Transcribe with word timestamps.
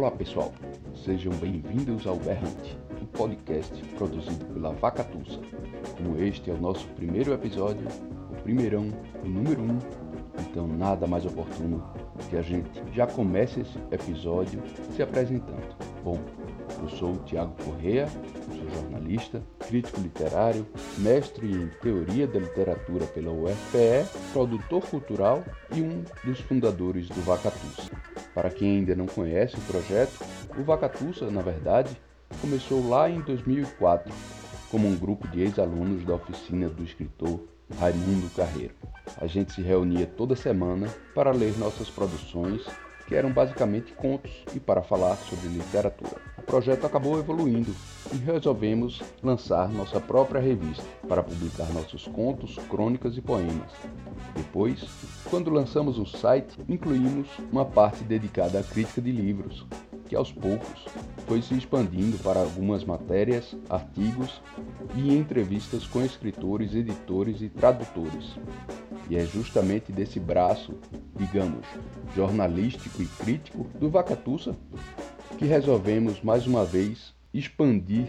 Olá 0.00 0.10
pessoal, 0.10 0.50
sejam 1.04 1.30
bem-vindos 1.34 2.06
ao 2.06 2.16
Berrante, 2.16 2.74
um 3.02 3.04
podcast 3.04 3.84
produzido 3.98 4.46
pela 4.46 4.72
Vacatussa. 4.72 5.38
Como 5.94 6.18
este 6.18 6.50
é 6.50 6.54
o 6.54 6.58
nosso 6.58 6.88
primeiro 6.94 7.34
episódio, 7.34 7.86
o 8.30 8.42
primeirão, 8.42 8.90
o 9.22 9.28
número 9.28 9.60
um, 9.60 9.78
então 10.38 10.66
nada 10.66 11.06
mais 11.06 11.26
oportuno 11.26 11.86
que 12.30 12.36
a 12.38 12.40
gente 12.40 12.82
já 12.94 13.06
comece 13.06 13.60
esse 13.60 13.78
episódio 13.90 14.62
se 14.96 15.02
apresentando. 15.02 15.76
Bom, 16.02 16.18
eu 16.80 16.88
sou 16.88 17.12
o 17.12 17.18
Tiago 17.18 17.54
Correa, 17.62 18.08
sou 18.56 18.70
jornalista, 18.70 19.42
crítico 19.68 20.00
literário, 20.00 20.66
mestre 20.96 21.46
em 21.46 21.68
teoria 21.82 22.26
da 22.26 22.38
literatura 22.38 23.04
pela 23.04 23.32
UFPE, 23.32 24.08
produtor 24.32 24.82
cultural 24.86 25.44
e 25.74 25.82
um 25.82 26.02
dos 26.24 26.40
fundadores 26.40 27.06
do 27.06 27.20
Vacatussa. 27.20 27.90
Para 28.34 28.50
quem 28.50 28.78
ainda 28.78 28.94
não 28.94 29.06
conhece 29.06 29.56
o 29.56 29.60
projeto, 29.62 30.24
o 30.56 30.62
Vacatussa, 30.62 31.30
na 31.30 31.42
verdade, 31.42 32.00
começou 32.40 32.88
lá 32.88 33.10
em 33.10 33.20
2004 33.20 34.12
como 34.70 34.86
um 34.86 34.96
grupo 34.96 35.26
de 35.28 35.40
ex-alunos 35.40 36.04
da 36.04 36.14
oficina 36.14 36.68
do 36.68 36.84
escritor 36.84 37.40
Raimundo 37.78 38.30
Carreiro. 38.34 38.74
A 39.20 39.26
gente 39.26 39.52
se 39.52 39.62
reunia 39.62 40.06
toda 40.06 40.36
semana 40.36 40.88
para 41.14 41.32
ler 41.32 41.58
nossas 41.58 41.90
produções 41.90 42.64
que 43.10 43.16
eram 43.16 43.32
basicamente 43.32 43.92
contos 43.92 44.30
e 44.54 44.60
para 44.60 44.82
falar 44.82 45.16
sobre 45.16 45.48
literatura. 45.48 46.16
O 46.38 46.42
projeto 46.42 46.86
acabou 46.86 47.18
evoluindo 47.18 47.74
e 48.12 48.16
resolvemos 48.16 49.02
lançar 49.20 49.68
nossa 49.68 50.00
própria 50.00 50.40
revista 50.40 50.84
para 51.08 51.20
publicar 51.20 51.68
nossos 51.72 52.06
contos, 52.06 52.56
crônicas 52.70 53.16
e 53.16 53.20
poemas. 53.20 53.72
Depois, 54.36 54.88
quando 55.28 55.50
lançamos 55.50 55.98
o 55.98 56.06
site, 56.06 56.56
incluímos 56.68 57.26
uma 57.50 57.64
parte 57.64 58.04
dedicada 58.04 58.60
à 58.60 58.62
crítica 58.62 59.02
de 59.02 59.10
livros, 59.10 59.66
que 60.10 60.16
aos 60.16 60.32
poucos 60.32 60.84
foi 61.28 61.40
se 61.40 61.54
expandindo 61.54 62.18
para 62.18 62.40
algumas 62.40 62.82
matérias, 62.82 63.56
artigos 63.68 64.42
e 64.96 65.14
entrevistas 65.14 65.86
com 65.86 66.04
escritores, 66.04 66.74
editores 66.74 67.40
e 67.40 67.48
tradutores. 67.48 68.36
E 69.08 69.16
é 69.16 69.24
justamente 69.24 69.92
desse 69.92 70.18
braço, 70.18 70.74
digamos, 71.16 71.64
jornalístico 72.16 73.00
e 73.00 73.06
crítico 73.06 73.68
do 73.78 73.88
Vacatussa 73.88 74.56
que 75.38 75.44
resolvemos 75.44 76.20
mais 76.22 76.44
uma 76.44 76.64
vez 76.64 77.14
expandir 77.32 78.08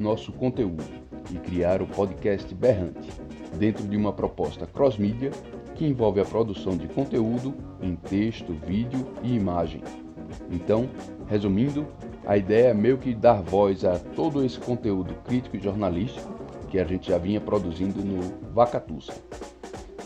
nosso 0.00 0.32
conteúdo 0.32 0.82
e 1.30 1.38
criar 1.38 1.80
o 1.80 1.86
podcast 1.86 2.52
Berrante, 2.56 3.08
dentro 3.56 3.86
de 3.86 3.96
uma 3.96 4.12
proposta 4.12 4.66
cross-mídia 4.66 5.30
que 5.76 5.86
envolve 5.86 6.20
a 6.20 6.24
produção 6.24 6.76
de 6.76 6.88
conteúdo 6.88 7.54
em 7.80 7.94
texto, 7.94 8.52
vídeo 8.52 9.06
e 9.22 9.36
imagem. 9.36 9.82
Então, 10.50 10.88
resumindo, 11.28 11.86
a 12.26 12.36
ideia 12.36 12.68
é 12.68 12.74
meio 12.74 12.98
que 12.98 13.14
dar 13.14 13.42
voz 13.42 13.84
a 13.84 13.98
todo 13.98 14.44
esse 14.44 14.58
conteúdo 14.58 15.14
crítico 15.24 15.56
e 15.56 15.60
jornalístico 15.60 16.34
que 16.68 16.78
a 16.78 16.84
gente 16.84 17.08
já 17.08 17.18
vinha 17.18 17.40
produzindo 17.40 18.04
no 18.04 18.52
Vacatussa. 18.52 19.14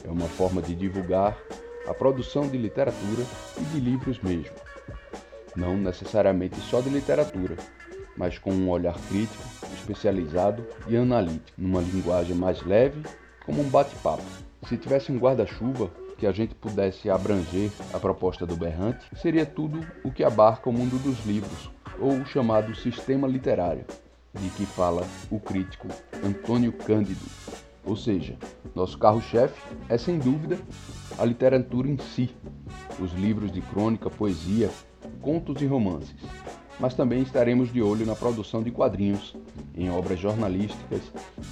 É 0.04 0.10
uma 0.10 0.27
forma 0.27 0.60
de 0.60 0.74
divulgar 0.74 1.36
a 1.86 1.94
produção 1.94 2.48
de 2.48 2.58
literatura 2.58 3.24
e 3.58 3.64
de 3.64 3.80
livros 3.80 4.20
mesmo. 4.20 4.54
Não 5.56 5.77
necessariamente 5.77 6.56
só 6.60 6.80
de 6.80 6.90
literatura, 6.90 7.56
mas 8.16 8.38
com 8.38 8.52
um 8.52 8.68
olhar 8.68 8.96
crítico, 9.08 9.42
especializado 9.74 10.64
e 10.86 10.96
analítico, 10.96 11.58
numa 11.58 11.80
linguagem 11.80 12.36
mais 12.36 12.62
leve, 12.62 13.02
como 13.45 13.62
um 13.62 13.68
bate-papo. 13.68 14.22
Se 14.68 14.77
tivesse 14.77 15.11
um 15.11 15.18
guarda-chuva 15.18 15.90
que 16.20 16.27
a 16.27 16.33
gente 16.33 16.55
pudesse 16.55 17.08
abranger 17.08 17.70
a 17.95 17.98
proposta 17.98 18.47
do 18.47 18.55
Berrante, 18.55 19.07
seria 19.17 19.47
tudo 19.47 19.81
o 20.05 20.13
que 20.13 20.23
abarca 20.23 20.69
o 20.69 20.73
mundo 20.73 21.03
dos 21.03 21.25
livros, 21.25 21.70
ou 21.98 22.13
o 22.13 22.27
chamado 22.27 22.75
sistema 22.75 23.27
literário, 23.27 23.86
de 24.35 24.51
que 24.51 24.67
fala 24.67 25.03
o 25.31 25.41
crítico 25.41 25.89
Antônio 26.23 26.73
Cândido, 26.75 27.25
ou 27.86 27.97
seja, 27.97 28.36
nosso 28.75 28.98
carro-chefe 28.98 29.58
é 29.89 29.97
sem 29.97 30.19
dúvida 30.19 30.58
a 31.19 31.25
literatura 31.25 31.89
em 31.89 31.97
si, 31.97 32.37
os 33.01 33.13
livros 33.14 33.51
de 33.51 33.63
crônica, 33.63 34.11
poesia, 34.11 34.69
contos 35.23 35.63
e 35.63 35.67
romances. 35.67 36.14
Mas 36.79 36.95
também 36.95 37.23
estaremos 37.23 37.73
de 37.73 37.81
olho 37.81 38.05
na 38.05 38.14
produção 38.14 38.63
de 38.63 38.70
quadrinhos, 38.70 39.35
em 39.75 39.91
obras 39.91 40.19
jornalísticas, 40.19 41.01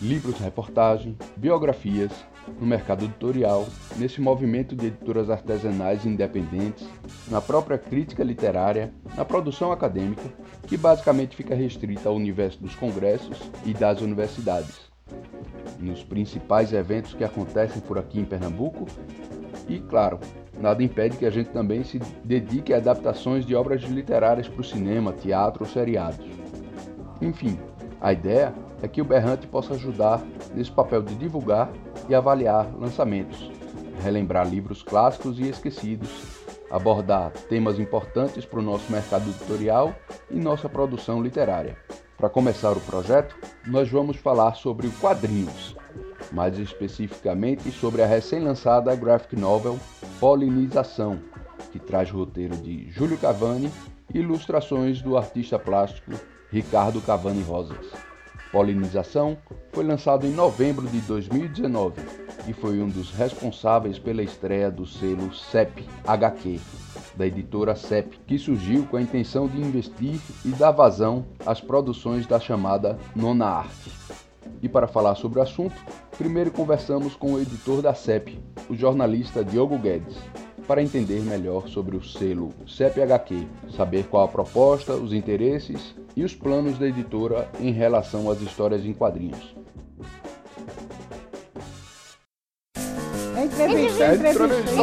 livros-reportagem, 0.02 1.16
biografias, 1.36 2.12
no 2.60 2.66
mercado 2.66 3.04
editorial, 3.04 3.66
nesse 3.96 4.20
movimento 4.20 4.74
de 4.74 4.86
editoras 4.86 5.30
artesanais 5.30 6.04
independentes, 6.04 6.86
na 7.28 7.40
própria 7.40 7.78
crítica 7.78 8.24
literária, 8.24 8.92
na 9.16 9.24
produção 9.24 9.72
acadêmica, 9.72 10.24
que 10.66 10.76
basicamente 10.76 11.36
fica 11.36 11.54
restrita 11.54 12.08
ao 12.08 12.14
universo 12.14 12.60
dos 12.60 12.74
congressos 12.74 13.38
e 13.64 13.72
das 13.72 14.00
universidades 14.00 14.88
nos 15.78 16.02
principais 16.02 16.72
eventos 16.72 17.14
que 17.14 17.24
acontecem 17.24 17.80
por 17.80 17.98
aqui 17.98 18.18
em 18.20 18.24
Pernambuco. 18.24 18.86
E, 19.68 19.80
claro, 19.80 20.18
nada 20.60 20.82
impede 20.82 21.16
que 21.16 21.26
a 21.26 21.30
gente 21.30 21.50
também 21.50 21.84
se 21.84 21.98
dedique 22.24 22.72
a 22.72 22.78
adaptações 22.78 23.44
de 23.44 23.54
obras 23.54 23.82
literárias 23.82 24.48
para 24.48 24.60
o 24.60 24.64
cinema, 24.64 25.12
teatro 25.12 25.64
ou 25.64 25.70
seriados. 25.70 26.26
Enfim, 27.20 27.58
a 28.00 28.12
ideia 28.12 28.54
é 28.82 28.88
que 28.88 29.02
o 29.02 29.04
Berrante 29.04 29.46
possa 29.46 29.74
ajudar 29.74 30.22
nesse 30.54 30.70
papel 30.70 31.02
de 31.02 31.14
divulgar 31.16 31.70
e 32.08 32.14
avaliar 32.14 32.68
lançamentos, 32.78 33.50
relembrar 34.02 34.48
livros 34.48 34.82
clássicos 34.82 35.38
e 35.38 35.48
esquecidos, 35.48 36.08
abordar 36.70 37.30
temas 37.48 37.78
importantes 37.78 38.44
para 38.44 38.60
o 38.60 38.62
nosso 38.62 38.90
mercado 38.90 39.28
editorial 39.28 39.94
e 40.30 40.38
nossa 40.38 40.68
produção 40.68 41.22
literária. 41.22 41.76
Para 42.16 42.28
começar 42.28 42.72
o 42.72 42.80
projeto, 42.80 43.36
nós 43.66 43.88
vamos 43.88 44.16
falar 44.16 44.54
sobre 44.54 44.88
quadrinhos, 45.00 45.76
mais 46.32 46.58
especificamente 46.58 47.70
sobre 47.70 48.02
a 48.02 48.06
recém-lançada 48.06 48.94
graphic 48.96 49.36
novel 49.36 49.78
Polinização, 50.18 51.20
que 51.70 51.78
traz 51.78 52.10
roteiro 52.10 52.56
de 52.56 52.90
Júlio 52.90 53.16
Cavani 53.18 53.70
e 54.12 54.18
ilustrações 54.18 55.00
do 55.00 55.16
artista 55.16 55.58
plástico 55.58 56.12
Ricardo 56.50 57.00
Cavani 57.00 57.42
Rosas. 57.42 57.92
Polinização 58.50 59.36
foi 59.72 59.84
lançado 59.84 60.26
em 60.26 60.30
novembro 60.30 60.86
de 60.86 61.00
2019 61.02 62.00
e 62.48 62.52
foi 62.54 62.80
um 62.80 62.88
dos 62.88 63.10
responsáveis 63.10 63.98
pela 63.98 64.22
estreia 64.22 64.70
do 64.70 64.86
selo 64.86 65.34
CEP 65.34 65.84
HQ, 66.06 66.58
da 67.14 67.26
editora 67.26 67.76
CEP, 67.76 68.18
que 68.26 68.38
surgiu 68.38 68.86
com 68.86 68.96
a 68.96 69.02
intenção 69.02 69.46
de 69.46 69.60
investir 69.60 70.18
e 70.46 70.48
dar 70.48 70.70
vazão 70.70 71.26
às 71.44 71.60
produções 71.60 72.26
da 72.26 72.40
chamada 72.40 72.98
Nona 73.14 73.46
Arte. 73.46 73.92
E 74.62 74.68
para 74.68 74.88
falar 74.88 75.14
sobre 75.14 75.40
o 75.40 75.42
assunto, 75.42 75.76
primeiro 76.16 76.50
conversamos 76.50 77.14
com 77.14 77.34
o 77.34 77.40
editor 77.40 77.82
da 77.82 77.92
CEP, 77.92 78.42
o 78.70 78.74
jornalista 78.74 79.44
Diogo 79.44 79.78
Guedes, 79.78 80.16
para 80.68 80.82
entender 80.82 81.22
melhor 81.22 81.66
sobre 81.66 81.96
o 81.96 82.04
selo 82.04 82.52
CEP 82.66 83.00
HQ, 83.00 83.48
saber 83.70 84.04
qual 84.04 84.26
a 84.26 84.28
proposta, 84.28 84.92
os 84.92 85.14
interesses 85.14 85.96
e 86.14 86.22
os 86.22 86.34
planos 86.34 86.78
da 86.78 86.86
editora 86.86 87.50
em 87.58 87.72
relação 87.72 88.30
às 88.30 88.42
histórias 88.42 88.84
em 88.84 88.92
quadrinhos. 88.92 89.56
Entrevista, 93.42 94.14
entrevista, 94.14 94.44
entrevista. 94.44 94.82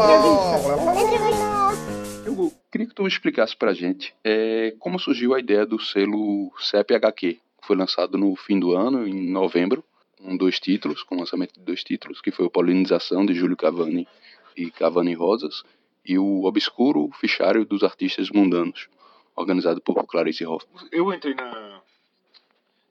entrevista. 1.04 2.32
Hugo, 2.32 2.52
queria 2.72 2.88
que 2.88 2.96
tu 2.96 3.06
explicasse 3.06 3.56
pra 3.56 3.72
gente 3.72 4.12
é, 4.24 4.74
como 4.80 4.98
surgiu 4.98 5.36
a 5.36 5.40
ideia 5.40 5.68
do 5.68 5.80
selo 5.80 6.52
CEP 6.60 6.96
HQ, 6.96 7.34
que 7.34 7.68
foi 7.68 7.76
lançado 7.76 8.18
no 8.18 8.36
fim 8.36 8.60
do 8.60 8.76
ano, 8.76 9.08
em 9.08 9.30
novembro, 9.30 9.84
com 10.20 10.36
dois 10.36 10.60
títulos, 10.60 11.04
com 11.04 11.14
o 11.14 11.20
lançamento 11.20 11.54
de 11.54 11.60
dois 11.60 11.84
títulos, 11.84 12.22
que 12.22 12.32
foi 12.32 12.48
o 12.48 12.50
Polinização, 12.50 13.24
de 13.24 13.36
Júlio 13.36 13.56
Cavani 13.56 14.08
e 14.56 14.72
Cavani 14.72 15.14
Rosas, 15.14 15.64
e 16.06 16.18
o 16.18 16.44
Obscuro 16.44 17.10
Fichário 17.20 17.66
dos 17.66 17.84
Artistas 17.84 18.30
Mundanos, 18.30 18.88
organizado 19.36 19.82
por 19.82 19.96
Clarice 20.06 20.46
Hoffman. 20.46 20.88
Eu 20.92 21.12
entrei 21.12 21.34
na, 21.34 21.82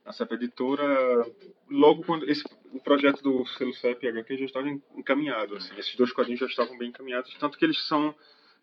na 0.05 0.13
CEP 0.13 0.35
Editora 0.35 1.27
logo 1.71 2.03
quando 2.05 2.29
esse, 2.29 2.45
o 2.73 2.81
projeto 2.81 3.23
do 3.23 3.47
selo 3.47 3.73
CEP 3.73 4.09
HQ 4.09 4.39
já 4.39 4.45
estava 4.45 4.69
encaminhado. 4.69 5.57
Assim, 5.57 5.75
esses 5.79 5.95
dois 5.95 6.13
quadrinhos 6.13 6.41
já 6.41 6.47
estavam 6.47 6.77
bem 6.77 6.89
encaminhados, 6.89 7.35
tanto 7.39 7.57
que 7.57 7.65
eles 7.65 7.87
são 7.87 8.15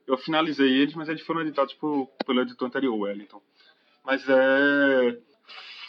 eu 0.07 0.17
finalizei 0.17 0.69
eles, 0.69 0.95
mas 0.95 1.09
eles 1.09 1.21
foram 1.21 1.41
editados 1.41 1.73
por, 1.75 2.07
pelo 2.25 2.41
editor 2.41 2.67
anterior, 2.67 2.95
Wellington. 2.95 3.41
Mas 4.03 4.27
é. 4.27 5.17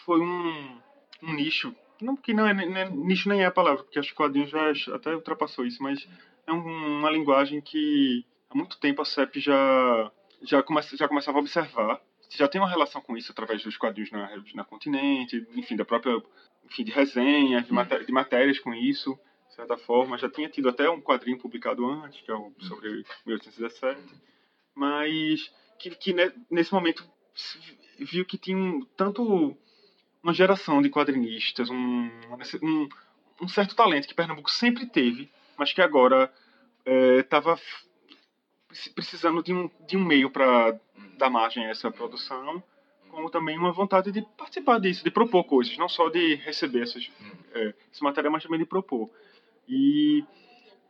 Foi 0.05 0.21
um, 0.21 0.79
um 1.23 1.33
nicho. 1.35 1.75
Não, 2.01 2.17
que 2.17 2.35
não 2.35 2.47
é, 2.47 2.91
nicho 2.91 3.29
nem 3.29 3.43
é 3.43 3.47
a 3.47 3.51
palavra, 3.51 3.85
porque 3.85 3.99
acho 3.99 4.09
que 4.09 4.15
o 4.15 4.25
quadrinho 4.25 4.47
já 4.49 4.73
até 4.95 5.15
ultrapassou 5.15 5.65
isso, 5.65 5.81
mas 5.83 6.07
é 6.47 6.53
um, 6.53 6.99
uma 6.99 7.11
linguagem 7.11 7.61
que 7.61 8.25
há 8.51 8.57
muito 8.57 8.79
tempo 8.79 9.03
a 9.03 9.05
CEP 9.05 9.41
já, 9.41 10.13
já, 10.43 10.63
come, 10.63 10.81
já 10.83 11.09
começava 11.09 11.39
a 11.39 11.41
observar. 11.41 12.01
Já 12.31 12.49
tem 12.49 12.61
uma 12.61 12.69
relação 12.69 13.01
com 13.01 13.17
isso 13.17 13.31
através 13.31 13.63
dos 13.63 13.77
quadrinhos 13.77 14.11
na, 14.11 14.31
na 14.55 14.65
Continente, 14.65 15.47
enfim, 15.55 15.77
da 15.77 15.85
própria. 15.85 16.23
Enfim, 16.65 16.85
de 16.85 16.93
resenha, 16.93 17.61
de, 17.61 17.73
maté 17.73 17.99
de 17.99 18.13
matérias 18.13 18.59
com 18.59 18.73
isso 18.73 19.19
de 19.53 19.57
certa 19.57 19.77
forma. 19.77 20.17
Já 20.17 20.31
tinha 20.31 20.49
tido 20.49 20.69
até 20.69 20.89
um 20.89 21.01
quadrinho 21.01 21.39
publicado 21.39 21.87
antes, 21.87 22.21
que 22.23 22.31
é 22.31 22.35
o 22.35 22.53
sobre 22.61 23.05
1817, 23.27 24.01
mas 24.75 25.53
que, 25.79 25.91
que 25.91 26.15
nesse 26.51 26.73
momento 26.73 27.05
viu 27.99 28.25
que 28.25 28.39
tinha 28.39 28.57
um, 28.57 28.85
tanto 28.97 29.57
uma 30.23 30.33
geração 30.33 30.81
de 30.81 30.89
quadrinistas, 30.89 31.69
um, 31.69 32.09
um, 32.63 32.89
um, 33.43 33.49
certo 33.49 33.75
talento 33.75 34.07
que 34.07 34.15
Pernambuco 34.15 34.51
sempre 34.51 34.87
teve, 34.87 35.31
mas 35.63 35.73
que 35.73 35.81
agora 35.81 36.29
estava 37.21 37.55
é, 37.55 38.91
precisando 38.97 39.45
de 39.45 39.55
um, 39.55 39.71
de 39.87 39.97
um 39.97 40.05
meio 40.05 40.29
para 40.29 40.77
dar 41.17 41.31
margem 41.31 41.65
a 41.65 41.71
essa 41.71 41.89
produção, 41.89 42.61
como 43.09 43.31
também 43.31 43.57
uma 43.57 43.71
vontade 43.71 44.11
de 44.11 44.23
participar 44.37 44.81
disso, 44.81 45.05
de 45.05 45.11
propor 45.11 45.45
coisas, 45.45 45.79
não 45.79 45.89
só 45.89 46.09
de 46.09 46.35
receber 46.35 46.83
essas, 46.83 47.09
é, 47.55 47.75
esse 47.93 48.03
material, 48.03 48.33
mas 48.33 48.43
também 48.43 48.59
de 48.59 48.67
propor. 48.67 49.09
E 49.69 50.25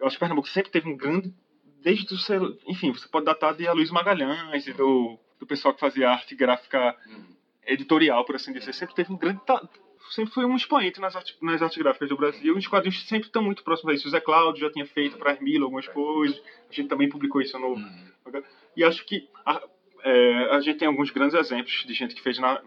eu 0.00 0.06
acho 0.06 0.16
que 0.16 0.20
Pernambuco 0.20 0.48
sempre 0.48 0.70
teve 0.70 0.88
um 0.88 0.96
grande. 0.96 1.34
Desde 1.82 2.14
o 2.14 2.16
seu. 2.16 2.56
Enfim, 2.66 2.92
você 2.92 3.08
pode 3.08 3.26
datar 3.26 3.54
de 3.54 3.68
Luiz 3.72 3.90
Magalhães 3.90 4.66
e 4.68 4.72
do, 4.72 5.18
do 5.38 5.46
pessoal 5.46 5.74
que 5.74 5.80
fazia 5.80 6.08
arte 6.08 6.34
gráfica 6.34 6.96
editorial, 7.66 8.24
por 8.24 8.36
assim 8.36 8.52
dizer. 8.52 8.72
Sempre 8.72 8.94
teve 8.94 9.12
um 9.12 9.18
grande. 9.18 9.40
Sempre 10.14 10.34
foi 10.34 10.44
um 10.44 10.54
expoente 10.54 11.00
nas 11.00 11.16
artes, 11.16 11.36
nas 11.40 11.62
artes 11.62 11.78
gráficas 11.78 12.08
do 12.08 12.16
Brasil. 12.16 12.54
Os 12.54 12.66
quadrinhos 12.66 13.06
sempre 13.08 13.28
estão 13.28 13.42
muito 13.42 13.64
próximos 13.64 13.92
a 13.92 13.94
isso. 13.94 14.08
O 14.08 14.10
Zé 14.10 14.20
Cláudio 14.20 14.60
já 14.60 14.70
tinha 14.70 14.84
feito 14.84 15.16
para 15.16 15.32
Hermilo 15.32 15.64
algumas 15.64 15.88
coisas. 15.88 16.38
A 16.68 16.72
gente 16.72 16.88
também 16.88 17.08
publicou 17.08 17.40
isso 17.40 17.58
no. 17.58 17.76
E 18.76 18.84
acho 18.84 19.06
que 19.06 19.28
a, 19.46 19.62
é, 20.04 20.54
a 20.54 20.60
gente 20.60 20.78
tem 20.78 20.88
alguns 20.88 21.10
grandes 21.10 21.34
exemplos 21.34 21.84
de 21.86 21.94
gente 21.94 22.14
que 22.14 22.20
fez 22.20 22.38
na, 22.38 22.60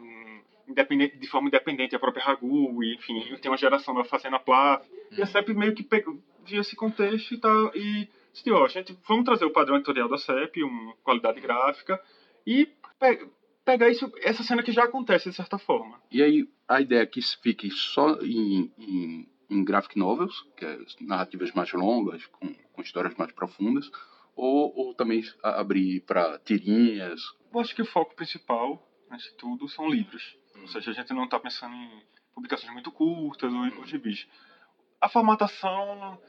independente, 0.67 1.17
de 1.17 1.27
forma 1.27 1.47
independente, 1.47 1.95
a 1.95 1.99
própria 1.99 2.23
Ragu, 2.23 2.83
e, 2.83 2.95
enfim, 2.95 3.23
tem 3.41 3.51
uma 3.51 3.57
geração 3.57 3.93
da 3.93 4.03
Fazenda 4.03 4.39
Plaf, 4.39 4.85
e 5.11 5.21
a 5.21 5.25
CEP 5.25 5.53
meio 5.53 5.75
que 5.75 5.83
pegou, 5.83 6.19
via 6.43 6.61
esse 6.61 6.75
contexto 6.75 7.33
e 7.33 7.37
tal, 7.39 7.71
e 7.75 8.09
disse, 8.33 8.51
ó, 8.51 8.65
a 8.65 8.67
gente, 8.67 8.97
vamos 9.07 9.25
trazer 9.25 9.45
o 9.45 9.51
padrão 9.51 9.75
editorial 9.75 10.09
da 10.09 10.17
CEP, 10.17 10.63
uma 10.63 10.93
qualidade 11.03 11.39
gráfica, 11.39 12.01
e 12.45 12.65
pe 12.99 13.27
pegar 13.65 13.89
isso, 13.89 14.11
essa 14.21 14.43
cena 14.43 14.63
que 14.63 14.71
já 14.71 14.83
acontece, 14.83 15.29
de 15.29 15.35
certa 15.35 15.57
forma. 15.57 15.99
E 16.11 16.21
aí, 16.21 16.47
a 16.67 16.79
ideia 16.79 17.01
é 17.01 17.05
que 17.05 17.19
fique 17.41 17.69
só 17.71 18.21
em, 18.21 18.71
em, 18.77 19.27
em 19.49 19.63
graphic 19.63 19.97
novels, 19.97 20.45
que 20.55 20.63
é 20.63 20.77
narrativas 21.01 21.51
mais 21.51 21.73
longas, 21.73 22.25
com, 22.27 22.53
com 22.53 22.81
histórias 22.81 23.15
mais 23.15 23.31
profundas, 23.31 23.89
ou, 24.35 24.71
ou 24.75 24.93
também 24.93 25.23
abrir 25.41 26.01
para 26.01 26.37
tirinhas? 26.39 27.21
Eu 27.51 27.59
acho 27.59 27.75
que 27.75 27.81
o 27.81 27.85
foco 27.85 28.15
principal, 28.15 28.87
nesse 29.09 29.35
tudo, 29.35 29.67
são 29.67 29.89
livros. 29.89 30.37
Ou 30.61 30.67
seja, 30.67 30.91
a 30.91 30.93
gente 30.93 31.13
não 31.13 31.25
está 31.25 31.39
pensando 31.39 31.73
em 31.73 32.03
publicações 32.33 32.71
muito 32.71 32.91
curtas 32.91 33.51
ou, 33.51 33.79
ou 33.79 33.85
gibis. 33.85 34.27
A 35.01 35.09
formatação, 35.09 36.19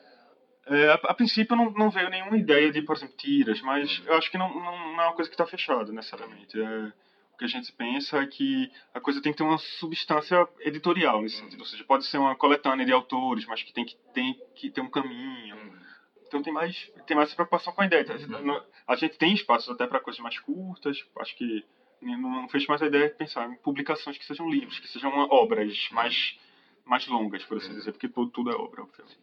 é, 0.66 0.88
a, 0.88 0.94
a, 0.94 1.14
princípio 1.14 1.56
não, 1.56 1.70
não 1.72 1.90
veio 1.90 2.08
nenhuma 2.08 2.36
ideia 2.36 2.72
de, 2.72 2.80
por 2.82 2.96
exemplo, 2.96 3.16
tiras, 3.16 3.60
mas 3.60 4.02
eu 4.06 4.14
acho 4.14 4.30
que 4.30 4.38
não, 4.38 4.48
não, 4.54 4.94
não 4.94 5.02
é 5.02 5.06
uma 5.06 5.14
coisa 5.14 5.28
que 5.28 5.34
está 5.34 5.46
fechada 5.46 5.92
necessariamente. 5.92 6.60
É, 6.60 6.92
o 7.36 7.38
que 7.38 7.44
a 7.44 7.48
gente 7.48 7.70
pensa 7.72 8.16
é 8.16 8.26
que 8.26 8.72
a 8.94 9.00
coisa 9.00 9.20
tem 9.20 9.30
que 9.30 9.38
ter 9.38 9.44
uma 9.44 9.58
substância 9.58 10.48
editorial 10.60 11.20
nesse 11.20 11.36
sentido. 11.36 11.60
Ou 11.60 11.66
seja, 11.66 11.84
pode 11.84 12.06
ser 12.06 12.16
uma 12.16 12.34
coletânea 12.34 12.86
de 12.86 12.92
autores, 12.92 13.44
mas 13.44 13.62
que 13.62 13.74
tem 13.74 13.84
que, 13.84 13.94
tem 14.14 14.40
que 14.54 14.70
ter 14.70 14.80
um 14.80 14.88
caminho. 14.88 15.56
Então 16.26 16.42
tem 16.42 16.52
mais, 16.52 16.90
tem 17.06 17.14
mais 17.14 17.34
preocupação 17.34 17.74
com 17.74 17.82
a 17.82 17.86
ideia. 17.86 18.06
A 18.88 18.96
gente 18.96 19.18
tem 19.18 19.34
espaços 19.34 19.68
até 19.68 19.86
para 19.86 20.00
coisas 20.00 20.20
mais 20.20 20.38
curtas, 20.38 21.04
acho 21.18 21.36
que 21.36 21.62
não 22.00 22.48
fez 22.48 22.66
mais 22.66 22.80
a 22.80 22.86
ideia 22.86 23.10
de 23.10 23.16
pensar 23.16 23.50
em 23.50 23.56
publicações 23.56 24.16
que 24.16 24.24
sejam 24.24 24.48
livros, 24.48 24.78
que 24.78 24.88
sejam 24.88 25.12
obras 25.30 25.88
mais, 25.92 26.38
mais 26.86 27.06
longas, 27.06 27.44
por 27.44 27.58
assim 27.58 27.74
dizer, 27.74 27.92
porque 27.92 28.08
tudo, 28.08 28.30
tudo 28.30 28.50
é 28.50 28.54
obra, 28.54 28.82
obviamente. 28.82 29.18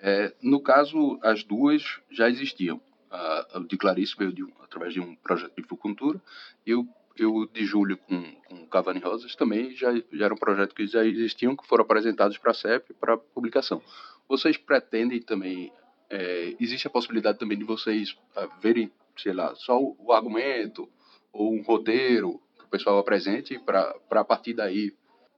É, 0.00 0.34
no 0.42 0.60
caso, 0.60 1.18
as 1.22 1.44
duas 1.44 2.00
já 2.10 2.28
existiam. 2.28 2.80
A, 3.08 3.60
de 3.68 3.76
Clarice 3.76 4.16
veio 4.16 4.32
de, 4.32 4.42
através 4.60 4.94
de 4.94 5.00
um 5.00 5.14
projeto 5.14 5.54
de 5.54 5.68
Fucultura, 5.68 6.20
e 6.66 6.74
o 6.74 6.88
eu 7.18 7.46
de 7.52 7.64
Júlio 7.64 7.96
com, 7.96 8.22
com 8.48 8.66
Cavani 8.66 9.00
Rosas 9.00 9.34
também 9.34 9.74
já, 9.74 9.92
já 10.12 10.24
era 10.24 10.34
um 10.34 10.36
projeto 10.36 10.74
que 10.74 10.86
já 10.86 11.04
existiam, 11.04 11.56
que 11.56 11.66
foram 11.66 11.84
apresentados 11.84 12.38
para 12.38 12.50
a 12.50 12.54
CEP 12.54 12.94
para 12.94 13.16
publicação. 13.16 13.82
Vocês 14.28 14.56
pretendem 14.56 15.20
também, 15.20 15.72
é, 16.08 16.54
existe 16.58 16.86
a 16.86 16.90
possibilidade 16.90 17.38
também 17.38 17.58
de 17.58 17.64
vocês 17.64 18.12
uh, 18.36 18.48
verem, 18.60 18.90
sei 19.16 19.32
lá, 19.32 19.54
só 19.54 19.78
o, 19.78 19.96
o 19.98 20.12
argumento, 20.12 20.88
ou 21.32 21.52
um 21.52 21.62
roteiro 21.62 22.40
que 22.58 22.64
o 22.64 22.68
pessoal 22.68 22.98
apresente 22.98 23.58
para 23.58 23.94
a 24.10 24.24
partir 24.24 24.54
daí 24.54 24.92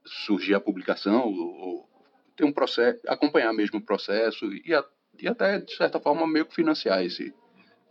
surgir 0.05 0.53
a 0.53 0.59
publicação 0.59 1.27
ou, 1.27 1.55
ou, 1.55 1.89
ter 2.35 2.43
um 2.43 2.51
processo, 2.51 2.99
acompanhar 3.07 3.53
mesmo 3.53 3.79
o 3.79 3.81
processo 3.81 4.45
e, 4.53 4.73
a, 4.73 4.83
e 5.19 5.27
até, 5.27 5.59
de 5.59 5.73
certa 5.75 5.99
forma, 5.99 6.27
meio 6.27 6.45
que 6.45 6.53
financiar 6.53 7.03
esse, 7.03 7.33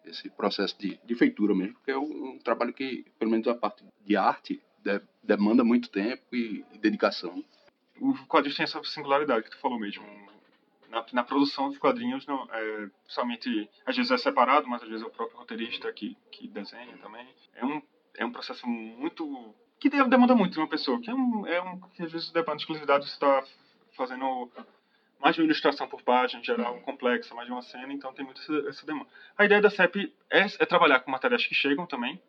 esse 0.07 0.31
processo 0.31 0.79
de, 0.79 0.99
de 1.05 1.15
feitura 1.15 1.55
mesmo, 1.55 1.75
porque 1.75 1.91
é 1.91 1.99
um, 1.99 2.35
um, 2.35 2.39
trabalho 2.39 2.73
que, 2.73 3.05
pelo 3.19 3.31
menos 3.31 3.47
a 3.49 3.55
parte 3.55 3.85
de 4.05 4.17
arte, 4.17 4.63
de, 4.83 5.01
demanda 5.23 5.65
muito 5.65 5.91
tempo 5.91 6.23
e, 6.33 6.65
e 6.73 6.79
dedicação. 6.79 7.45
O 8.01 8.15
quadrinho 8.27 8.57
tem 8.57 8.65
essa 8.65 8.83
singularidade 8.85 9.45
que 9.45 9.51
tu 9.51 9.59
falou 9.59 9.79
mesmo. 9.79 10.05
Na, 10.91 11.05
na 11.13 11.25
produção 11.25 11.69
dos 11.69 11.79
quadrinhos, 11.79 12.27
não, 12.27 12.47
é, 12.53 12.91
somente, 13.07 13.69
às 13.87 13.97
vezes 13.97 14.11
é 14.11 14.19
separado, 14.19 14.69
mas 14.69 14.83
às 14.83 14.89
vezes 14.89 15.03
é 15.03 15.07
o 15.07 15.11
próprio 15.11 15.39
roteirista 15.39 15.93
que, 15.93 16.17
que 16.31 16.47
desenha 16.49 16.97
também. 16.99 17.27
É 17.55 17.65
um 17.65 17.83
é 18.17 18.25
um 18.25 18.33
processo 18.33 18.67
muito. 18.67 19.55
que 19.79 19.91
demanda 19.91 20.35
muito 20.35 20.53
de 20.53 20.59
uma 20.59 20.69
pessoa. 20.69 21.01
Que 21.01 21.11
é 21.11 21.15
um. 21.15 21.47
É 21.47 21.61
um 21.61 21.81
que 21.81 22.03
às 22.03 22.13
vezes, 22.13 22.31
depende 22.31 22.59
de 22.59 22.63
exclusividade, 22.63 23.07
você 23.07 23.13
está 23.13 23.45
fazendo 23.97 24.51
mais 25.21 25.35
de 25.35 25.41
uma 25.41 25.47
ilustração 25.47 25.89
por 25.89 26.03
página, 26.03 26.41
em 26.41 26.45
geral, 26.45 26.81
complexa, 26.81 27.35
mais 27.35 27.47
de 27.47 27.53
uma 27.53 27.63
cena, 27.63 27.93
então 27.93 28.13
tem 28.13 28.25
muito 28.25 28.41
essa, 28.41 28.69
essa 28.69 28.87
demanda. 28.87 29.09
A 29.37 29.45
ideia 29.45 29.61
da 29.61 29.71
CEP 29.71 30.13
é, 30.31 30.41
é, 30.41 30.67
trabalhar 30.67 31.01
com 31.01 31.11
materiais 31.11 31.47
que 31.47 31.55
chegam 31.55 31.87
também. 31.87 32.21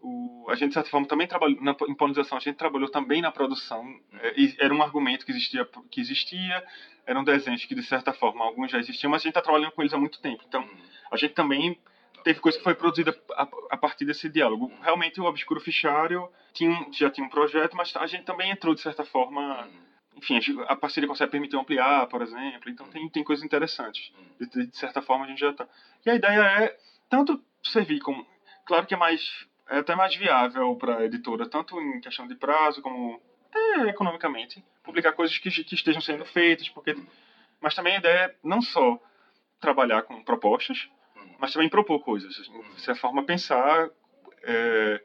O, 0.00 0.46
a 0.48 0.54
gente, 0.54 0.68
de 0.68 0.74
certa 0.74 0.90
forma, 0.90 1.06
também 1.06 1.26
trabalhou 1.26 1.60
na 1.60 1.74
polinização, 1.74 2.38
a 2.38 2.40
gente 2.40 2.56
trabalhou 2.56 2.90
também 2.90 3.20
na 3.20 3.30
produção. 3.30 3.86
É, 4.14 4.34
era 4.64 4.74
um 4.74 4.82
argumento 4.82 5.24
que 5.24 5.32
existia, 5.32 5.68
que 5.90 6.00
existia, 6.00 6.64
eram 7.06 7.22
desenhos 7.22 7.64
que, 7.64 7.74
de 7.74 7.82
certa 7.82 8.12
forma, 8.12 8.44
alguns 8.44 8.70
já 8.70 8.78
existiam, 8.78 9.10
mas 9.10 9.22
a 9.22 9.24
gente 9.24 9.30
está 9.30 9.42
trabalhando 9.42 9.72
com 9.72 9.82
eles 9.82 9.92
há 9.92 9.98
muito 9.98 10.20
tempo. 10.20 10.42
Então, 10.46 10.68
a 11.10 11.16
gente 11.16 11.34
também 11.34 11.78
teve 12.22 12.40
coisa 12.40 12.58
que 12.58 12.64
foi 12.64 12.74
produzida 12.74 13.16
a, 13.32 13.48
a, 13.70 13.76
partir 13.76 14.04
desse 14.04 14.28
diálogo. 14.28 14.70
Realmente 14.82 15.20
o 15.20 15.24
Obscuro 15.24 15.60
Fichário 15.60 16.28
tinha, 16.52 16.86
já 16.92 17.10
tinha 17.10 17.26
um 17.26 17.30
projeto, 17.30 17.76
mas 17.76 17.94
a 17.96 18.06
gente 18.06 18.24
também 18.24 18.50
entrou 18.50 18.74
de 18.74 18.80
certa 18.80 19.04
forma. 19.04 19.68
Enfim, 20.20 20.38
a 20.68 20.76
parceria 20.76 21.06
com 21.06 21.14
a 21.14 21.16
CEP 21.16 21.30
permitiu 21.30 21.58
ampliar, 21.58 22.06
por 22.08 22.20
exemplo. 22.20 22.68
Então 22.68 22.86
tem, 22.88 23.08
tem 23.08 23.24
coisas 23.24 23.42
interessantes. 23.44 24.12
De, 24.38 24.66
de 24.66 24.76
certa 24.76 25.00
forma 25.00 25.24
a 25.24 25.28
gente 25.28 25.40
já 25.40 25.50
está. 25.50 25.66
E 26.04 26.10
a 26.10 26.14
ideia 26.14 26.40
é 26.40 26.76
tanto 27.08 27.42
servir 27.62 28.00
como. 28.00 28.26
Claro 28.66 28.86
que 28.86 28.94
é 28.94 28.96
mais. 28.96 29.48
É 29.68 29.78
até 29.78 29.94
mais 29.94 30.14
viável 30.16 30.74
para 30.76 30.98
a 30.98 31.04
editora, 31.04 31.48
tanto 31.48 31.80
em 31.80 32.00
questão 32.00 32.26
de 32.26 32.34
prazo 32.34 32.82
como 32.82 33.20
até 33.48 33.88
economicamente, 33.88 34.64
publicar 34.82 35.12
coisas 35.12 35.38
que, 35.38 35.48
que 35.48 35.74
estejam 35.74 36.00
sendo 36.00 36.24
feitas, 36.26 36.68
porque. 36.68 36.94
Mas 37.60 37.74
também 37.74 37.94
a 37.94 37.98
ideia 37.98 38.18
é 38.26 38.34
não 38.42 38.60
só 38.60 38.98
trabalhar 39.60 40.02
com 40.02 40.22
propostas, 40.22 40.88
mas 41.38 41.52
também 41.52 41.68
propor 41.68 42.00
coisas. 42.00 42.38
Assim, 42.38 42.64
Essa 42.76 42.94
forma 42.94 43.24
pensar, 43.24 43.88
é, 44.42 45.02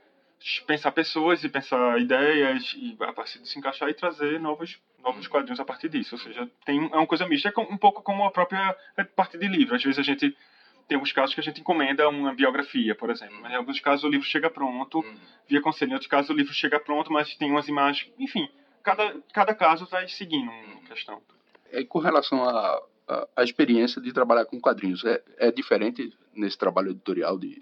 pensar 0.68 0.92
pessoas 0.92 1.44
e 1.44 1.50
pensar 1.50 2.00
ideias 2.00 2.76
e 2.78 2.96
a 3.02 3.14
partir 3.14 3.40
de 3.40 3.50
se 3.50 3.58
encaixar 3.58 3.90
e 3.90 3.94
trazer 3.94 4.40
novos 4.40 4.80
novos 5.04 5.28
quadrinhos 5.28 5.60
a 5.60 5.66
partir 5.66 5.90
disso. 5.90 6.16
Ou 6.16 6.22
seja, 6.22 6.50
tem 6.66 6.78
é 6.78 6.98
uma 6.98 7.08
coisa 7.08 7.28
mista, 7.28 7.50
é 7.56 7.60
um 7.60 7.78
pouco 7.78 8.02
como 8.02 8.24
a 8.26 8.32
própria 8.32 8.76
parte 9.16 9.38
de 9.38 9.48
livro. 9.48 9.76
Às 9.76 9.84
vezes 9.84 10.00
a 10.00 10.04
gente 10.04 10.36
tem 10.88 10.96
alguns 10.96 11.12
casos 11.12 11.34
que 11.34 11.42
a 11.42 11.44
gente 11.44 11.62
encomenda 11.62 12.08
uma 12.10 12.34
biografia, 12.34 12.96
por 12.96 13.10
exemplo. 13.10 13.38
Mas 13.42 13.52
em 13.52 13.56
alguns 13.56 13.80
casos 13.80 14.04
o 14.04 14.10
livro 14.10 14.26
chega 14.26 14.50
pronto, 14.50 15.04
via 15.48 15.62
conselho. 15.62 15.92
Em 15.92 15.94
outros 15.94 16.10
casos 16.10 16.30
o 16.30 16.34
livro 16.34 16.54
chega 16.54 16.80
pronto, 16.80 17.12
mas 17.12 17.36
tem 17.36 17.52
umas 17.52 17.68
imagens. 17.68 18.12
Enfim, 18.20 18.50
cada, 18.84 19.16
cada 19.34 19.54
caso 19.54 19.86
vai 19.86 20.08
seguindo 20.08 20.50
uma 20.50 20.82
questão. 20.82 21.22
E 21.72 21.84
com 21.86 22.00
relação 22.00 22.44
a 22.44 22.82
a, 23.08 23.28
a 23.38 23.44
experiência 23.44 24.02
de 24.02 24.12
trabalhar 24.12 24.46
com 24.46 24.60
quadrinhos 24.60 25.04
é, 25.06 25.22
é 25.38 25.52
diferente 25.52 26.12
nesse 26.34 26.58
trabalho 26.58 26.92
editorial 26.92 27.38
de, 27.38 27.62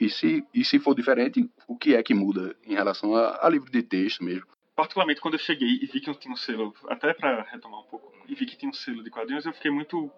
e 0.00 0.10
se 0.10 0.44
e 0.52 0.64
se 0.64 0.78
for 0.78 0.94
diferente 0.94 1.48
o 1.66 1.76
que 1.76 1.94
é 1.94 2.02
que 2.02 2.14
muda 2.14 2.56
em 2.64 2.74
relação 2.74 3.14
a, 3.14 3.46
a 3.46 3.48
livro 3.48 3.70
de 3.70 3.82
texto 3.82 4.24
mesmo? 4.24 4.46
Particularmente 4.74 5.20
quando 5.20 5.34
eu 5.34 5.40
cheguei 5.40 5.78
e 5.82 5.86
vi 5.86 6.00
que 6.00 6.14
tinha 6.14 6.32
um 6.32 6.36
selo 6.36 6.74
até 6.88 7.12
para 7.14 7.42
retomar 7.42 7.80
um 7.80 7.84
pouco 7.84 8.12
e 8.28 8.34
vi 8.34 8.46
que 8.46 8.56
tinha 8.56 8.70
um 8.70 8.74
selo 8.74 9.02
de 9.02 9.10
quadrinhos 9.10 9.46
eu 9.46 9.52
fiquei 9.52 9.70
muito 9.70 10.10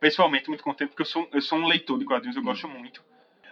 pessoalmente 0.00 0.48
muito 0.48 0.64
contente 0.64 0.88
porque 0.88 1.02
eu 1.02 1.06
sou 1.06 1.28
eu 1.32 1.40
sou 1.40 1.58
um 1.58 1.66
leitor 1.66 1.98
de 1.98 2.04
quadrinhos 2.04 2.36
eu 2.36 2.42
gosto 2.42 2.68
muito. 2.68 3.02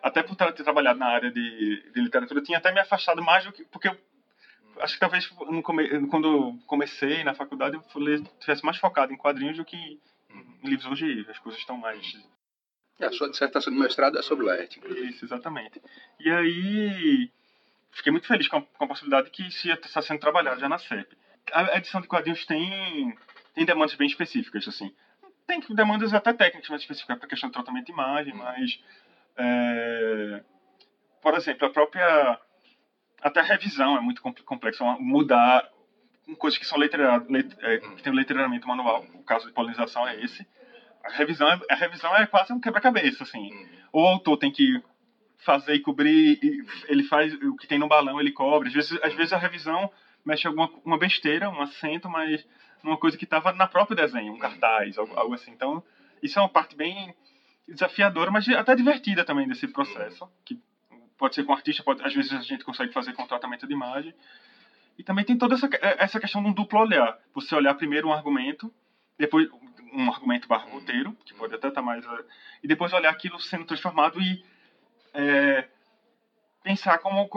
Até 0.02 0.22
por 0.22 0.34
ter 0.34 0.52
trabalhado 0.64 0.98
na 0.98 1.06
área 1.06 1.30
de, 1.30 1.92
de 1.92 2.00
literatura 2.00 2.40
eu 2.40 2.44
tinha 2.44 2.58
até 2.58 2.72
me 2.72 2.80
afastado 2.80 3.22
mais 3.22 3.44
do 3.44 3.52
que 3.52 3.64
porque 3.64 3.88
eu 3.88 3.96
acho 4.80 4.94
que 4.94 5.00
talvez 5.00 5.26
come, 5.62 6.06
quando 6.08 6.58
comecei 6.66 7.22
na 7.22 7.34
faculdade 7.34 7.76
eu 7.76 7.82
tivesse 8.38 8.64
mais 8.64 8.78
focado 8.78 9.12
em 9.12 9.16
quadrinhos 9.16 9.56
do 9.56 9.64
que 9.64 9.76
em 10.64 10.68
livros 10.68 10.90
hoje 10.90 11.26
as 11.28 11.38
coisas 11.38 11.60
estão 11.60 11.76
mais 11.76 12.16
a 13.04 13.12
sua 13.12 13.30
dissertação 13.30 13.72
de 13.72 13.78
mestrado 13.78 14.18
é 14.18 14.22
sobre 14.22 14.46
Laerte. 14.46 14.80
Isso, 15.08 15.24
exatamente. 15.24 15.80
E 16.18 16.30
aí 16.30 17.30
fiquei 17.92 18.12
muito 18.12 18.26
feliz 18.26 18.48
com 18.48 18.58
a, 18.58 18.62
com 18.62 18.84
a 18.84 18.88
possibilidade 18.88 19.30
que 19.30 19.46
isso 19.46 19.70
está 19.70 20.02
sendo 20.02 20.20
trabalhado 20.20 20.60
já 20.60 20.68
na 20.68 20.78
CEP. 20.78 21.16
A 21.52 21.76
edição 21.78 22.00
de 22.00 22.08
quadrinhos 22.08 22.44
tem 22.46 23.16
tem 23.54 23.64
demandas 23.64 23.94
bem 23.94 24.06
específicas 24.06 24.66
assim. 24.68 24.94
Tem 25.46 25.60
demandas 25.70 26.14
até 26.14 26.32
técnicas 26.32 26.70
mais 26.70 26.82
específicas 26.82 27.16
para 27.16 27.26
a 27.26 27.28
questão 27.28 27.48
de 27.48 27.54
tratamento 27.54 27.86
de 27.86 27.92
imagem, 27.92 28.34
mas 28.34 28.80
é, 29.36 30.42
por 31.20 31.34
exemplo, 31.34 31.66
a 31.66 31.70
própria 31.70 32.40
até 33.22 33.40
a 33.40 33.44
revisão 33.44 33.96
é 33.96 34.00
muito 34.00 34.22
complexo, 34.44 34.84
mudar 35.00 35.68
coisas 36.38 36.58
que 36.58 36.66
são 36.66 36.78
letreradas, 36.78 37.28
let, 37.28 37.56
é, 37.60 37.78
que 37.78 38.02
tem 38.02 38.12
o 38.12 38.16
letreiramento 38.16 38.66
manual. 38.66 39.04
O 39.14 39.22
caso 39.22 39.46
de 39.46 39.52
polinização 39.52 40.06
é 40.06 40.22
esse. 40.22 40.46
A 41.04 41.10
revisão 41.10 41.48
é, 41.48 41.60
a 41.70 41.74
revisão 41.74 42.16
é 42.16 42.26
quase 42.26 42.52
um 42.52 42.60
quebra-cabeça, 42.60 43.24
assim. 43.24 43.52
Uhum. 43.52 43.68
O 43.92 44.00
autor 44.06 44.36
tem 44.36 44.50
que 44.50 44.82
fazer 45.38 45.74
e 45.74 45.80
cobrir, 45.80 46.38
e 46.42 46.64
ele 46.88 47.02
faz 47.04 47.32
o 47.34 47.56
que 47.56 47.66
tem 47.66 47.78
no 47.78 47.88
balão, 47.88 48.20
ele 48.20 48.32
cobre. 48.32 48.68
Às 48.68 48.74
vezes, 48.74 48.98
às 49.02 49.14
vezes 49.14 49.32
a 49.32 49.38
revisão 49.38 49.90
mexe 50.24 50.46
alguma 50.46 50.70
uma 50.84 50.98
besteira, 50.98 51.48
um 51.48 51.60
acento, 51.62 52.08
mas 52.08 52.46
uma 52.82 52.96
coisa 52.96 53.16
que 53.16 53.24
estava 53.24 53.52
na 53.52 53.66
próprio 53.66 53.96
desenho, 53.96 54.32
um 54.32 54.38
cartaz, 54.38 54.98
algo, 54.98 55.14
algo, 55.14 55.34
assim. 55.34 55.50
Então, 55.50 55.82
isso 56.22 56.38
é 56.38 56.42
uma 56.42 56.48
parte 56.48 56.76
bem 56.76 57.14
desafiadora, 57.66 58.30
mas 58.30 58.48
até 58.48 58.74
divertida 58.74 59.24
também 59.24 59.46
desse 59.46 59.68
processo, 59.68 60.28
que 60.44 60.60
pode 61.16 61.34
ser 61.34 61.44
com 61.44 61.52
artista, 61.52 61.82
pode, 61.82 62.02
às 62.02 62.14
vezes 62.14 62.32
a 62.32 62.40
gente 62.40 62.64
consegue 62.64 62.92
fazer 62.92 63.12
com 63.12 63.26
tratamento 63.26 63.66
de 63.66 63.72
imagem. 63.72 64.14
E 64.98 65.02
também 65.02 65.24
tem 65.24 65.36
toda 65.36 65.54
essa, 65.54 65.68
essa 65.80 66.20
questão 66.20 66.42
de 66.42 66.48
um 66.48 66.52
duplo 66.52 66.80
olhar. 66.80 67.18
Você 67.34 67.54
olhar 67.54 67.74
primeiro 67.74 68.08
um 68.08 68.12
argumento, 68.12 68.72
depois 69.18 69.48
um 69.92 70.10
argumento 70.10 70.48
barra 70.48 70.70
roteiro, 70.70 71.16
que 71.24 71.34
pode 71.34 71.54
até 71.54 71.68
estar 71.68 71.80
tá 71.80 71.86
mais... 71.86 72.04
Eh, 72.04 72.24
e 72.62 72.68
depois 72.68 72.92
olhar 72.92 73.10
aquilo 73.10 73.38
sendo 73.40 73.64
transformado 73.64 74.20
e 74.20 74.44
é, 75.14 75.68
pensar 76.62 76.98
como... 76.98 77.28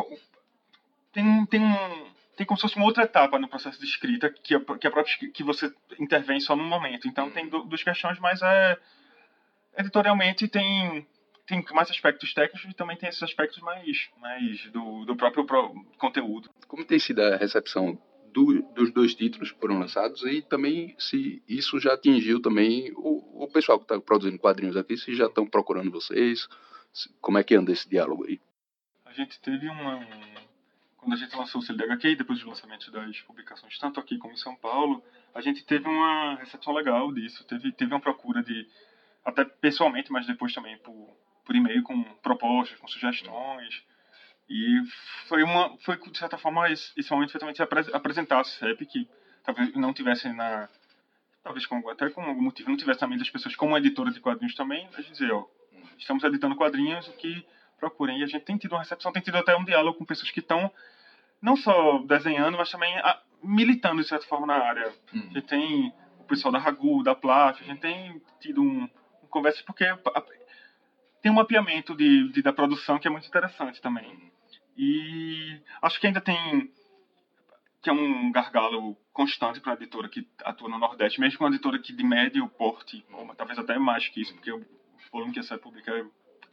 Tem, 1.12 1.46
tem 1.46 1.62
um 1.62 2.14
tem 2.36 2.46
como 2.46 2.58
se 2.58 2.64
fosse 2.64 2.76
uma 2.76 2.86
outra 2.86 3.04
etapa 3.04 3.38
no 3.38 3.48
processo 3.48 3.80
de 3.80 3.86
escrita 3.86 4.30
que 4.30 4.56
é, 4.56 4.60
que 4.60 4.88
é 4.88 4.90
própria 4.90 5.32
que 5.32 5.44
você 5.44 5.72
intervém 6.00 6.40
só 6.40 6.56
num 6.56 6.68
momento. 6.68 7.08
Então 7.08 7.30
tem 7.30 7.48
duas 7.48 7.84
questões, 7.84 8.20
mas 8.20 8.42
é 8.42 8.78
editorialmente 9.78 10.48
tem 10.48 11.08
tem 11.46 11.64
mais 11.74 11.92
aspectos 11.92 12.34
técnicos 12.34 12.70
e 12.70 12.74
também 12.74 12.96
tem 12.98 13.10
esses 13.10 13.22
aspectos 13.22 13.62
mais 13.62 14.10
mais 14.18 14.66
do, 14.72 15.06
do 15.06 15.16
próprio 15.16 15.46
pro, 15.46 15.74
conteúdo. 15.98 16.50
Como 16.68 16.86
tem 16.86 16.98
sido 16.98 17.22
a 17.22 17.36
recepção 17.36 18.00
do, 18.34 18.62
dos 18.74 18.92
dois 18.92 19.14
títulos 19.14 19.52
que 19.52 19.60
foram 19.60 19.80
lançados 19.80 20.24
e 20.24 20.42
também 20.42 20.96
se 20.98 21.42
isso 21.48 21.80
já 21.80 21.94
atingiu 21.94 22.42
também 22.42 22.92
o, 22.96 23.44
o 23.44 23.48
pessoal 23.48 23.78
que 23.78 23.86
está 23.86 24.00
produzindo 24.00 24.40
quadrinhos 24.40 24.76
aqui, 24.76 24.98
se 24.98 25.16
já 25.16 25.28
estão 25.28 25.46
procurando 25.46 25.92
vocês, 25.92 26.48
se, 26.92 27.10
como 27.22 27.38
é 27.38 27.44
que 27.44 27.56
anda 27.56 27.72
esse 27.72 27.90
diálogo 27.90 28.26
aí? 28.26 28.40
A 29.06 29.14
gente 29.14 29.40
teve 29.40 29.70
uma 29.70 30.06
quando 31.04 31.14
a 31.14 31.18
gente 31.18 31.36
lançou 31.36 31.60
o 31.60 31.64
CLDHQ 31.64 32.08
e 32.08 32.16
depois 32.16 32.40
do 32.40 32.48
lançamento 32.48 32.90
das 32.90 33.20
publicações, 33.22 33.78
tanto 33.78 34.00
aqui 34.00 34.18
como 34.18 34.34
em 34.34 34.38
São 34.38 34.56
Paulo, 34.56 35.04
a 35.36 35.42
gente 35.42 35.64
teve 35.66 35.86
uma 35.86 36.36
recepção 36.36 36.74
legal 36.74 37.12
disso. 37.12 37.44
Teve, 37.44 37.72
teve 37.74 37.94
uma 37.94 38.00
procura 38.00 38.42
de, 38.42 38.66
até 39.26 39.44
pessoalmente, 39.44 40.12
mas 40.12 40.26
depois 40.26 40.54
também 40.54 40.78
por, 40.78 41.18
por 41.46 41.56
e-mail 41.56 41.84
com 41.84 42.04
propostas, 42.22 42.80
com 42.80 42.88
sugestões. 42.88 43.84
E 44.50 44.82
foi, 45.28 45.44
uma, 45.44 45.78
foi 45.80 45.98
de 45.98 46.18
certa 46.18 46.38
forma, 46.38 46.70
esse, 46.70 46.92
esse 46.98 47.12
momento 47.12 47.32
foi 47.32 47.40
também 47.40 47.56
apresentar 47.94 48.42
a 48.42 48.44
CEP, 48.44 48.86
que 48.86 49.10
talvez 49.44 49.74
não 49.74 49.94
tivesse 49.94 50.32
na. 50.32 50.70
Talvez 51.44 51.66
com, 51.66 51.90
até 51.90 52.10
com 52.10 52.22
algum 52.22 52.42
motivo 52.42 52.70
não 52.70 52.78
tivesse 52.78 53.02
na 53.02 53.08
mente 53.08 53.20
das 53.20 53.30
pessoas 53.30 53.56
como 53.56 53.78
editora 53.78 54.12
de 54.12 54.20
quadrinhos 54.22 54.56
também, 54.56 54.88
a 54.98 55.02
dizer, 55.02 55.32
ó, 55.32 55.46
estamos 55.98 56.24
editando 56.24 56.56
quadrinhos, 56.56 57.08
o 57.08 57.14
que 57.14 57.46
procurem. 57.78 58.20
E 58.20 58.24
a 58.24 58.28
gente 58.28 58.46
tem 58.46 58.58
tido 58.58 58.74
uma 58.74 58.80
recepção, 58.80 59.12
tem 59.12 59.22
tido 59.22 59.38
até 59.38 59.56
um 59.56 59.66
diálogo 59.66 59.98
com 59.98 60.06
pessoas 60.06 60.32
que 60.32 60.40
estão 60.40 60.72
não 61.42 61.58
só 61.58 62.00
desenhando, 62.00 62.58
mas 62.58 62.72
também 62.72 62.98
a, 63.00 63.22
militando 63.44 64.02
de 64.02 64.08
certa 64.08 64.26
forma 64.26 64.48
na 64.48 64.56
área. 64.56 64.94
Hum. 65.14 65.28
A 65.32 65.34
gente 65.34 65.48
tem 65.48 65.94
o 66.20 66.24
pessoal 66.24 66.52
da 66.52 66.60
Ragu, 66.60 67.04
da 67.04 67.14
Plaf, 67.14 67.62
a 67.62 67.66
gente 67.66 67.82
tem 67.82 68.22
tido 68.40 68.62
um, 68.62 68.84
um 69.22 69.28
conversa 69.30 69.62
porque 69.66 69.84
a, 69.84 69.98
tem 71.22 71.32
um 71.32 71.36
mapeamento 71.36 71.96
de, 71.96 72.30
de, 72.30 72.42
da 72.42 72.54
produção 72.54 72.98
que 72.98 73.08
é 73.08 73.12
muito 73.12 73.28
interessante 73.28 73.82
também. 73.82 74.32
E 74.78 75.62
acho 75.82 76.00
que 76.00 76.08
ainda 76.08 76.22
tem 76.22 76.72
que 77.84 77.90
é 77.90 77.94
um 77.94 78.32
gargalo 78.32 78.96
constante 79.12 79.60
para 79.60 79.74
a 79.74 79.76
editora 79.76 80.08
que 80.08 80.26
atua 80.46 80.70
no 80.70 80.80
Nordeste, 80.80 81.20
mesmo 81.20 81.46
uma 81.46 81.50
editora 81.50 81.78
que 81.78 81.92
de 81.92 82.04
médio 82.04 82.48
porte, 82.48 83.06
ou 83.12 83.36
talvez 83.36 83.60
até 83.60 83.78
mais 83.78 84.08
que 84.08 84.22
isso, 84.22 84.34
porque 84.34 84.52
o 84.52 84.66
volume 85.12 85.34
que 85.34 85.40
essa 85.40 85.58
publica 85.58 85.92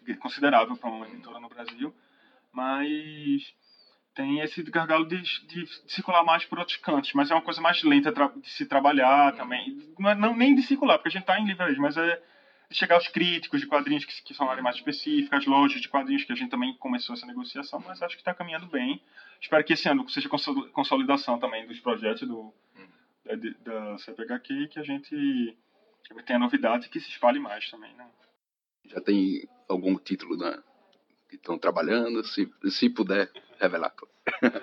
é 0.08 0.14
considerável 0.14 0.76
para 0.76 0.90
uma 0.90 1.06
editora 1.06 1.38
no 1.38 1.48
Brasil, 1.48 1.94
mas 2.52 3.54
tem 4.12 4.40
esse 4.40 4.60
gargalo 4.64 5.06
de, 5.06 5.22
de, 5.46 5.66
circular 5.86 6.24
mais 6.24 6.44
por 6.44 6.58
outros 6.58 6.76
cantos, 6.78 7.12
mas 7.14 7.30
é 7.30 7.34
uma 7.34 7.42
coisa 7.42 7.60
mais 7.60 7.80
lenta 7.84 8.12
de 8.12 8.50
se 8.50 8.66
trabalhar 8.66 9.32
também. 9.36 9.94
Não, 9.98 10.10
é, 10.10 10.14
não 10.16 10.36
nem 10.36 10.54
de 10.54 10.62
circular, 10.62 10.98
porque 10.98 11.08
a 11.08 11.12
gente 11.12 11.22
está 11.22 11.38
em 11.38 11.46
livraria, 11.46 11.78
mas 11.78 11.96
é 11.96 12.20
chegar 12.70 12.94
aos 12.94 13.08
críticos 13.08 13.60
de 13.60 13.66
quadrinhos 13.66 14.04
que, 14.04 14.22
que 14.22 14.34
são 14.34 14.48
áreas 14.48 14.62
mais 14.62 14.76
específicas, 14.76 15.44
lojas 15.46 15.80
de 15.80 15.88
quadrinhos 15.88 16.24
que 16.24 16.32
a 16.32 16.36
gente 16.36 16.50
também 16.50 16.74
começou 16.76 17.14
essa 17.14 17.26
negociação, 17.26 17.82
mas 17.86 18.00
acho 18.02 18.14
que 18.14 18.20
está 18.20 18.32
caminhando 18.32 18.66
bem. 18.66 19.02
Espero 19.40 19.64
que 19.64 19.72
esse 19.72 19.88
ano 19.88 20.08
seja 20.08 20.28
consolidação 20.72 21.38
também 21.38 21.66
dos 21.66 21.80
projetos 21.80 22.28
do, 22.28 22.52
da, 23.24 23.34
da 23.64 23.98
CPHQ 23.98 24.52
e 24.52 24.68
que 24.68 24.78
a 24.78 24.82
gente 24.82 25.56
tenha 26.26 26.38
novidades 26.38 26.86
e 26.86 26.90
que 26.90 27.00
se 27.00 27.08
espalhe 27.08 27.40
mais 27.40 27.68
também. 27.70 27.92
Né? 27.94 28.06
Já 28.84 29.00
tem 29.00 29.48
algum 29.68 29.96
título 29.96 30.36
né, 30.36 30.62
que 31.28 31.36
estão 31.36 31.58
trabalhando, 31.58 32.24
se, 32.24 32.48
se 32.68 32.88
puder 32.90 33.30
revelar. 33.58 33.92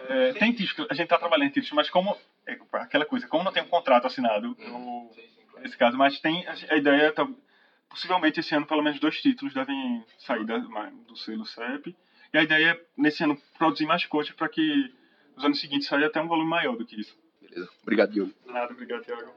É, 0.09 0.33
tem 0.33 0.53
títulos, 0.53 0.89
a 0.89 0.93
gente 0.93 1.05
está 1.05 1.17
trabalhando 1.17 1.47
em 1.47 1.51
títulos, 1.51 1.73
mas 1.73 1.89
como 1.89 2.15
é, 2.45 2.57
aquela 2.73 3.05
coisa, 3.05 3.27
como 3.27 3.43
não 3.43 3.51
tem 3.51 3.63
um 3.63 3.67
contrato 3.67 4.07
assinado, 4.07 4.55
hum, 4.59 5.09
eu, 5.55 5.61
nesse 5.61 5.77
caso, 5.77 5.97
mas 5.97 6.19
tem 6.19 6.45
a 6.47 6.75
ideia, 6.77 7.11
tá, 7.11 7.27
possivelmente 7.89 8.39
esse 8.39 8.53
ano 8.55 8.65
pelo 8.65 8.83
menos 8.83 8.99
dois 8.99 9.21
títulos 9.21 9.53
devem 9.53 10.03
sair 10.19 10.45
da, 10.45 10.57
do 10.57 11.15
selo 11.15 11.45
CEP, 11.45 11.95
e 12.33 12.37
a 12.37 12.43
ideia 12.43 12.71
é 12.71 12.85
nesse 12.97 13.23
ano 13.23 13.37
produzir 13.57 13.85
mais 13.85 14.05
coisas 14.05 14.33
para 14.33 14.49
que 14.49 14.93
nos 15.35 15.45
anos 15.45 15.59
seguintes 15.59 15.87
saia 15.87 16.07
até 16.07 16.21
um 16.21 16.27
volume 16.27 16.49
maior 16.49 16.75
do 16.75 16.85
que 16.85 16.99
isso. 16.99 17.17
Beleza. 17.41 17.69
Obrigado, 17.81 18.11
Diogo. 18.11 18.33
Nada, 18.45 18.73
obrigado, 18.73 19.03
Thiago. 19.03 19.31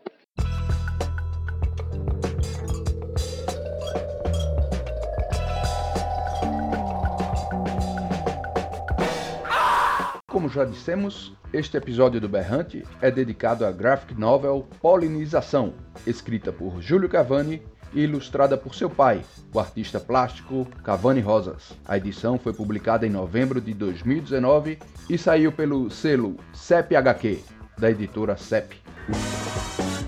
Como 10.27 10.49
já 10.49 10.65
dissemos, 10.65 11.35
este 11.53 11.77
episódio 11.77 12.21
do 12.21 12.29
Berrante 12.29 12.85
é 13.03 13.11
dedicado 13.11 13.65
à 13.65 13.73
graphic 13.73 14.15
novel 14.15 14.67
Polinização, 14.81 15.75
escrita 16.07 16.53
por 16.53 16.81
Júlio 16.81 17.09
Cavani 17.09 17.61
e 17.93 18.03
ilustrada 18.03 18.57
por 18.57 18.75
seu 18.75 18.89
pai, 18.89 19.23
o 19.53 19.59
artista 19.59 19.99
plástico 19.99 20.67
Cavani 20.83 21.21
Rosas. 21.21 21.73
A 21.87 21.97
edição 21.97 22.39
foi 22.39 22.53
publicada 22.53 23.07
em 23.07 23.11
novembro 23.11 23.61
de 23.61 23.75
2019 23.75 24.79
e 25.09 25.19
saiu 25.19 25.53
pelo 25.53 25.91
selo 25.91 26.37
CEP 26.53 26.97
HQ, 26.97 27.43
da 27.79 27.91
editora 27.91 28.37
CEP. 28.37 28.77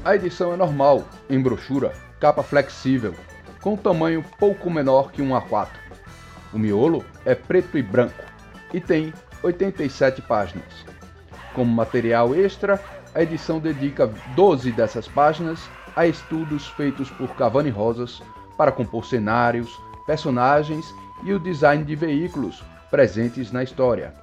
A 0.05 0.15
edição 0.15 0.53
é 0.53 0.57
normal, 0.57 1.05
em 1.29 1.41
brochura, 1.41 1.93
capa 2.19 2.43
flexível, 2.43 3.15
com 3.61 3.77
tamanho 3.77 4.25
pouco 4.39 4.71
menor 4.71 5.13
que 5.13 5.23
um 5.23 5.31
A4. 5.31 5.69
O 6.53 6.59
miolo 6.59 7.05
é 7.25 7.35
preto 7.35 7.79
e 7.79 7.83
branco 7.83 8.25
e 8.73 8.81
tem 8.81 9.13
87 9.43 10.23
páginas. 10.23 10.85
Como 11.55 11.71
material 11.73 12.35
extra, 12.35 12.81
a 13.15 13.23
edição 13.23 13.59
dedica 13.59 14.07
12 14.35 14.73
dessas 14.73 15.07
páginas 15.07 15.61
a 15.97 16.07
estudos 16.07 16.67
feitos 16.69 17.11
por 17.11 17.29
Cavani 17.37 17.71
Rosas 17.71 18.23
para 18.57 18.73
compor 18.73 19.05
cenários, 19.05 19.81
personagens 20.07 20.95
e 21.25 21.33
o 21.33 21.39
design 21.39 21.85
de 21.85 21.95
veículos 21.95 22.63
presentes 22.91 23.51
na 23.53 23.63
história. 23.63 24.15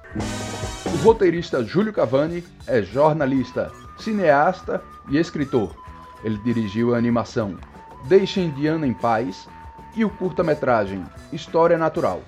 O 0.86 1.04
roteirista 1.04 1.64
Júlio 1.64 1.92
Cavani 1.92 2.44
é 2.66 2.82
jornalista, 2.82 3.70
cineasta 3.98 4.82
e 5.08 5.18
escritor. 5.18 5.74
Ele 6.22 6.38
dirigiu 6.38 6.94
a 6.94 6.98
animação 6.98 7.56
Deixa 8.04 8.40
Indiana 8.40 8.86
em 8.86 8.94
Paz 8.94 9.48
e 9.94 10.04
o 10.04 10.10
curta-metragem 10.10 11.04
História 11.32 11.76
Natural. 11.76 12.22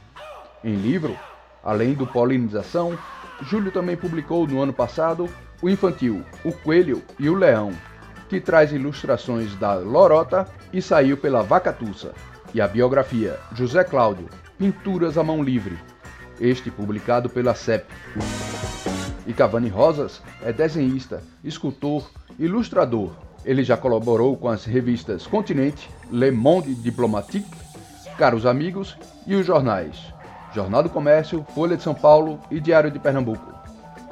Em 0.65 0.75
livro, 0.75 1.17
Além 1.63 1.95
do 1.95 2.07
Polinização, 2.07 2.99
Júlio 3.43 3.71
também 3.71 3.97
publicou 3.97 4.47
no 4.47 4.61
ano 4.61 4.73
passado 4.73 5.29
o 5.61 5.69
infantil 5.71 6.25
O 6.45 6.53
Coelho 6.53 7.03
e 7.19 7.29
o 7.29 7.35
Leão, 7.35 7.73
que 8.33 8.41
traz 8.41 8.73
ilustrações 8.73 9.55
da 9.57 9.75
Lorota 9.75 10.49
e 10.73 10.81
saiu 10.81 11.19
pela 11.19 11.43
Vacatussa, 11.43 12.15
e 12.55 12.62
a 12.62 12.67
biografia 12.67 13.39
José 13.55 13.85
Cláudio, 13.85 14.27
Pinturas 14.57 15.19
à 15.19 15.23
Mão 15.23 15.43
Livre, 15.43 15.79
este 16.41 16.71
publicado 16.71 17.29
pela 17.29 17.55
CEP. 17.55 17.85
E 19.27 19.35
Cavani 19.35 19.69
Rosas 19.69 20.23
é 20.43 20.51
desenhista, 20.51 21.23
escultor, 21.45 22.11
ilustrador. 22.39 23.11
Ele 23.45 23.62
já 23.62 23.77
colaborou 23.77 24.35
com 24.35 24.49
as 24.49 24.65
revistas 24.65 25.27
Continente, 25.27 25.91
Le 26.11 26.31
Monde 26.31 26.75
Diplomatique, 26.75 27.55
Caros 28.17 28.47
Amigos 28.47 28.97
e 29.27 29.35
os 29.35 29.45
jornais 29.45 30.11
Jornal 30.55 30.83
do 30.83 30.89
Comércio, 30.89 31.45
Folha 31.55 31.77
de 31.77 31.83
São 31.83 31.95
Paulo 31.95 32.41
e 32.51 32.59
Diário 32.59 32.91
de 32.91 32.99
Pernambuco. 32.99 33.52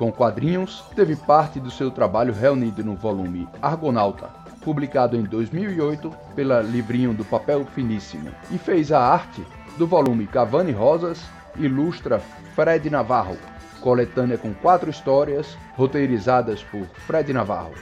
Com 0.00 0.11
quadrinhos, 0.11 0.83
teve 0.97 1.14
parte 1.14 1.61
do 1.61 1.71
seu 1.71 1.90
trabalho 1.90 2.33
reunido 2.33 2.83
no 2.83 2.97
volume 2.97 3.47
Argonauta, 3.61 4.30
publicado 4.64 5.14
em 5.14 5.25
2008 5.25 6.11
pela 6.35 6.62
Livrinho 6.62 7.12
do 7.12 7.23
Papel 7.23 7.66
Finíssimo, 7.66 8.30
e 8.50 8.57
fez 8.57 8.92
a 8.92 8.99
arte 8.99 9.45
do 9.76 9.87
volume 9.87 10.26
Cavani 10.26 10.73
Rosas 10.73 11.23
Ilustra 11.54 12.19
Fred 12.54 12.88
Navarro, 12.88 13.37
coletânea 13.83 14.38
com 14.38 14.54
quatro 14.54 14.88
histórias, 14.88 15.54
roteirizadas 15.76 16.62
por 16.62 16.87
Fred 17.07 17.30
Navarro. 17.35 17.75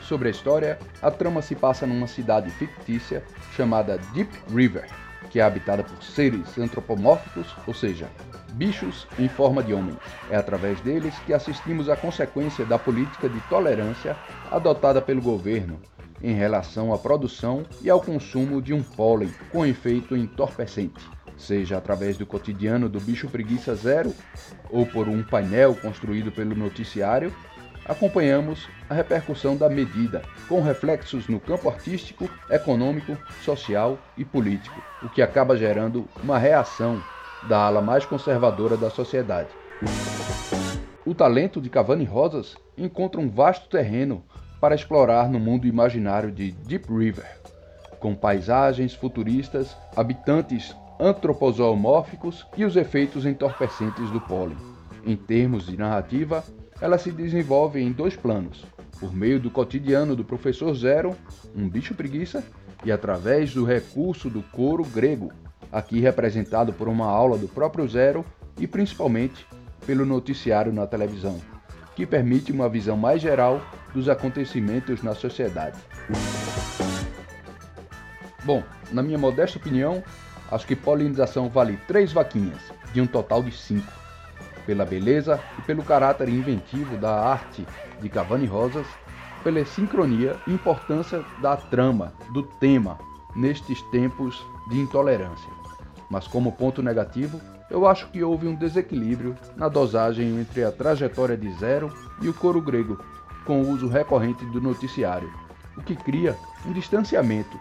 Sobre 0.00 0.28
a 0.28 0.30
história, 0.30 0.78
a 1.02 1.10
trama 1.10 1.42
se 1.42 1.54
passa 1.54 1.86
numa 1.86 2.06
cidade 2.06 2.48
fictícia 2.48 3.22
chamada 3.54 3.98
Deep 4.14 4.32
River, 4.48 4.86
que 5.28 5.38
é 5.38 5.42
habitada 5.42 5.84
por 5.84 6.02
seres 6.02 6.56
antropomórficos, 6.56 7.54
ou 7.66 7.74
seja, 7.74 8.08
bichos 8.54 9.06
em 9.18 9.28
forma 9.28 9.62
de 9.62 9.74
homens. 9.74 9.98
É 10.30 10.36
através 10.36 10.80
deles 10.80 11.14
que 11.26 11.32
assistimos 11.32 11.88
à 11.88 11.96
consequência 11.96 12.64
da 12.64 12.78
política 12.78 13.28
de 13.28 13.40
tolerância 13.42 14.16
adotada 14.50 15.02
pelo 15.02 15.20
governo 15.20 15.80
em 16.22 16.32
relação 16.34 16.94
à 16.94 16.98
produção 16.98 17.64
e 17.82 17.90
ao 17.90 18.00
consumo 18.00 18.62
de 18.62 18.72
um 18.72 18.82
pólen 18.82 19.32
com 19.50 19.66
efeito 19.66 20.16
entorpecente, 20.16 21.04
seja 21.36 21.76
através 21.76 22.16
do 22.16 22.24
cotidiano 22.24 22.88
do 22.88 23.00
bicho 23.00 23.28
preguiça 23.28 23.74
zero 23.74 24.14
ou 24.70 24.86
por 24.86 25.08
um 25.08 25.22
painel 25.22 25.74
construído 25.74 26.32
pelo 26.32 26.54
noticiário 26.54 27.32
acompanhamos 27.84 28.68
a 28.88 28.94
repercussão 28.94 29.56
da 29.56 29.68
medida, 29.68 30.22
com 30.48 30.62
reflexos 30.62 31.28
no 31.28 31.38
campo 31.38 31.68
artístico, 31.68 32.28
econômico, 32.48 33.16
social 33.42 33.98
e 34.16 34.24
político, 34.24 34.80
o 35.02 35.08
que 35.08 35.22
acaba 35.22 35.56
gerando 35.56 36.08
uma 36.22 36.38
reação 36.38 37.02
da 37.48 37.58
ala 37.58 37.80
mais 37.80 38.04
conservadora 38.04 38.76
da 38.76 38.90
sociedade. 38.90 39.48
O 41.04 41.14
talento 41.14 41.60
de 41.60 41.68
Cavani 41.68 42.04
Rosas 42.04 42.56
encontra 42.78 43.20
um 43.20 43.28
vasto 43.28 43.68
terreno 43.68 44.24
para 44.60 44.74
explorar 44.74 45.28
no 45.28 45.38
mundo 45.38 45.66
imaginário 45.66 46.32
de 46.32 46.52
Deep 46.52 46.90
River, 46.90 47.26
com 48.00 48.14
paisagens 48.14 48.94
futuristas, 48.94 49.76
habitantes 49.94 50.74
antropozoomórficos 50.98 52.46
e 52.56 52.64
os 52.64 52.76
efeitos 52.76 53.26
entorpecentes 53.26 54.10
do 54.10 54.20
pólen. 54.20 54.56
Em 55.04 55.16
termos 55.16 55.66
de 55.66 55.76
narrativa, 55.76 56.42
ela 56.80 56.96
se 56.96 57.12
desenvolve 57.12 57.80
em 57.80 57.92
dois 57.92 58.16
planos: 58.16 58.64
por 58.98 59.14
meio 59.14 59.38
do 59.38 59.50
cotidiano 59.50 60.16
do 60.16 60.24
professor 60.24 60.74
Zero, 60.74 61.14
um 61.54 61.68
bicho 61.68 61.94
preguiça, 61.94 62.42
e 62.84 62.92
através 62.92 63.52
do 63.52 63.64
recurso 63.64 64.30
do 64.30 64.42
coro 64.42 64.84
grego, 64.84 65.30
aqui 65.74 65.98
representado 65.98 66.72
por 66.72 66.86
uma 66.86 67.06
aula 67.06 67.36
do 67.36 67.48
próprio 67.48 67.86
Zero 67.88 68.24
e 68.56 68.64
principalmente 68.64 69.44
pelo 69.84 70.06
noticiário 70.06 70.72
na 70.72 70.86
televisão, 70.86 71.40
que 71.96 72.06
permite 72.06 72.52
uma 72.52 72.68
visão 72.68 72.96
mais 72.96 73.20
geral 73.20 73.60
dos 73.92 74.08
acontecimentos 74.08 75.02
na 75.02 75.16
sociedade. 75.16 75.76
Bom, 78.44 78.62
na 78.92 79.02
minha 79.02 79.18
modesta 79.18 79.58
opinião, 79.58 80.02
acho 80.50 80.64
que 80.64 80.76
polinização 80.76 81.48
vale 81.48 81.76
três 81.88 82.12
vaquinhas, 82.12 82.60
de 82.92 83.00
um 83.00 83.06
total 83.06 83.42
de 83.42 83.50
cinco 83.50 83.92
pela 84.64 84.84
beleza 84.84 85.40
e 85.58 85.62
pelo 85.62 85.82
caráter 85.82 86.28
inventivo 86.28 86.96
da 86.96 87.12
arte 87.12 87.66
de 88.00 88.08
Cavani 88.08 88.46
Rosas, 88.46 88.86
pela 89.42 89.62
sincronia 89.64 90.36
e 90.46 90.52
importância 90.52 91.22
da 91.42 91.56
trama, 91.56 92.14
do 92.32 92.44
tema, 92.44 92.96
nestes 93.36 93.82
tempos 93.90 94.42
de 94.70 94.78
intolerância. 94.78 95.63
Mas 96.14 96.28
como 96.28 96.52
ponto 96.52 96.80
negativo, 96.80 97.40
eu 97.68 97.88
acho 97.88 98.06
que 98.06 98.22
houve 98.22 98.46
um 98.46 98.54
desequilíbrio 98.54 99.34
na 99.56 99.68
dosagem 99.68 100.38
entre 100.38 100.62
a 100.62 100.70
trajetória 100.70 101.36
de 101.36 101.52
Zero 101.54 101.92
e 102.22 102.28
o 102.28 102.32
coro 102.32 102.62
grego, 102.62 103.00
com 103.44 103.60
o 103.60 103.68
uso 103.68 103.88
recorrente 103.88 104.44
do 104.46 104.60
noticiário, 104.60 105.28
o 105.76 105.82
que 105.82 105.96
cria 105.96 106.38
um 106.64 106.72
distanciamento 106.72 107.58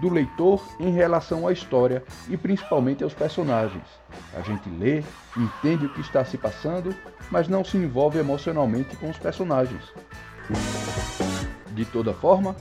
do 0.00 0.08
leitor 0.08 0.62
em 0.78 0.92
relação 0.92 1.48
à 1.48 1.52
história 1.52 2.04
e 2.28 2.36
principalmente 2.36 3.02
aos 3.02 3.12
personagens. 3.12 3.82
A 4.36 4.40
gente 4.40 4.70
lê, 4.70 5.02
entende 5.36 5.86
o 5.86 5.92
que 5.92 6.00
está 6.00 6.24
se 6.24 6.38
passando, 6.38 6.94
mas 7.28 7.48
não 7.48 7.64
se 7.64 7.76
envolve 7.76 8.20
emocionalmente 8.20 8.96
com 8.98 9.10
os 9.10 9.18
personagens. 9.18 9.82
De 11.72 11.84
toda 11.84 12.14
forma, 12.14 12.54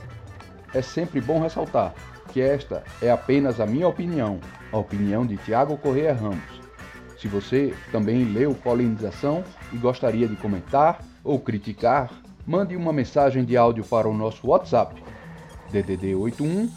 é 0.73 0.81
sempre 0.81 1.21
bom 1.21 1.39
ressaltar 1.39 1.93
que 2.35 2.41
esta 2.41 2.83
é 3.01 3.09
apenas 3.09 3.61
a 3.61 3.65
minha 3.65 3.87
opinião, 3.87 4.41
a 4.69 4.77
opinião 4.77 5.25
de 5.25 5.37
Tiago 5.37 5.77
Correia 5.77 6.13
Ramos. 6.13 6.43
Se 7.17 7.29
você 7.29 7.73
também 7.93 8.25
leu 8.25 8.53
Polinização 8.53 9.41
e 9.71 9.77
gostaria 9.77 10.27
de 10.27 10.35
comentar 10.35 10.99
ou 11.23 11.39
criticar, 11.39 12.11
mande 12.45 12.75
uma 12.75 12.91
mensagem 12.91 13.45
de 13.45 13.55
áudio 13.55 13.85
para 13.85 14.09
o 14.09 14.13
nosso 14.13 14.49
WhatsApp 14.49 15.01
DDD 15.71 16.13
81 16.13 16.69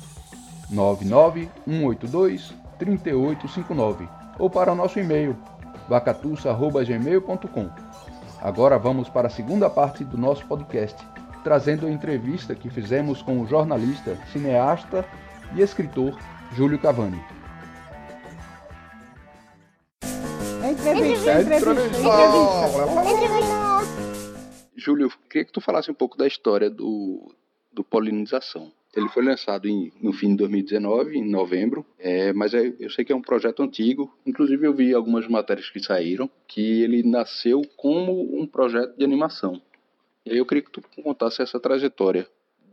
99182 0.70 2.54
3859 2.78 4.08
ou 4.38 4.48
para 4.48 4.70
o 4.70 4.76
nosso 4.76 5.00
e-mail 5.00 5.36
vacatussa.gmail.com. 5.88 7.68
Agora 8.40 8.78
vamos 8.78 9.08
para 9.08 9.26
a 9.26 9.30
segunda 9.30 9.68
parte 9.68 10.04
do 10.04 10.16
nosso 10.16 10.46
podcast, 10.46 11.04
trazendo 11.42 11.88
a 11.88 11.90
entrevista 11.90 12.54
que 12.54 12.70
fizemos 12.70 13.22
com 13.22 13.40
o 13.40 13.46
jornalista, 13.48 14.16
cineasta 14.32 15.04
e 15.54 15.62
escritor 15.62 16.18
Júlio 16.54 16.78
Cavani. 16.78 17.20
Entrevista, 20.68 21.40
entrevista, 21.40 21.70
entrevista. 21.70 23.68
Júlio, 24.76 25.10
queria 25.28 25.44
que 25.44 25.52
tu 25.52 25.60
falasse 25.60 25.90
um 25.90 25.94
pouco 25.94 26.16
da 26.16 26.26
história 26.26 26.70
do, 26.70 27.34
do 27.72 27.82
polinização. 27.82 28.72
Ele 28.94 29.08
foi 29.08 29.24
lançado 29.24 29.68
em, 29.68 29.92
no 30.00 30.12
fim 30.12 30.30
de 30.30 30.36
2019, 30.36 31.18
em 31.18 31.30
novembro, 31.30 31.84
é, 31.98 32.32
mas 32.32 32.54
é, 32.54 32.74
eu 32.80 32.90
sei 32.90 33.04
que 33.04 33.12
é 33.12 33.16
um 33.16 33.20
projeto 33.22 33.62
antigo. 33.62 34.12
Inclusive, 34.26 34.66
eu 34.66 34.74
vi 34.74 34.94
algumas 34.94 35.28
matérias 35.28 35.68
que 35.68 35.80
saíram 35.80 36.30
que 36.46 36.82
ele 36.82 37.02
nasceu 37.02 37.62
como 37.76 38.40
um 38.40 38.46
projeto 38.46 38.96
de 38.96 39.04
animação. 39.04 39.60
E 40.24 40.32
aí 40.32 40.38
eu 40.38 40.46
queria 40.46 40.62
que 40.62 40.70
tu 40.70 40.82
contasse 41.02 41.42
essa 41.42 41.60
trajetória, 41.60 42.26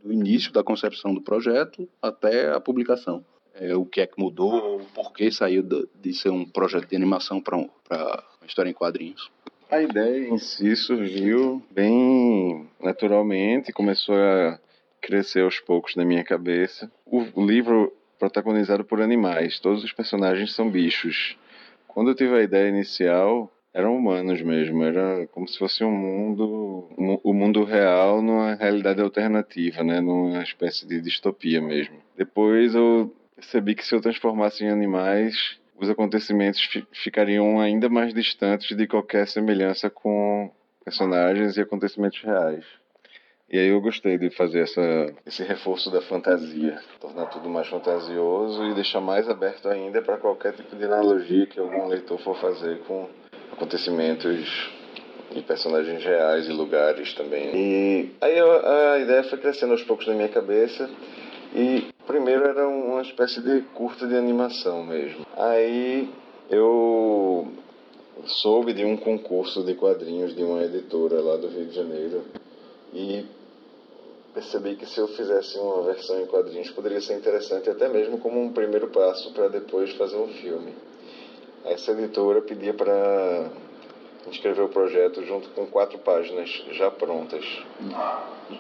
do 0.06 0.14
início 0.14 0.54
da 0.54 0.64
concepção 0.64 1.16
do 1.16 1.22
projeto 1.22 1.90
até 2.00 2.52
a 2.52 2.60
publicação. 2.60 3.26
É, 3.56 3.76
o 3.76 3.86
que 3.86 4.02
é 4.02 4.06
que 4.06 4.22
mudou, 4.22 4.82
por 4.94 5.12
que 5.12 5.32
saiu 5.32 5.64
de, 5.64 6.14
ser 6.14 6.30
um 6.30 6.46
projeto 6.46 6.88
de 6.88 6.96
animação 6.96 7.42
para 7.42 7.58
um, 7.58 7.70
uma 7.90 8.48
história 8.48 8.70
em 8.70 8.74
quadrinhos. 8.74 9.32
A 9.72 9.82
ideia 9.82 10.28
em 10.28 10.38
si 10.38 10.76
surgiu 10.76 11.64
bem 11.72 12.68
naturalmente, 12.80 13.74
começou 13.74 14.16
a 14.16 14.60
crescer 15.02 15.42
aos 15.42 15.60
poucos 15.60 15.96
na 15.96 16.06
minha 16.06 16.24
cabeça. 16.24 16.92
O 17.06 17.24
livro 17.44 17.92
protagonizado 18.20 18.86
por 18.86 19.02
animais, 19.02 19.60
todos 19.60 19.84
os 19.84 19.92
personagens 19.92 20.54
são 20.54 20.70
bichos. 20.70 21.36
Quando 21.88 22.12
eu 22.12 22.16
tive 22.16 22.36
a 22.36 22.44
ideia 22.44 22.70
inicial, 22.70 23.52
eram 23.76 23.94
humanos 23.94 24.42
mesmo, 24.42 24.86
era 24.86 25.28
como 25.28 25.46
se 25.50 25.60
fosse 25.60 25.84
um 25.84 25.92
mundo, 25.92 26.88
um, 26.98 27.20
o 27.22 27.34
mundo 27.34 27.66
real 27.66 28.22
numa 28.22 28.56
realidade 28.56 29.02
alternativa, 29.02 29.84
né, 29.84 30.00
numa 30.00 30.42
espécie 30.42 30.88
de 30.88 31.02
distopia 31.02 31.62
mesmo. 31.62 31.98
Depois 32.16 32.74
eu 32.74 33.14
percebi 33.36 33.76
que 33.76 33.86
se 33.86 33.94
eu 33.94 34.00
transformasse 34.00 34.64
em 34.64 34.70
animais, 34.70 35.60
os 35.78 35.90
acontecimentos 35.90 36.66
ficariam 36.94 37.60
ainda 37.60 37.90
mais 37.90 38.14
distantes 38.14 38.78
de 38.78 38.88
qualquer 38.88 39.28
semelhança 39.28 39.90
com 39.90 40.50
personagens 40.86 41.58
e 41.58 41.62
acontecimentos 41.62 42.22
reais. 42.22 42.64
E 43.50 43.60
aí 43.60 43.68
eu 43.68 43.82
gostei 43.82 44.18
de 44.18 44.30
fazer 44.30 44.62
essa, 44.62 45.14
esse 45.26 45.44
reforço 45.44 45.92
da 45.92 46.02
fantasia, 46.02 46.80
tornar 47.02 47.26
tudo 47.26 47.50
mais 47.50 47.68
fantasioso 47.68 48.64
e 48.66 48.74
deixar 48.74 49.02
mais 49.02 49.30
aberto 49.30 49.68
ainda 49.68 50.02
para 50.02 50.18
qualquer 50.18 50.54
tipo 50.54 50.78
de 50.78 50.86
analogia 50.86 51.46
que 51.46 51.60
algum 51.60 51.88
leitor 51.88 52.18
for 52.20 52.40
fazer 52.40 52.80
com 52.88 53.08
acontecimentos 53.56 54.70
e 55.34 55.42
personagens 55.42 56.04
reais 56.04 56.48
e 56.48 56.52
lugares 56.52 57.14
também. 57.14 57.56
E 57.56 58.12
aí 58.22 58.40
a, 58.40 58.94
a 58.94 59.00
ideia 59.00 59.24
foi 59.24 59.38
crescendo 59.38 59.72
aos 59.72 59.84
poucos 59.84 60.08
na 60.08 60.14
minha 60.14 60.30
cabeça 60.30 60.90
e 61.54 61.88
primeiro 62.06 62.46
era 62.46 62.68
uma 62.68 63.02
espécie 63.02 63.42
de 63.42 63.62
curta 63.74 64.08
de 64.08 64.16
animação 64.16 64.84
mesmo. 64.84 65.26
Aí 65.36 66.10
eu 66.50 67.48
soube 68.26 68.74
de 68.74 68.86
um 68.86 68.98
concurso 68.98 69.64
de 69.64 69.74
quadrinhos 69.74 70.36
de 70.36 70.44
uma 70.44 70.64
editora 70.64 71.22
lá 71.22 71.38
do 71.38 71.48
Rio 71.48 71.66
de 71.66 71.76
Janeiro 71.76 72.24
e 72.94 73.26
percebi 74.34 74.76
que 74.76 74.86
se 74.86 75.00
eu 75.00 75.08
fizesse 75.08 75.58
uma 75.58 75.82
versão 75.84 76.22
em 76.22 76.26
quadrinhos 76.26 76.70
poderia 76.72 77.00
ser 77.00 77.18
interessante 77.18 77.70
até 77.70 77.88
mesmo 77.88 78.18
como 78.18 78.42
um 78.42 78.52
primeiro 78.52 78.88
passo 78.88 79.32
para 79.34 79.48
depois 79.48 79.92
fazer 79.94 80.18
um 80.18 80.28
filme. 80.28 80.74
Essa 81.66 81.92
editora 81.92 82.42
pedia 82.42 82.74
para 82.74 83.50
escrever 84.32 84.62
o 84.62 84.70
projeto 84.70 85.24
junto 85.26 85.50
com 85.50 85.66
quatro 85.66 85.98
páginas 86.00 86.64
já 86.72 86.90
prontas 86.90 87.46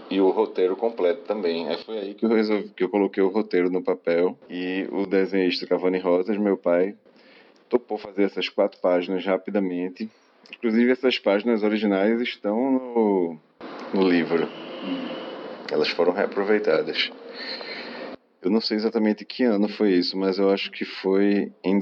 e 0.09 0.19
o 0.19 0.29
roteiro 0.29 0.75
completo 0.75 1.21
também. 1.21 1.67
Aí 1.67 1.77
foi 1.83 1.97
aí 1.99 2.13
que 2.13 2.25
eu 2.25 2.29
resolvi 2.29 2.69
que 2.69 2.83
eu 2.83 2.89
coloquei 2.89 3.21
o 3.21 3.29
roteiro 3.29 3.69
no 3.69 3.83
papel 3.83 4.37
e 4.49 4.87
o 4.91 5.05
desenhista 5.05 5.67
Cavani 5.67 5.99
Rosas, 5.99 6.37
meu 6.37 6.57
pai, 6.57 6.95
topou 7.69 7.97
fazer 7.97 8.23
essas 8.23 8.49
quatro 8.49 8.79
páginas 8.79 9.25
rapidamente. 9.25 10.09
Inclusive 10.57 10.91
essas 10.91 11.19
páginas 11.19 11.63
originais 11.63 12.21
estão 12.21 12.71
no 12.71 13.37
no 13.93 14.07
livro. 14.07 14.47
Elas 15.71 15.89
foram 15.89 16.11
reaproveitadas. 16.11 17.11
Eu 18.41 18.51
não 18.51 18.61
sei 18.61 18.77
exatamente 18.77 19.25
que 19.25 19.43
ano 19.43 19.67
foi 19.67 19.93
isso, 19.93 20.15
mas 20.17 20.37
eu 20.37 20.51
acho 20.51 20.69
que 20.71 20.85
foi 20.85 21.51
em 21.63 21.79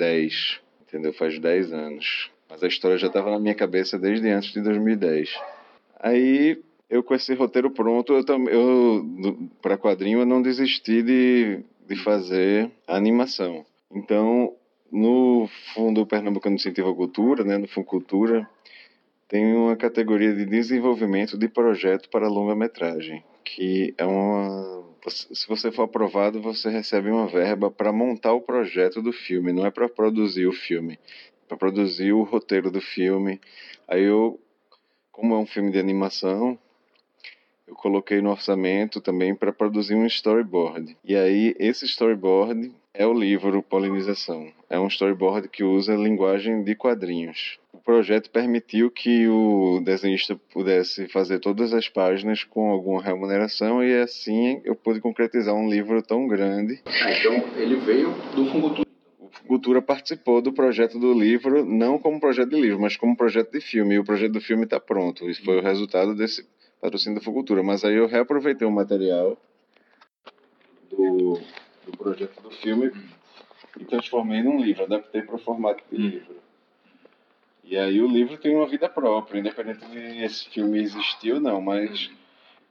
2010. 0.00 0.60
Entendeu? 0.88 1.12
Faz 1.12 1.38
10 1.38 1.72
anos. 1.72 2.30
Mas 2.48 2.62
a 2.64 2.66
história 2.66 2.98
já 2.98 3.06
estava 3.06 3.30
na 3.30 3.38
minha 3.38 3.54
cabeça 3.54 3.98
desde 3.98 4.28
antes 4.28 4.52
de 4.52 4.60
2010. 4.62 5.38
Aí 6.00 6.60
eu 6.88 7.02
com 7.02 7.14
esse 7.14 7.32
roteiro 7.34 7.70
pronto, 7.70 8.12
eu, 8.12 8.48
eu 8.48 9.48
para 9.62 9.78
quadrinho 9.78 10.20
eu 10.20 10.26
não 10.26 10.42
desisti 10.42 11.02
de, 11.02 11.60
de 11.86 11.96
fazer 12.02 12.68
a 12.88 12.96
animação. 12.96 13.64
Então, 13.92 14.52
no 14.90 15.48
Fundo 15.72 16.04
Pernambucano 16.04 16.56
de 16.56 16.62
Incentivo 16.62 16.90
à 16.90 16.94
Cultura, 16.94 17.44
né, 17.44 17.56
no 17.56 17.68
Fundo 17.68 17.86
Cultura, 17.86 18.48
tem 19.28 19.54
uma 19.54 19.76
categoria 19.76 20.34
de 20.34 20.44
desenvolvimento 20.44 21.38
de 21.38 21.46
projeto 21.46 22.08
para 22.08 22.26
longa-metragem, 22.26 23.22
que 23.44 23.94
é 23.96 24.04
uma 24.04 24.89
se 25.08 25.48
você 25.48 25.70
for 25.72 25.84
aprovado, 25.84 26.40
você 26.40 26.68
recebe 26.68 27.10
uma 27.10 27.26
verba 27.26 27.70
para 27.70 27.92
montar 27.92 28.32
o 28.32 28.40
projeto 28.40 29.00
do 29.00 29.12
filme, 29.12 29.52
não 29.52 29.64
é 29.64 29.70
para 29.70 29.88
produzir 29.88 30.46
o 30.46 30.52
filme, 30.52 30.98
para 31.48 31.56
produzir 31.56 32.12
o 32.12 32.22
roteiro 32.22 32.70
do 32.70 32.80
filme. 32.80 33.40
Aí 33.88 34.02
eu, 34.02 34.38
como 35.10 35.34
é 35.34 35.38
um 35.38 35.46
filme 35.46 35.70
de 35.70 35.78
animação, 35.78 36.58
eu 37.66 37.74
coloquei 37.74 38.20
no 38.20 38.30
orçamento 38.30 39.00
também 39.00 39.34
para 39.34 39.52
produzir 39.52 39.94
um 39.94 40.04
storyboard. 40.06 40.96
E 41.04 41.14
aí 41.14 41.54
esse 41.58 41.84
storyboard 41.84 42.74
é 42.92 43.06
o 43.06 43.12
livro 43.12 43.62
Polinização. 43.62 44.52
É 44.68 44.78
um 44.78 44.88
storyboard 44.88 45.48
que 45.48 45.62
usa 45.62 45.94
linguagem 45.94 46.64
de 46.64 46.74
quadrinhos. 46.74 47.58
O 47.72 47.78
projeto 47.78 48.30
permitiu 48.30 48.90
que 48.90 49.28
o 49.28 49.80
desenhista 49.84 50.38
pudesse 50.52 51.08
fazer 51.08 51.38
todas 51.38 51.72
as 51.72 51.88
páginas 51.88 52.44
com 52.44 52.70
alguma 52.70 53.02
remuneração 53.02 53.82
e 53.82 53.94
assim 54.00 54.60
eu 54.64 54.74
pude 54.74 55.00
concretizar 55.00 55.54
um 55.54 55.68
livro 55.68 56.02
tão 56.02 56.26
grande. 56.26 56.80
Ah, 56.86 57.12
então 57.12 57.44
ele 57.56 57.76
veio 57.76 58.10
do 58.34 58.46
Fungutura. 58.46 58.88
O 59.18 59.28
Fungutura 59.30 59.80
participou 59.80 60.42
do 60.42 60.52
projeto 60.52 60.98
do 60.98 61.12
livro, 61.12 61.64
não 61.64 61.98
como 61.98 62.20
projeto 62.20 62.50
de 62.50 62.60
livro, 62.60 62.80
mas 62.80 62.96
como 62.96 63.16
projeto 63.16 63.52
de 63.52 63.60
filme. 63.60 63.94
E 63.94 63.98
o 63.98 64.04
projeto 64.04 64.32
do 64.32 64.40
filme 64.40 64.64
está 64.64 64.80
pronto. 64.80 65.30
Isso 65.30 65.44
foi 65.44 65.58
o 65.58 65.62
resultado 65.62 66.14
desse 66.14 66.46
patrocínio 66.80 67.18
da 67.18 67.24
Fungutura. 67.24 67.62
Mas 67.62 67.84
aí 67.84 67.94
eu 67.94 68.06
reaproveitei 68.06 68.66
o 68.66 68.70
material 68.70 69.40
do 70.90 71.40
do 71.86 71.96
projeto 71.96 72.40
do 72.42 72.50
filme 72.50 72.92
e 73.78 73.84
transformei 73.84 74.42
num 74.42 74.60
livro, 74.60 74.84
adaptei 74.84 75.22
para 75.22 75.36
o 75.36 75.38
formato 75.38 75.82
de 75.90 75.96
livro. 75.96 76.36
E 77.64 77.76
aí 77.76 78.00
o 78.00 78.08
livro 78.08 78.36
tem 78.36 78.54
uma 78.54 78.66
vida 78.66 78.88
própria, 78.88 79.38
independente 79.38 79.86
de 79.86 80.24
esse 80.24 80.48
filme 80.48 80.80
existir 80.80 81.34
ou 81.34 81.40
não, 81.40 81.60
mas 81.60 82.10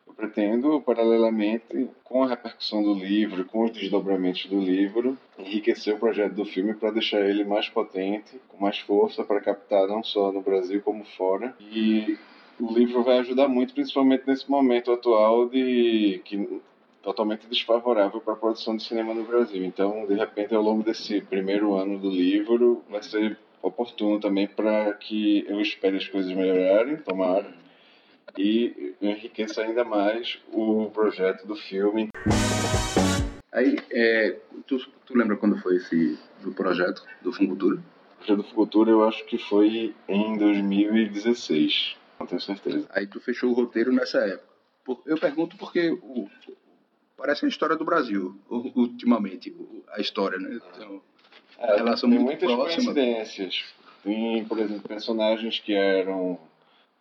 eu 0.06 0.14
pretendo, 0.14 0.82
paralelamente, 0.82 1.90
com 2.04 2.24
a 2.24 2.28
repercussão 2.28 2.84
do 2.84 2.94
livro, 2.94 3.46
com 3.46 3.64
os 3.64 3.72
desdobramentos 3.72 4.46
do 4.48 4.60
livro, 4.60 5.18
enriquecer 5.38 5.96
o 5.96 6.00
projeto 6.00 6.34
do 6.34 6.44
filme 6.44 6.74
para 6.74 6.92
deixar 6.92 7.22
ele 7.22 7.46
mais 7.46 7.70
potente, 7.70 8.42
com 8.50 8.58
mais 8.58 8.80
força 8.80 9.24
para 9.24 9.40
captar 9.40 9.88
não 9.88 10.04
só 10.04 10.32
no 10.32 10.42
Brasil 10.42 10.82
como 10.82 11.06
fora. 11.06 11.56
E 11.62 12.18
o 12.60 12.74
livro 12.74 13.04
vai 13.04 13.20
ajudar 13.20 13.48
muito, 13.48 13.74
principalmente 13.74 14.28
nesse 14.28 14.50
momento 14.50 14.92
atual 14.92 15.48
de 15.48 16.22
que 16.26 16.62
totalmente 17.02 17.48
desfavorável 17.48 18.20
para 18.22 18.34
a 18.34 18.38
produção 18.38 18.76
de 18.76 18.84
cinema 18.84 19.14
no 19.14 19.24
Brasil. 19.24 19.64
Então, 19.64 20.06
de 20.06 20.14
repente, 20.14 20.54
ao 20.54 20.62
longo 20.62 20.84
desse 20.84 21.22
primeiro 21.22 21.76
ano 21.76 21.98
do 21.98 22.10
livro, 22.10 22.84
vai 22.90 23.02
ser 23.02 23.38
oportuno 23.62 24.20
também 24.20 24.48
para 24.48 24.94
que 24.94 25.46
eu 25.48 25.60
espere 25.60 25.98
as 25.98 26.08
coisas 26.08 26.32
melhorarem, 26.34 26.98
tomara, 26.98 27.54
e 28.38 28.96
enriqueça 29.02 29.62
ainda 29.62 29.84
mais 29.84 30.40
o 30.52 30.90
projeto 30.92 31.46
do 31.46 31.56
filme. 31.56 32.10
Aí, 33.52 33.78
é, 33.92 34.38
tu, 34.68 34.78
tu 35.06 35.18
lembra 35.18 35.36
quando 35.36 35.58
foi 35.58 35.78
esse 35.78 36.18
do 36.42 36.52
projeto 36.54 37.04
do 37.22 37.34
Funcultura? 37.34 37.76
O 37.78 38.16
projeto 38.18 38.38
do 38.38 38.44
Funcultura 38.44 38.92
eu 38.92 39.04
acho 39.04 39.26
que 39.26 39.38
foi 39.38 39.96
em 40.08 40.38
2016, 40.38 41.98
não 42.20 42.28
tenho 42.28 42.42
certeza. 42.42 42.88
Aí 42.92 43.08
tu 43.08 43.20
fechou 43.20 43.50
o 43.50 43.54
roteiro 43.54 43.92
nessa 43.92 44.20
época. 44.20 44.50
Eu 45.06 45.18
pergunto 45.18 45.58
porque 45.58 45.92
o, 45.92 46.28
parece 47.20 47.46
a 47.46 47.50
história 47.50 47.76
do 47.76 47.86
Brasil, 47.86 48.36
ultimamente, 48.50 49.54
a 49.90 50.00
história, 50.00 50.38
né? 50.40 50.58
Então, 50.74 51.02
é, 51.60 51.76
relação 51.76 52.10
tem 52.10 52.18
muito 52.18 52.46
muitas 52.46 52.56
próxima. 52.56 52.94
coincidências. 52.94 53.66
Tem, 54.04 54.46
por 54.46 54.58
exemplo, 54.58 54.88
personagens 54.88 55.60
que 55.60 55.74
eram 55.74 56.40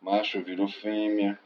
macho 0.03 0.43
virou 0.43 0.69
fêmea. 0.69 1.39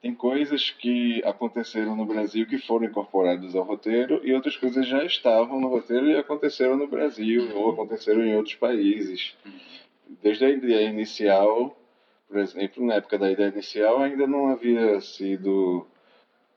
Tem 0.00 0.14
coisas 0.14 0.70
que 0.70 1.22
aconteceram 1.24 1.96
no 1.96 2.04
Brasil 2.04 2.46
que 2.46 2.58
foram 2.58 2.86
incorporadas 2.86 3.56
ao 3.56 3.64
roteiro 3.64 4.20
e 4.22 4.32
outras 4.32 4.56
coisas 4.56 4.86
já 4.86 5.02
estavam 5.02 5.60
no 5.60 5.68
roteiro 5.68 6.08
e 6.08 6.16
aconteceram 6.16 6.76
no 6.76 6.86
Brasil 6.86 7.56
ou 7.56 7.72
aconteceram 7.72 8.22
em 8.22 8.36
outros 8.36 8.54
países. 8.54 9.34
Desde 10.22 10.44
a 10.44 10.50
ideia 10.50 10.88
inicial, 10.88 11.76
por 12.28 12.38
exemplo, 12.38 12.86
na 12.86 12.94
época 12.94 13.18
da 13.18 13.30
ideia 13.30 13.48
inicial 13.48 14.00
ainda 14.00 14.26
não 14.26 14.48
havia 14.48 15.00
sido 15.00 15.84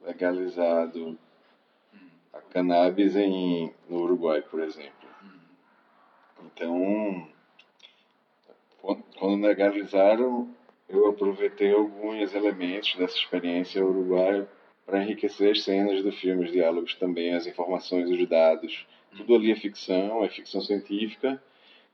legalizado 0.06 1.18
a 2.34 2.40
cannabis 2.40 3.16
em, 3.16 3.74
no 3.90 4.04
Uruguai, 4.04 4.42
por 4.42 4.62
exemplo. 4.62 5.10
Então, 6.44 7.28
quando 9.18 9.46
legalizaram, 9.46 10.50
eu 10.90 11.08
aproveitei 11.08 11.74
alguns 11.74 12.34
elementos 12.34 12.96
dessa 12.96 13.16
experiência 13.16 13.86
uruguaia 13.86 14.48
para 14.86 15.04
enriquecer 15.04 15.52
as 15.52 15.64
cenas 15.64 16.04
do 16.04 16.12
filme, 16.12 16.46
os 16.46 16.52
diálogos 16.52 16.96
também, 16.96 17.34
as 17.34 17.48
informações, 17.48 18.10
os 18.10 18.28
dados. 18.28 18.86
Tudo 19.16 19.36
ali 19.36 19.52
é 19.52 19.56
ficção, 19.56 20.24
é 20.24 20.30
ficção 20.30 20.62
científica, 20.62 21.42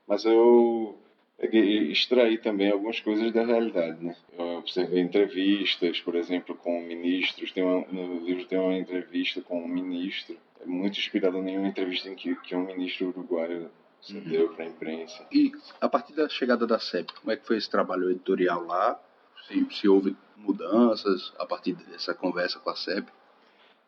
mas 0.06 0.24
eu 0.24 0.98
extrair 1.40 2.38
também 2.38 2.70
algumas 2.70 2.98
coisas 2.98 3.32
da 3.32 3.44
realidade, 3.44 4.04
né? 4.04 4.16
Eu 4.36 4.58
observei 4.58 5.00
entrevistas, 5.00 6.00
por 6.00 6.16
exemplo, 6.16 6.54
com 6.54 6.82
ministros. 6.82 7.52
Tem 7.52 7.62
uma, 7.62 7.86
no 7.92 8.24
livro 8.24 8.44
tem 8.46 8.58
uma 8.58 8.74
entrevista 8.74 9.40
com 9.40 9.62
um 9.62 9.68
ministro, 9.68 10.36
é 10.60 10.66
muito 10.66 10.98
inspirado 10.98 11.38
em 11.38 11.56
uma 11.56 11.68
entrevista 11.68 12.08
em 12.08 12.16
que, 12.16 12.34
que 12.36 12.56
um 12.56 12.66
ministro 12.66 13.08
uruguaio 13.08 13.70
uhum. 14.10 14.20
deu 14.20 14.48
para 14.50 14.64
a 14.64 14.68
imprensa. 14.68 15.26
E 15.32 15.52
a 15.80 15.88
partir 15.88 16.12
da 16.14 16.28
chegada 16.28 16.66
da 16.66 16.78
CEP, 16.78 17.12
como 17.14 17.30
é 17.30 17.36
que 17.36 17.46
foi 17.46 17.56
esse 17.56 17.70
trabalho 17.70 18.10
editorial 18.10 18.64
lá? 18.64 19.00
Se, 19.46 19.66
se 19.70 19.88
houve 19.88 20.16
mudanças 20.36 21.32
a 21.38 21.46
partir 21.46 21.74
dessa 21.74 22.14
conversa 22.14 22.58
com 22.58 22.70
a 22.70 22.76
CEP? 22.76 23.08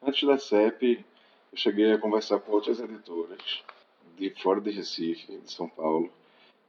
Antes 0.03 0.27
da 0.27 0.39
CEP, 0.39 1.05
eu 1.53 1.59
cheguei 1.59 1.93
a 1.93 1.99
conversar 1.99 2.39
com 2.39 2.53
outras 2.53 2.79
editoras 2.79 3.65
de 4.17 4.31
fora 4.41 4.61
de 4.61 4.71
Recife, 4.71 5.39
de 5.39 5.53
São 5.53 5.69
Paulo, 5.69 6.13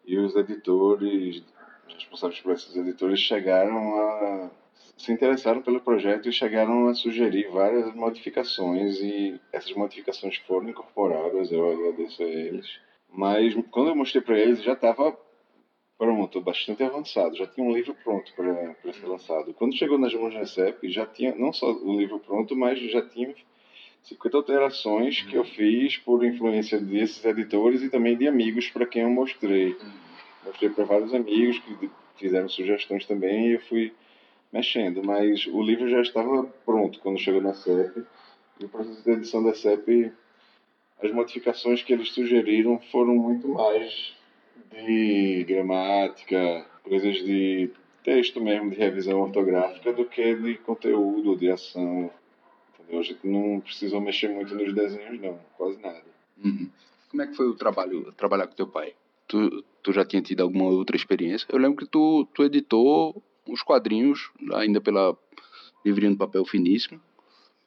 e 0.06 0.18
os 0.18 0.36
editores, 0.36 1.44
responsáveis 1.88 2.40
por 2.42 2.54
esses 2.54 2.76
editores, 2.76 3.20
chegaram 3.20 3.96
a 4.00 4.50
se 4.98 5.12
interessaram 5.12 5.62
pelo 5.62 5.82
projeto 5.82 6.30
e 6.30 6.34
chegaram 6.34 6.88
a 6.88 6.94
sugerir 6.94 7.50
várias 7.50 7.94
modificações 7.96 9.00
e 9.00 9.40
essas 9.52 9.74
modificações 9.74 10.38
foram 10.38 10.70
incorporadas, 10.70 11.52
eu 11.52 11.72
agradeço 11.72 12.22
a 12.22 12.28
eles. 12.28 12.80
Mas 13.10 13.54
quando 13.72 13.90
eu 13.90 13.96
mostrei 13.96 14.22
para 14.22 14.40
eles 14.40 14.62
já 14.62 14.74
estava 14.74 15.18
pronto, 15.98 16.42
bastante 16.42 16.84
avançado, 16.84 17.36
já 17.36 17.48
tinha 17.48 17.66
um 17.66 17.74
livro 17.74 17.96
pronto 18.04 18.32
para 18.36 18.94
ser 18.94 19.06
lançado. 19.08 19.54
Quando 19.54 19.76
chegou 19.76 19.98
nas 19.98 20.14
mãos 20.14 20.34
da 20.34 20.46
CEP, 20.46 20.90
já 20.90 21.06
tinha 21.06 21.36
não 21.36 21.52
só 21.52 21.72
o 21.72 21.98
livro 22.00 22.20
pronto, 22.20 22.56
mas 22.56 22.80
já 22.80 23.08
tinha 23.08 23.34
50 24.04 24.38
alterações 24.38 25.22
que 25.22 25.36
eu 25.36 25.44
fiz 25.44 25.98
por 25.98 26.26
influência 26.26 26.80
desses 26.80 27.24
editores 27.24 27.82
e 27.82 27.90
também 27.90 28.18
de 28.18 28.28
amigos 28.28 28.70
para 28.70 28.86
quem 28.86 29.04
eu 29.04 29.10
mostrei. 29.10 29.76
Mostrei 30.46 30.70
para 30.70 30.86
vários 30.86 31.14
amigos 31.14 31.60
que 31.60 31.90
fizeram 32.18 32.50
sugestões 32.50 33.06
também 33.06 33.48
e 33.48 33.54
eu 33.54 33.60
fui 33.62 33.94
mexendo, 34.52 35.04
mas 35.04 35.46
o 35.48 35.62
livro 35.62 35.90
já 35.90 36.02
estava 36.02 36.44
pronto 36.66 37.00
quando 37.00 37.20
chegou 37.20 37.42
na 37.42 37.54
CEP. 37.54 38.04
E 38.60 38.66
o 38.66 38.70
processo 38.70 39.04
de 39.04 39.12
edição 39.12 39.44
da 39.44 39.54
CEP, 39.54 40.12
as 41.02 41.12
modificações 41.12 41.82
que 41.82 41.94
eles 41.94 42.12
sugeriram 42.12 42.80
foram 42.92 43.16
muito 43.16 43.48
mais 43.48 44.16
de 44.72 45.44
gramática, 45.48 46.66
coisas 46.84 47.16
de 47.18 47.70
texto 48.04 48.42
mesmo, 48.42 48.70
de 48.70 48.78
revisão 48.78 49.22
ortográfica, 49.22 49.94
do 49.94 50.06
que 50.06 50.36
de 50.36 50.56
conteúdo, 50.56 51.36
de 51.36 51.50
ação. 51.50 52.12
Gente 52.92 53.26
não 53.26 53.60
precisou 53.62 54.02
mexer 54.02 54.30
muito 54.30 54.54
nos 54.54 54.74
desenhos, 54.74 55.20
não, 55.20 55.40
quase 55.58 55.82
nada. 55.82 56.04
Uhum. 56.44 56.70
Como 57.10 57.24
é 57.24 57.28
que 57.28 57.36
foi 57.36 57.48
o 57.48 57.56
trabalho, 57.56 58.12
trabalhar 58.14 58.48
com 58.48 58.56
teu 58.56 58.68
pai? 58.68 58.94
Tu, 59.28 59.64
tu 59.82 59.94
já 59.94 60.04
tinha 60.06 60.22
tido 60.22 60.42
alguma 60.42 60.66
outra 60.66 60.96
experiência? 60.96 61.46
Eu 61.50 61.60
lembro 61.60 61.78
que 61.78 61.92
tu, 61.92 62.28
tu 62.34 62.44
editou 62.44 63.22
uns 63.48 63.62
quadrinhos, 63.64 64.32
ainda 64.54 64.80
pela 64.80 65.18
livrinha 65.86 66.12
no 66.12 66.18
papel 66.18 66.46
finíssimo, 66.46 67.02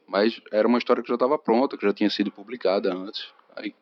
mas 0.07 0.41
era 0.53 0.69
uma 0.69 0.79
história 0.79 1.03
que 1.03 1.09
já 1.09 1.15
estava 1.15 1.39
pronta, 1.39 1.77
que 1.77 1.87
já 1.87 1.93
tinha 1.93 2.11
sido 2.11 2.31
publicada 2.31 2.95
antes. 2.95 3.27
Aí, 3.57 3.75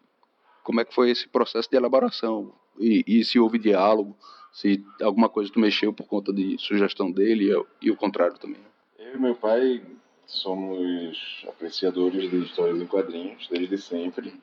como 0.63 0.81
é 0.81 0.85
que 0.85 0.95
foi 0.95 1.11
esse 1.11 1.29
processo 1.29 1.69
de 1.71 1.77
elaboração? 1.77 2.53
E, 2.79 3.05
e 3.07 3.25
se 3.25 3.39
houve 3.39 3.59
diálogo? 3.59 4.17
Se 4.53 4.85
alguma 5.01 5.29
coisa 5.29 5.53
tu 5.53 5.59
mexeu 5.59 5.93
por 5.93 6.07
conta 6.07 6.33
de 6.33 6.57
sugestão 6.59 7.11
dele 7.11 7.53
e, 7.53 7.87
e 7.87 7.91
o 7.91 7.97
contrário 7.97 8.39
também? 8.39 8.61
Eu 8.99 9.15
e 9.17 9.21
meu 9.21 9.35
pai 9.35 9.83
somos 10.27 11.45
apreciadores 11.49 12.31
de 12.31 12.45
histórias 12.45 12.81
em 12.81 12.87
quadrinhos 12.87 13.49
desde 13.49 13.79
sempre. 13.79 14.41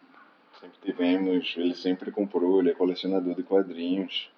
Sempre 0.60 0.78
tivemos, 0.84 1.54
ele 1.58 1.74
sempre 1.74 2.12
comprou, 2.12 2.60
ele 2.60 2.72
é 2.72 2.74
colecionador 2.74 3.34
de 3.34 3.44
quadrinhos. 3.44 4.30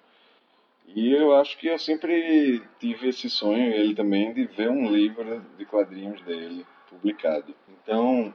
E 0.86 1.12
eu 1.12 1.34
acho 1.34 1.58
que 1.58 1.68
eu 1.68 1.78
sempre 1.78 2.62
tive 2.78 3.08
esse 3.08 3.28
sonho, 3.30 3.72
ele 3.72 3.94
também, 3.94 4.32
de 4.32 4.44
ver 4.44 4.70
um 4.70 4.90
livro 4.90 5.44
de 5.56 5.64
quadrinhos 5.64 6.20
dele 6.22 6.66
publicado. 6.88 7.54
Então, 7.68 8.32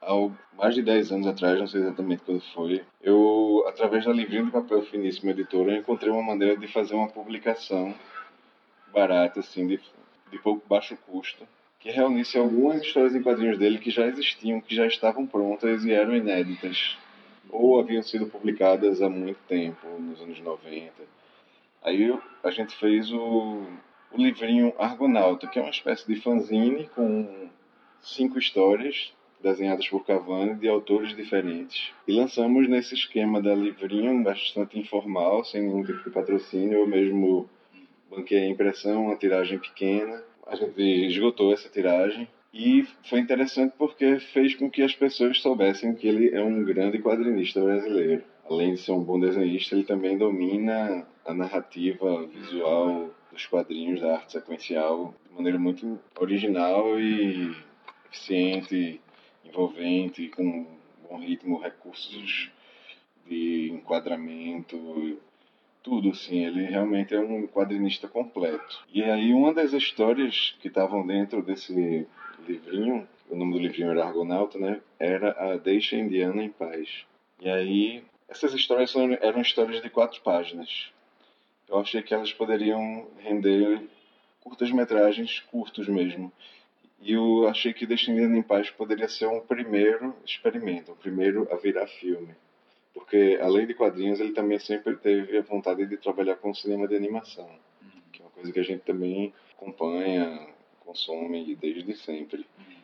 há 0.00 0.30
mais 0.56 0.74
de 0.74 0.82
10 0.82 1.12
anos 1.12 1.26
atrás, 1.26 1.58
não 1.58 1.66
sei 1.66 1.80
exatamente 1.82 2.22
quando 2.24 2.40
foi, 2.52 2.84
eu, 3.02 3.64
através 3.66 4.04
da 4.04 4.12
Livrinho 4.12 4.46
de 4.46 4.52
Papel 4.52 4.82
Finíssimo 4.82 5.30
Editora, 5.30 5.72
eu 5.72 5.78
encontrei 5.78 6.10
uma 6.10 6.22
maneira 6.22 6.56
de 6.56 6.68
fazer 6.68 6.94
uma 6.94 7.08
publicação 7.08 7.94
barata, 8.92 9.40
assim, 9.40 9.66
de, 9.66 9.80
de 10.30 10.38
pouco 10.38 10.66
baixo 10.68 10.96
custo, 11.06 11.46
que 11.86 11.92
reunisse 11.92 12.36
algumas 12.36 12.82
histórias 12.82 13.14
em 13.14 13.22
quadrinhos 13.22 13.58
dele 13.58 13.78
que 13.78 13.92
já 13.92 14.08
existiam, 14.08 14.60
que 14.60 14.74
já 14.74 14.88
estavam 14.88 15.24
prontas 15.24 15.84
e 15.84 15.92
eram 15.92 16.16
inéditas, 16.16 16.98
ou 17.48 17.78
haviam 17.78 18.02
sido 18.02 18.26
publicadas 18.26 19.00
há 19.00 19.08
muito 19.08 19.38
tempo, 19.46 19.86
nos 20.00 20.20
anos 20.20 20.40
90. 20.40 20.90
Aí 21.84 22.12
a 22.42 22.50
gente 22.50 22.74
fez 22.74 23.12
o, 23.12 23.62
o 24.10 24.16
livrinho 24.16 24.74
Argonauta, 24.76 25.46
que 25.46 25.60
é 25.60 25.62
uma 25.62 25.70
espécie 25.70 26.04
de 26.12 26.20
fanzine 26.20 26.90
com 26.92 27.48
cinco 28.00 28.36
histórias 28.36 29.12
desenhadas 29.40 29.88
por 29.88 30.04
Cavani 30.04 30.56
de 30.56 30.68
autores 30.68 31.14
diferentes. 31.14 31.92
E 32.08 32.12
lançamos 32.12 32.68
nesse 32.68 32.94
esquema 32.94 33.40
da 33.40 33.54
livrinho 33.54 34.24
bastante 34.24 34.76
informal, 34.76 35.44
sem 35.44 35.62
nenhum 35.62 35.84
tipo 35.84 36.02
de 36.02 36.10
patrocínio, 36.10 36.80
ou 36.80 36.86
mesmo 36.88 37.48
banquei 38.10 38.38
a 38.38 38.48
impressão, 38.48 39.04
uma 39.04 39.14
tiragem 39.14 39.60
pequena. 39.60 40.20
A 40.46 40.54
gente 40.54 40.80
esgotou 40.80 41.52
essa 41.52 41.68
tiragem 41.68 42.28
e 42.54 42.86
foi 43.10 43.18
interessante 43.18 43.74
porque 43.76 44.20
fez 44.20 44.54
com 44.54 44.70
que 44.70 44.80
as 44.80 44.94
pessoas 44.94 45.40
soubessem 45.40 45.94
que 45.94 46.06
ele 46.06 46.34
é 46.34 46.42
um 46.42 46.64
grande 46.64 46.98
quadrinista 46.98 47.60
brasileiro. 47.60 48.22
Além 48.48 48.74
de 48.74 48.80
ser 48.80 48.92
um 48.92 49.02
bom 49.02 49.18
desenhista, 49.18 49.74
ele 49.74 49.84
também 49.84 50.16
domina 50.16 51.04
a 51.24 51.34
narrativa 51.34 52.24
visual 52.26 53.10
dos 53.32 53.44
quadrinhos 53.44 54.00
da 54.00 54.14
arte 54.14 54.32
sequencial 54.32 55.14
de 55.28 55.34
maneira 55.34 55.58
muito 55.58 55.98
original 56.18 56.98
e 56.98 57.54
eficiente, 58.08 59.00
envolvente, 59.44 60.28
com 60.28 60.66
bom 61.10 61.18
ritmo, 61.18 61.58
recursos 61.58 62.50
de 63.26 63.70
enquadramento, 63.72 65.18
tudo, 65.86 66.10
assim. 66.10 66.44
Ele 66.44 66.64
realmente 66.64 67.14
é 67.14 67.20
um 67.20 67.46
quadrinista 67.46 68.08
completo. 68.08 68.84
E 68.92 69.04
aí, 69.04 69.32
uma 69.32 69.54
das 69.54 69.72
histórias 69.72 70.56
que 70.60 70.66
estavam 70.66 71.06
dentro 71.06 71.40
desse 71.40 72.04
livrinho, 72.46 73.06
o 73.30 73.36
nome 73.36 73.52
do 73.52 73.60
livrinho 73.60 73.92
era 73.92 74.04
Argonauta, 74.04 74.58
né? 74.58 74.80
Era 74.98 75.30
a 75.38 75.56
Deixa 75.56 75.94
a 75.94 76.00
Indiana 76.00 76.42
em 76.42 76.50
Paz. 76.50 77.06
E 77.40 77.48
aí, 77.48 78.02
essas 78.28 78.52
histórias 78.52 78.92
eram 79.20 79.40
histórias 79.40 79.80
de 79.80 79.88
quatro 79.88 80.20
páginas. 80.22 80.90
Eu 81.68 81.78
achei 81.78 82.02
que 82.02 82.12
elas 82.12 82.32
poderiam 82.32 83.06
render 83.18 83.80
curtas-metragens 84.40 85.38
curtos 85.52 85.86
mesmo. 85.86 86.32
E 87.00 87.12
eu 87.12 87.46
achei 87.46 87.72
que 87.72 87.86
Deixa 87.86 88.10
a 88.10 88.14
Indiana 88.14 88.36
em 88.36 88.42
Paz 88.42 88.70
poderia 88.70 89.08
ser 89.08 89.26
um 89.26 89.38
primeiro 89.38 90.16
experimento, 90.24 90.90
um 90.90 90.96
primeiro 90.96 91.46
a 91.52 91.56
virar 91.56 91.86
filme 91.86 92.34
porque 92.96 93.38
além 93.42 93.66
de 93.66 93.74
quadrinhos 93.74 94.20
ele 94.20 94.32
também 94.32 94.58
sempre 94.58 94.96
teve 94.96 95.36
a 95.36 95.42
vontade 95.42 95.84
de 95.84 95.98
trabalhar 95.98 96.36
com 96.36 96.54
cinema 96.54 96.88
de 96.88 96.96
animação, 96.96 97.44
uhum. 97.44 98.00
que 98.10 98.22
é 98.22 98.24
uma 98.24 98.30
coisa 98.30 98.50
que 98.50 98.58
a 98.58 98.62
gente 98.62 98.80
também 98.84 99.34
acompanha, 99.54 100.48
consome 100.80 101.54
desde 101.56 101.94
sempre. 101.98 102.46
Uhum. 102.58 102.76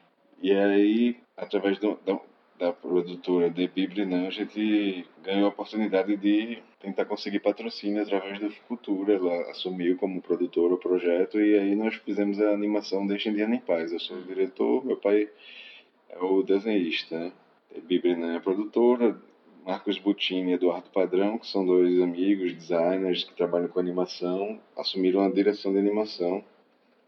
E 0.42 0.52
aí, 0.52 1.16
através 1.34 1.78
do, 1.78 1.98
da, 2.04 2.20
da, 2.58 2.72
produtora 2.74 3.48
de 3.48 3.66
Bibrinan, 3.66 4.26
a 4.26 4.30
gente 4.30 5.08
ganhou 5.22 5.46
a 5.46 5.48
oportunidade 5.48 6.14
de 6.18 6.62
tentar 6.78 7.06
conseguir 7.06 7.40
patrocínio 7.40 8.02
através 8.02 8.38
da 8.38 8.50
Cultura. 8.68 9.14
Ela 9.14 9.50
assumiu 9.50 9.96
como 9.96 10.20
produtora 10.20 10.74
o 10.74 10.78
projeto 10.78 11.40
e 11.40 11.58
aí 11.58 11.74
nós 11.74 11.94
fizemos 11.94 12.38
a 12.38 12.50
animação 12.50 13.06
Deixa 13.06 13.30
Indiana 13.30 13.54
em 13.54 13.60
Paz. 13.60 13.90
Eu 13.90 13.98
sou 13.98 14.18
o 14.18 14.24
diretor, 14.24 14.84
meu 14.84 14.98
pai 14.98 15.30
é 16.10 16.18
o 16.18 16.42
desenhista, 16.42 17.18
né? 17.18 17.32
Bibrinan 17.84 18.34
é 18.34 18.36
a 18.36 18.40
produtora, 18.40 19.18
Marcos 19.64 19.96
Butini 19.98 20.50
e 20.50 20.54
Eduardo 20.54 20.90
Padrão, 20.90 21.38
que 21.38 21.46
são 21.46 21.64
dois 21.64 22.00
amigos, 22.00 22.52
designers 22.52 23.22
que 23.22 23.34
trabalham 23.34 23.68
com 23.68 23.78
animação, 23.78 24.60
assumiram 24.76 25.20
a 25.20 25.30
direção 25.30 25.72
de 25.72 25.78
animação. 25.78 26.44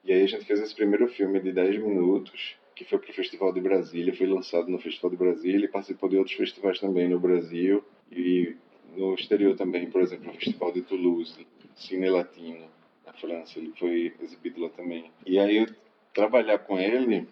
E 0.04 0.12
aí 0.12 0.22
a 0.22 0.26
gente 0.26 0.44
fez 0.44 0.60
esse 0.60 0.74
primeiro 0.74 1.08
filme 1.08 1.40
de 1.40 1.52
10 1.52 1.82
minutos, 1.82 2.56
que 2.76 2.84
foi 2.84 2.98
para 2.98 3.10
o 3.10 3.14
Festival 3.14 3.52
de 3.52 3.60
Brasília, 3.60 4.14
foi 4.14 4.26
lançado 4.26 4.68
no 4.68 4.78
Festival 4.78 5.10
de 5.10 5.16
Brasília 5.16 5.64
e 5.64 5.68
participou 5.68 6.08
de 6.08 6.16
outros 6.16 6.36
festivais 6.36 6.78
também 6.78 7.08
no 7.08 7.18
Brasil 7.18 7.82
e 8.12 8.54
no 8.96 9.14
exterior 9.14 9.56
também, 9.56 9.90
por 9.90 10.00
exemplo, 10.00 10.26
no 10.26 10.34
Festival 10.34 10.72
de 10.72 10.82
Toulouse, 10.82 11.46
Cine 11.74 12.08
Latino, 12.08 12.66
na 13.04 13.12
França, 13.14 13.58
ele 13.58 13.72
foi 13.76 14.14
exibido 14.20 14.60
lá 14.60 14.68
também. 14.68 15.10
E 15.26 15.38
aí 15.38 15.66
trabalhar 16.12 16.58
com 16.58 16.78
ele 16.78 17.26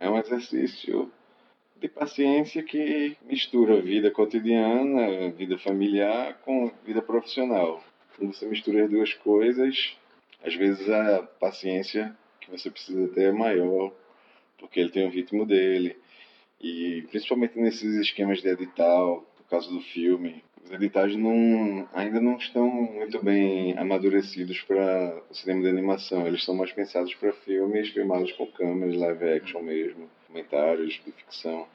é 0.00 0.10
um 0.10 0.18
exercício 0.18 1.10
de 1.80 1.88
paciência 1.88 2.62
que 2.62 3.16
mistura 3.22 3.80
vida 3.80 4.10
cotidiana, 4.10 5.30
vida 5.30 5.58
familiar 5.58 6.38
com 6.44 6.70
vida 6.84 7.02
profissional. 7.02 7.82
Quando 8.16 8.34
você 8.34 8.46
mistura 8.46 8.84
as 8.84 8.90
duas 8.90 9.12
coisas, 9.12 9.96
às 10.42 10.54
vezes 10.54 10.88
a 10.88 11.22
paciência 11.38 12.16
que 12.40 12.50
você 12.50 12.70
precisa 12.70 13.08
ter 13.08 13.24
é 13.24 13.32
maior, 13.32 13.92
porque 14.58 14.80
ele 14.80 14.90
tem 14.90 15.06
o 15.06 15.10
ritmo 15.10 15.44
dele. 15.44 15.96
E 16.60 17.04
principalmente 17.10 17.58
nesses 17.58 17.94
esquemas 17.96 18.40
de 18.40 18.48
edital, 18.48 19.26
no 19.38 19.44
caso 19.44 19.70
do 19.70 19.82
filme, 19.82 20.42
os 20.64 20.72
editais 20.72 21.14
não, 21.14 21.86
ainda 21.92 22.20
não 22.20 22.38
estão 22.38 22.68
muito 22.70 23.22
bem 23.22 23.76
amadurecidos 23.76 24.62
para 24.62 25.22
o 25.30 25.34
cinema 25.34 25.62
de 25.62 25.68
animação. 25.68 26.26
Eles 26.26 26.42
são 26.42 26.54
mais 26.54 26.72
pensados 26.72 27.14
para 27.14 27.32
filmes 27.32 27.90
filmados 27.90 28.32
com 28.32 28.46
câmeras, 28.46 28.96
live 28.96 29.28
action 29.28 29.62
mesmo 29.62 30.08
comentários 30.36 31.00
de 31.04 31.12
ficção. 31.12 31.66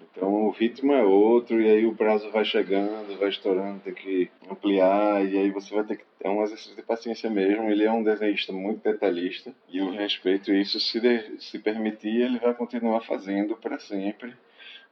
Então 0.00 0.46
o 0.46 0.50
ritmo 0.50 0.92
é 0.92 1.02
outro, 1.02 1.60
e 1.60 1.68
aí 1.68 1.84
o 1.84 1.94
prazo 1.94 2.30
vai 2.30 2.44
chegando, 2.44 3.18
vai 3.18 3.28
estourando, 3.28 3.80
tem 3.80 3.92
que 3.92 4.30
ampliar, 4.48 5.24
e 5.26 5.36
aí 5.36 5.50
você 5.50 5.74
vai 5.74 5.84
ter 5.84 5.96
que 5.96 6.04
ter 6.18 6.28
um 6.28 6.42
exercício 6.42 6.76
de 6.76 6.82
paciência 6.82 7.28
mesmo. 7.28 7.68
Ele 7.68 7.84
é 7.84 7.92
um 7.92 8.02
desenhista 8.02 8.52
muito 8.52 8.82
detalhista, 8.82 9.52
e 9.68 9.78
eu 9.78 9.90
respeito 9.90 10.52
isso. 10.52 10.78
Se, 10.78 11.00
de, 11.00 11.40
se 11.40 11.58
permitir, 11.58 12.22
ele 12.22 12.38
vai 12.38 12.54
continuar 12.54 13.00
fazendo 13.00 13.56
para 13.56 13.78
sempre. 13.78 14.34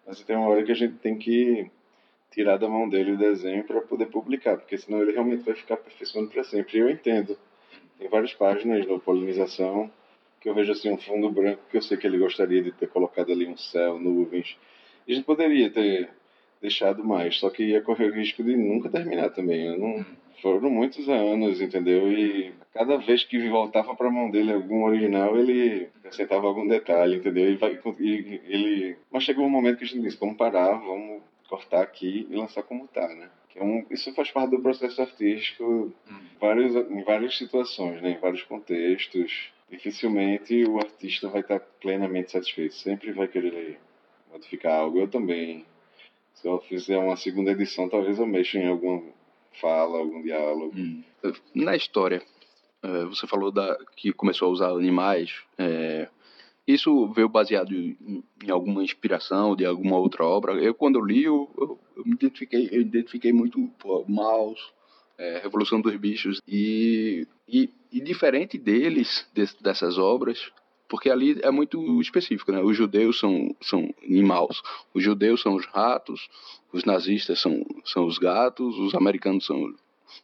Mas 0.07 0.23
tem 0.23 0.37
uma 0.37 0.49
hora 0.49 0.65
que 0.65 0.73
a 0.73 0.77
gente 0.77 0.95
tem 0.97 1.17
que 1.17 1.71
tirar 2.33 2.59
da 2.59 2.69
mão 2.69 2.89
dele 2.89 3.13
o 3.13 3.19
desenho 3.19 3.65
para 3.65 3.81
poder 3.81 4.07
publicar, 4.07 4.57
porque 4.57 4.77
senão 4.77 5.01
ele 5.01 5.13
realmente 5.13 5.45
vai 5.45 5.55
ficar 5.55 5.75
aperfeiçoando 5.75 6.31
para 6.31 6.45
sempre. 6.45 6.77
E 6.77 6.81
eu 6.81 6.91
entendo. 6.91 7.39
Tem 7.99 8.09
várias 8.09 8.35
páginas 8.35 8.87
no 8.87 9.01
Polinização 9.01 9.91
que 10.41 10.49
eu 10.49 10.55
vejo 10.55 10.73
assim 10.73 10.91
um 10.91 10.99
fundo 10.99 11.31
branco 11.31 11.63
que 11.71 11.77
eu 11.77 11.83
sei 11.83 11.97
que 11.97 12.07
ele 12.07 12.19
gostaria 12.19 12.63
de 12.63 12.73
ter 12.73 12.89
colocado 12.89 13.33
ali 13.33 13.47
um 13.47 13.57
céu, 13.57 13.99
nuvens. 13.99 14.57
E 15.07 15.13
a 15.13 15.15
gente 15.15 15.25
poderia 15.25 15.71
ter 15.71 16.11
deixado 16.61 17.05
mais, 17.05 17.39
só 17.39 17.51
que 17.51 17.63
ia 17.63 17.83
correr 17.83 18.11
o 18.11 18.15
risco 18.15 18.43
de 18.43 18.57
nunca 18.57 18.89
terminar 18.89 19.31
também. 19.31 19.79
Não, 19.79 20.05
foram 20.43 20.71
muitos 20.71 21.09
anos, 21.09 21.61
entendeu? 21.61 22.13
E 22.13 22.53
cada 22.73 22.97
vez 22.97 23.25
que 23.25 23.49
voltava 23.49 23.95
para 23.95 24.09
a 24.09 24.11
mão 24.11 24.31
dele 24.31 24.53
algum 24.53 24.85
original, 24.85 25.39
ele 25.39 25.89
acrescentava 25.99 26.47
algum 26.47 26.67
detalhe, 26.67 27.17
entendeu? 27.17 27.51
E, 27.51 27.57
vai, 27.57 27.79
e 28.01 28.41
ele... 28.47 28.97
Mas 29.11 29.25
chegou 29.25 29.45
um 29.45 29.51
momento 29.51 29.79
que 29.79 29.85
a 29.85 29.87
gente 29.87 30.03
disse: 30.03 30.19
vamos 30.19 30.37
parar, 30.37 30.73
vamos 30.73 31.23
cortar 31.49 31.83
aqui 31.83 32.27
e 32.29 32.35
lançar 32.35 32.63
como 32.63 32.89
tá, 32.89 33.07
né? 33.09 33.31
É 33.57 33.95
isso 33.95 34.13
faz 34.15 34.31
parte 34.31 34.51
do 34.51 34.61
processo 34.61 35.01
artístico 35.01 35.91
hum. 36.11 36.19
vários, 36.39 36.77
em 36.77 37.03
várias 37.03 37.39
situações, 37.39 38.03
né? 38.03 38.11
em 38.11 38.19
vários 38.19 38.43
contextos 38.43 39.51
dificilmente 39.71 40.65
o 40.65 40.79
artista 40.79 41.29
vai 41.29 41.41
estar 41.41 41.61
plenamente 41.81 42.33
satisfeito. 42.33 42.75
Sempre 42.75 43.13
vai 43.13 43.29
querer 43.29 43.79
modificar 44.31 44.81
algo. 44.81 44.99
Eu 44.99 45.09
também. 45.09 45.65
Se 46.35 46.47
eu 46.47 46.59
fizer 46.61 46.99
uma 46.99 47.17
segunda 47.17 47.51
edição, 47.51 47.89
talvez 47.89 48.19
eu 48.19 48.27
mexa 48.27 48.59
em 48.59 48.69
alguma 48.69 49.03
fala, 49.61 49.99
algum 49.99 50.23
diálogo. 50.23 50.73
Hum. 50.77 51.03
Na 51.55 51.75
história, 51.75 52.23
é, 52.83 53.05
você 53.05 53.27
falou 53.27 53.51
da, 53.51 53.77
que 53.97 54.13
começou 54.13 54.49
a 54.49 54.53
usar 54.53 54.69
animais. 54.71 55.33
É, 55.59 56.09
isso 56.67 57.09
veio 57.13 57.29
baseado 57.29 57.73
em, 57.73 58.25
alguma 58.51 58.83
inspiração 58.83 59.55
de 59.55 59.65
alguma 59.65 59.99
outra 59.99 60.25
obra? 60.25 60.53
Eu, 60.55 60.75
quando 60.75 60.99
eu 60.99 61.05
li, 61.05 61.25
eu, 61.25 61.49
eu, 61.57 61.79
eu 61.97 62.05
me 62.05 62.15
identifiquei, 62.15 62.69
eu 62.71 62.81
identifiquei 62.81 63.33
muito 63.33 63.67
pô, 63.79 64.05
Maus, 64.09 64.73
é, 65.17 65.41
Revolução 65.43 65.81
dos 65.81 65.97
Bichos. 65.97 66.41
E, 66.47 67.27
e, 67.49 67.71
e 67.97 68.01
diferente 68.01 68.59
deles, 68.59 69.27
dessas 69.59 69.97
obras, 69.97 70.53
porque 70.87 71.09
ali 71.09 71.41
é 71.43 71.51
muito 71.51 71.99
específico, 71.99 72.53
né? 72.53 72.61
Os 72.61 72.77
judeus 72.77 73.19
são, 73.19 73.57
são 73.63 73.89
animais, 74.05 74.61
os 74.93 75.03
judeus 75.03 75.41
são 75.41 75.55
os 75.55 75.65
ratos, 75.65 76.29
os 76.71 76.85
nazistas 76.85 77.41
são, 77.41 77.65
são 77.87 78.05
os 78.05 78.19
gatos, 78.19 78.79
os 78.79 78.95
americanos 78.95 79.47
são 79.47 79.75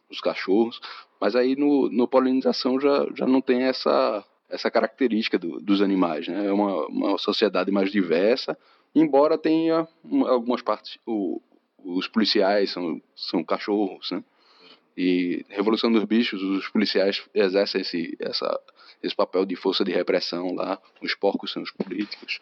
os 0.07 0.21
cachorros, 0.21 0.79
mas 1.19 1.35
aí 1.35 1.55
no, 1.55 1.89
no 1.89 2.07
polinização 2.07 2.79
já, 2.79 3.07
já 3.15 3.25
não 3.25 3.41
tem 3.41 3.63
essa, 3.63 4.23
essa 4.47 4.69
característica 4.69 5.39
do, 5.39 5.59
dos 5.59 5.81
animais, 5.81 6.27
né? 6.27 6.45
É 6.45 6.51
uma, 6.51 6.85
uma 6.85 7.17
sociedade 7.17 7.71
mais 7.71 7.91
diversa, 7.91 8.55
embora 8.93 9.35
tenha 9.35 9.87
algumas 10.27 10.61
partes, 10.61 10.99
o, 11.07 11.41
os 11.83 12.07
policiais 12.07 12.69
são, 12.69 13.01
são 13.15 13.43
cachorros, 13.43 14.11
né? 14.11 14.23
E 14.95 15.45
Revolução 15.49 15.91
dos 15.91 16.03
Bichos, 16.03 16.41
os 16.41 16.67
policiais 16.69 17.23
exercem 17.33 17.81
esse, 17.81 18.15
essa, 18.19 18.59
esse 19.01 19.15
papel 19.15 19.45
de 19.45 19.55
força 19.55 19.83
de 19.83 19.91
repressão 19.91 20.53
lá, 20.53 20.79
os 21.01 21.15
porcos 21.15 21.51
são 21.51 21.63
os 21.63 21.71
políticos. 21.71 22.39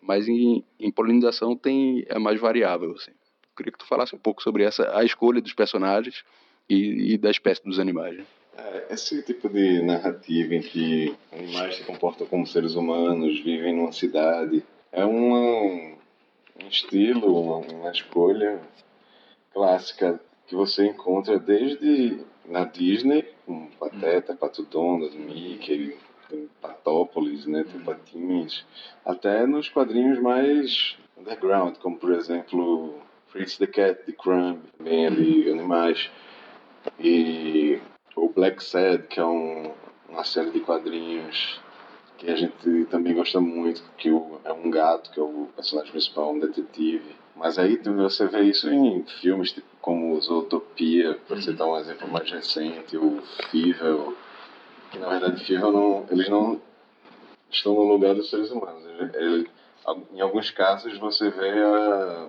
Mas 0.00 0.26
em, 0.26 0.64
em 0.78 0.90
polinização 0.90 1.56
tem, 1.56 2.04
é 2.08 2.18
mais 2.18 2.40
variável, 2.40 2.92
assim. 2.92 3.10
Eu 3.10 3.56
queria 3.56 3.72
que 3.72 3.78
tu 3.78 3.86
falasse 3.86 4.14
um 4.14 4.18
pouco 4.18 4.42
sobre 4.42 4.62
essa, 4.62 4.96
a 4.96 5.04
escolha 5.04 5.42
dos 5.42 5.52
personagens 5.52 6.24
e, 6.68 7.12
e 7.12 7.18
da 7.18 7.30
espécie 7.30 7.62
dos 7.62 7.78
animais. 7.78 8.16
Né? 8.16 8.24
É, 8.56 8.86
esse 8.94 9.22
tipo 9.22 9.48
de 9.48 9.82
narrativa 9.82 10.54
em 10.54 10.60
que 10.60 11.14
animais 11.32 11.76
se 11.76 11.84
comportam 11.84 12.26
como 12.26 12.46
seres 12.46 12.74
humanos, 12.74 13.40
vivem 13.40 13.76
numa 13.76 13.92
cidade, 13.92 14.62
é 14.90 15.04
uma, 15.04 15.38
um 15.38 16.68
estilo, 16.68 17.38
uma, 17.38 17.56
uma 17.58 17.90
escolha 17.90 18.60
clássica 19.52 20.20
que 20.50 20.56
você 20.56 20.84
encontra 20.84 21.38
desde 21.38 22.18
na 22.44 22.64
Disney, 22.64 23.24
com 23.46 23.68
Pateta, 23.78 24.34
Pato 24.34 24.64
Donald, 24.64 25.16
Mickey, 25.16 25.96
Patópolis, 26.60 27.46
né, 27.46 27.64
tem 27.70 27.80
Patins, 27.80 28.66
até 29.04 29.46
nos 29.46 29.68
quadrinhos 29.68 30.18
mais 30.18 30.96
underground, 31.16 31.76
como 31.76 31.96
por 31.96 32.10
exemplo 32.10 32.98
Fritz 33.28 33.58
the 33.58 33.68
Cat, 33.68 34.02
The 34.04 34.12
Crumb, 34.12 34.58
bem 34.82 35.06
ali, 35.06 35.48
animais. 35.48 36.10
E 36.98 37.78
o 38.16 38.28
Black 38.28 38.64
Sad, 38.64 39.06
que 39.06 39.20
é 39.20 39.24
um, 39.24 39.70
uma 40.08 40.24
série 40.24 40.50
de 40.50 40.58
quadrinhos 40.58 41.60
que 42.18 42.28
a 42.28 42.34
gente 42.34 42.86
também 42.86 43.14
gosta 43.14 43.40
muito, 43.40 43.84
que 43.96 44.08
é 44.08 44.52
um 44.52 44.68
gato, 44.68 45.12
que 45.12 45.20
é 45.20 45.22
o 45.22 45.48
personagem 45.54 45.92
principal, 45.92 46.32
um 46.32 46.40
detetive. 46.40 47.19
Mas 47.36 47.58
aí 47.58 47.76
você 47.76 48.26
vê 48.26 48.42
isso 48.42 48.68
em 48.68 49.02
filmes 49.20 49.52
tipo, 49.52 49.66
como 49.80 50.20
Zootopia, 50.20 51.18
para 51.26 51.36
você 51.36 51.52
dar 51.52 51.66
um 51.66 51.78
exemplo 51.78 52.08
mais 52.08 52.30
recente, 52.30 52.96
o 52.96 53.22
Fível, 53.50 54.16
que 54.90 54.98
na 54.98 55.08
verdade 55.08 55.44
Fível 55.44 55.72
não, 55.72 56.06
eles 56.10 56.28
não 56.28 56.60
estão 57.50 57.74
no 57.74 57.84
lugar 57.84 58.14
dos 58.14 58.28
seres 58.28 58.50
humanos. 58.50 58.84
Ele, 58.84 59.10
ele, 59.16 59.50
em 60.12 60.20
alguns 60.20 60.50
casos 60.50 60.98
você 60.98 61.30
vê 61.30 61.62
a, 61.62 62.28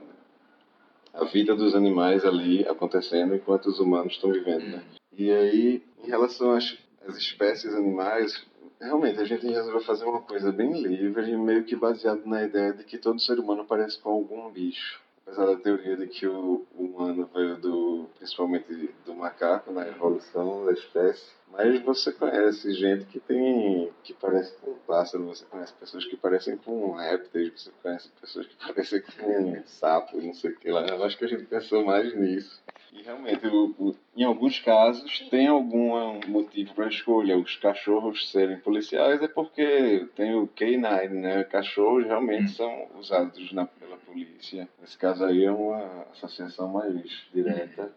a 1.15 1.25
vida 1.25 1.55
dos 1.55 1.75
animais 1.75 2.23
ali 2.23 2.65
acontecendo 2.67 3.35
enquanto 3.35 3.67
os 3.67 3.79
humanos 3.79 4.13
estão 4.13 4.31
vivendo, 4.31 4.63
né? 4.63 4.83
E 5.17 5.29
aí, 5.29 5.83
em 6.03 6.07
relação 6.07 6.51
às, 6.51 6.77
às 7.05 7.17
espécies 7.17 7.73
animais, 7.73 8.45
realmente 8.81 9.19
a 9.19 9.25
gente 9.25 9.45
resolveu 9.45 9.81
fazer 9.81 10.05
uma 10.05 10.21
coisa 10.21 10.51
bem 10.51 10.73
livre, 10.81 11.37
meio 11.37 11.63
que 11.63 11.75
baseado 11.75 12.25
na 12.25 12.43
ideia 12.43 12.73
de 12.73 12.83
que 12.83 12.97
todo 12.97 13.19
ser 13.19 13.39
humano 13.39 13.65
parece 13.65 13.99
com 13.99 14.09
algum 14.09 14.49
bicho. 14.51 14.99
Apesar 15.23 15.45
da 15.45 15.55
teoria 15.55 15.95
de 15.95 16.07
que 16.07 16.27
o 16.27 16.65
humano 16.75 17.29
veio 17.31 17.55
do, 17.57 18.09
principalmente 18.17 18.89
do 19.05 19.13
macaco 19.13 19.71
na 19.71 19.87
evolução 19.87 20.65
da 20.65 20.71
espécie, 20.71 21.31
mas 21.51 21.79
você 21.83 22.11
conhece 22.11 22.73
gente 22.73 23.05
que 23.05 23.19
tem 23.19 23.91
que 24.03 24.13
parece 24.13 24.55
com 24.57 24.71
um 24.71 24.79
pássaro, 24.87 25.25
você 25.25 25.45
conhece 25.45 25.73
pessoas 25.73 26.05
que 26.05 26.17
parecem 26.17 26.57
com 26.57 26.93
répteis, 26.93 27.51
você 27.55 27.71
conhece 27.83 28.09
pessoas 28.19 28.47
que 28.47 28.55
parecem 28.65 29.01
com 29.01 29.51
um 29.51 29.63
sapo, 29.67 30.19
não 30.19 30.33
sei 30.33 30.51
o 30.51 30.57
que 30.57 30.71
lá. 30.71 30.85
Eu 30.87 31.03
acho 31.03 31.17
que 31.17 31.25
a 31.25 31.27
gente 31.27 31.45
pensou 31.45 31.85
mais 31.85 32.15
nisso. 32.15 32.59
E 32.91 33.01
realmente, 33.03 33.47
o, 33.47 33.73
o, 33.79 33.95
em 34.15 34.23
alguns 34.23 34.59
casos, 34.59 35.19
tem 35.29 35.47
algum 35.47 36.19
motivo 36.27 36.73
para 36.73 36.85
a 36.85 36.89
escolha. 36.89 37.37
Os 37.37 37.55
cachorros 37.55 38.29
serem 38.29 38.59
policiais 38.59 39.21
é 39.21 39.27
porque 39.27 40.07
tem 40.15 40.35
o 40.35 40.47
K9, 40.47 41.09
né? 41.09 41.43
Cachorros 41.45 42.05
realmente 42.05 42.51
são 42.51 42.87
usados 42.99 43.51
na, 43.53 43.65
pela 43.65 43.97
polícia. 43.97 44.67
Nesse 44.79 44.97
caso 44.97 45.23
aí 45.23 45.45
é 45.45 45.51
uma 45.51 46.05
associação 46.11 46.67
mais 46.67 47.25
direta. 47.33 47.93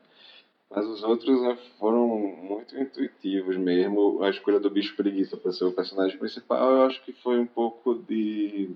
Mas 0.70 0.86
os 0.86 1.02
outros 1.02 1.42
né, 1.42 1.56
foram 1.78 2.08
muito 2.08 2.78
intuitivos 2.78 3.56
mesmo. 3.56 4.22
A 4.22 4.30
escolha 4.30 4.60
do 4.60 4.70
bicho 4.70 4.96
preguiça 4.96 5.36
para 5.36 5.52
ser 5.52 5.64
o 5.64 5.72
personagem 5.72 6.18
principal, 6.18 6.70
eu 6.70 6.82
acho 6.84 7.02
que 7.04 7.12
foi 7.12 7.38
um 7.38 7.46
pouco 7.46 7.94
de 7.94 8.70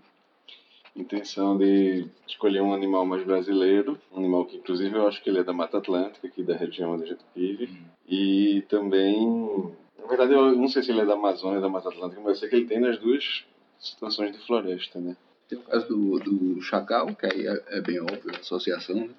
intenção 1.03 1.57
de 1.57 2.07
escolher 2.27 2.61
um 2.61 2.73
animal 2.73 3.05
mais 3.07 3.25
brasileiro, 3.25 3.99
um 4.13 4.19
animal 4.19 4.45
que 4.45 4.57
inclusive 4.57 4.95
eu 4.95 5.07
acho 5.07 5.23
que 5.23 5.31
ele 5.31 5.39
é 5.39 5.45
da 5.45 5.53
Mata 5.53 5.79
Atlântica, 5.79 6.27
aqui 6.27 6.43
da 6.43 6.57
região 6.57 6.93
onde 6.93 7.05
a 7.05 7.07
gente 7.07 7.25
vive, 7.35 7.67
uhum. 7.67 7.85
e 8.09 8.63
também, 8.69 9.73
na 9.99 10.07
verdade 10.07 10.33
eu 10.33 10.57
não 10.57 10.69
sei 10.69 10.83
se 10.83 10.91
ele 10.91 11.01
é 11.01 11.07
da 11.07 11.15
Amazônia 11.15 11.57
ou 11.57 11.63
da 11.63 11.69
Mata 11.69 11.89
Atlântica, 11.89 12.21
mas 12.21 12.35
eu 12.35 12.41
sei 12.41 12.49
que 12.49 12.57
ele 12.57 12.67
tem 12.67 12.81
nas 12.81 12.99
duas 12.99 13.45
situações 13.79 14.33
de 14.33 14.39
floresta, 14.47 15.01
né? 15.01 15.17
Tem 15.49 15.59
o 15.59 15.63
caso 15.63 15.89
do, 15.89 16.19
do 16.19 16.61
chacal, 16.61 17.07
que 17.15 17.27
aí 17.27 17.47
é, 17.47 17.63
é 17.79 17.81
bem 17.81 18.01
óbvio, 18.01 18.35
a 18.35 18.39
associação, 18.39 18.97
né? 18.97 19.11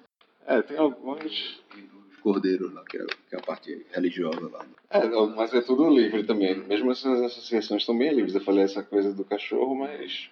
É, 0.46 0.62
tem 0.62 0.76
alguns... 0.76 1.60
Os 2.10 2.22
cordeiros 2.22 2.72
lá, 2.74 2.84
que 2.84 2.98
é, 2.98 3.06
que 3.06 3.34
é 3.34 3.38
a 3.38 3.40
parte 3.40 3.86
religiosa 3.92 4.48
lá. 4.52 4.66
É, 4.90 5.08
mas 5.34 5.54
é 5.54 5.62
tudo 5.62 5.88
livre 5.88 6.22
também. 6.24 6.54
Mesmo 6.54 6.90
essas 6.90 7.18
associações 7.22 7.80
estão 7.80 7.96
bem 7.96 8.12
livres. 8.12 8.34
Eu 8.34 8.42
falei 8.42 8.64
essa 8.64 8.82
coisa 8.82 9.10
do 9.14 9.24
cachorro, 9.24 9.74
mas 9.74 10.28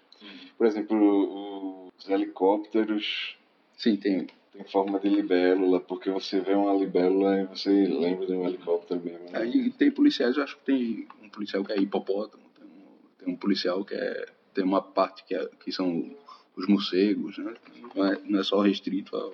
por 0.57 0.67
exemplo, 0.67 1.91
os 1.97 2.09
helicópteros. 2.09 3.37
Sim, 3.77 3.97
tem. 3.97 4.27
Tem 4.53 4.65
forma 4.65 4.99
de 4.99 5.09
libélula, 5.09 5.79
porque 5.79 6.11
você 6.11 6.41
vê 6.41 6.55
uma 6.55 6.73
libélula 6.73 7.43
e 7.43 7.45
você 7.45 7.71
lembra 7.71 8.27
de 8.27 8.33
um 8.33 8.47
helicóptero 8.47 9.01
mesmo. 9.01 9.31
Né? 9.31 9.47
e 9.47 9.71
tem 9.71 9.91
policiais, 9.91 10.37
eu 10.37 10.43
acho 10.43 10.57
que 10.57 10.65
tem 10.65 11.09
um 11.23 11.29
policial 11.29 11.63
que 11.63 11.73
é 11.73 11.79
hipopótamo, 11.79 12.43
tem 12.57 12.67
um, 12.67 13.25
tem 13.25 13.35
um 13.35 13.37
policial 13.37 13.85
que 13.85 13.95
é. 13.95 14.27
Tem 14.55 14.65
uma 14.65 14.83
parte 14.83 15.23
que, 15.25 15.37
é, 15.37 15.49
que 15.61 15.71
são 15.71 16.11
os 16.57 16.67
morcegos, 16.67 17.39
né? 17.39 17.55
Não 17.95 18.05
é, 18.05 18.19
não 18.25 18.41
é 18.41 18.43
só 18.43 18.61
restrito 18.61 19.17
à, 19.17 19.31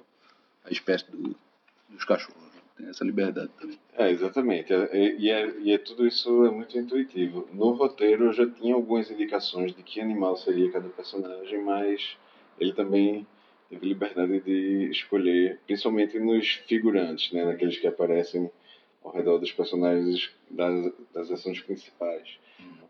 à 0.68 0.70
espécie 0.70 1.11
do, 1.11 1.35
dos 1.88 2.05
cachorros 2.05 2.54
tem 2.76 2.88
essa 2.88 3.04
liberdade 3.04 3.50
também. 3.58 3.78
É, 3.96 4.10
exatamente. 4.10 4.72
É, 4.72 4.88
é, 4.92 5.16
e, 5.16 5.30
é, 5.30 5.54
e 5.60 5.72
é, 5.72 5.78
tudo 5.78 6.06
isso 6.06 6.44
é 6.44 6.50
muito 6.50 6.76
intuitivo. 6.78 7.48
No 7.52 7.72
roteiro 7.72 8.26
eu 8.26 8.32
já 8.32 8.48
tinha 8.48 8.74
algumas 8.74 9.10
indicações 9.10 9.74
de 9.74 9.82
que 9.82 10.00
animal 10.00 10.37
seria 10.37 10.70
cada 10.70 10.88
personagem, 10.88 11.62
mas 11.62 12.16
ele 12.58 12.72
também 12.72 13.26
teve 13.70 13.87
liberdade 13.87 14.40
de 14.40 14.90
escolher, 14.90 15.60
principalmente 15.66 16.18
nos 16.18 16.54
figurantes, 16.66 17.32
né, 17.32 17.44
naqueles 17.44 17.78
que 17.78 17.87
aparecem 17.87 18.50
ao 19.02 19.12
redor 19.12 19.38
dos 19.38 19.52
personagens 19.52 20.32
das, 20.50 20.92
das 21.12 21.30
ações 21.30 21.60
principais. 21.60 22.38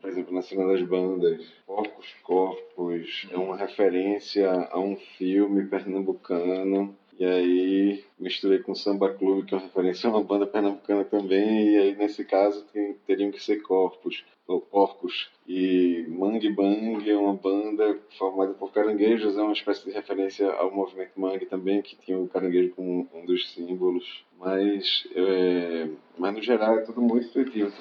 Por 0.01 0.11
exemplo, 0.11 0.35
na 0.35 0.43
cena 0.43 0.67
das 0.67 0.83
bandas, 0.83 1.43
Porcos 1.67 2.15
Corpos 2.23 3.27
é 3.31 3.37
uma 3.37 3.57
referência 3.57 4.51
a 4.71 4.79
um 4.79 4.97
filme 4.97 5.65
pernambucano 5.67 6.95
e 7.19 7.25
aí 7.25 8.05
misturei 8.19 8.59
com 8.59 8.75
Samba 8.75 9.13
Clube, 9.13 9.47
que 9.47 9.55
é 9.55 9.59
uma 9.59 9.65
referência 9.65 10.09
a 10.09 10.13
uma 10.13 10.23
banda 10.23 10.47
pernambucana 10.47 11.05
também, 11.05 11.75
e 11.75 11.79
aí 11.79 11.97
nesse 11.97 12.25
caso 12.25 12.65
tem, 12.73 12.95
teriam 13.07 13.31
que 13.31 13.43
ser 13.43 13.63
corpos, 13.63 14.25
ou 14.47 14.61
porcos. 14.61 15.31
E 15.47 16.05
Mangue 16.09 16.51
Bang 16.51 17.09
é 17.09 17.17
uma 17.17 17.35
banda 17.35 17.99
formada 18.19 18.53
por 18.55 18.73
caranguejos, 18.73 19.37
é 19.37 19.43
uma 19.43 19.53
espécie 19.53 19.85
de 19.85 19.91
referência 19.91 20.51
ao 20.53 20.71
movimento 20.71 21.13
Mangue 21.17 21.47
também, 21.47 21.83
que 21.83 21.97
tinha 21.97 22.19
o 22.19 22.29
caranguejo 22.29 22.75
como 22.75 23.09
um 23.15 23.25
dos 23.25 23.53
símbolos. 23.53 24.25
Mas, 24.39 25.07
é, 25.15 25.89
mas 26.19 26.35
no 26.35 26.43
geral 26.43 26.79
é 26.79 26.83
tudo 26.83 27.01
muito 27.01 27.29
intuitivo, 27.29 27.73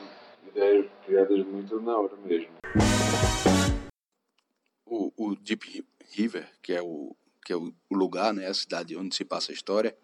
ideias 0.47 0.85
criadas 1.05 1.45
muito 1.45 1.81
na 1.81 1.97
hora 1.97 2.15
mesmo. 2.23 2.49
O, 4.85 5.11
o 5.17 5.35
Deep 5.35 5.83
River, 6.11 6.47
que 6.61 6.73
é 6.73 6.81
o 6.81 7.15
que 7.43 7.53
é 7.53 7.55
o 7.55 7.73
lugar, 7.91 8.33
né, 8.33 8.47
a 8.47 8.53
cidade 8.53 8.95
onde 8.95 9.15
se 9.15 9.25
passa 9.25 9.51
a 9.51 9.55
história, 9.55 9.95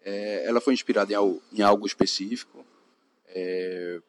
é, 0.00 0.46
ela 0.46 0.60
foi 0.60 0.74
inspirada 0.74 1.12
em 1.12 1.16
algo, 1.16 1.42
em 1.52 1.62
algo 1.62 1.86
específico. 1.86 2.64
É, 3.26 4.00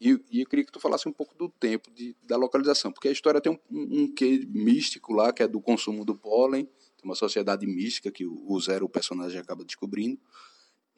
e, 0.00 0.18
e, 0.30 0.40
eu 0.40 0.46
queria 0.46 0.64
que 0.64 0.72
tu 0.72 0.80
falasse 0.80 1.06
um 1.08 1.12
pouco 1.12 1.34
do 1.34 1.48
tempo 1.48 1.90
de, 1.90 2.16
da 2.22 2.36
localização, 2.36 2.90
porque 2.90 3.08
a 3.08 3.12
história 3.12 3.40
tem 3.40 3.52
um, 3.52 3.58
um, 3.70 4.02
um 4.02 4.14
quê 4.14 4.46
místico 4.48 5.12
lá, 5.12 5.32
que 5.32 5.42
é 5.42 5.48
do 5.48 5.60
consumo 5.60 6.04
do 6.04 6.14
pólen, 6.14 6.64
tem 6.64 7.04
uma 7.04 7.14
sociedade 7.14 7.66
mística 7.66 8.10
que 8.10 8.24
o, 8.24 8.44
o 8.46 8.60
Zero, 8.60 8.86
o 8.86 8.88
personagem, 8.88 9.38
acaba 9.38 9.64
descobrindo. 9.64 10.18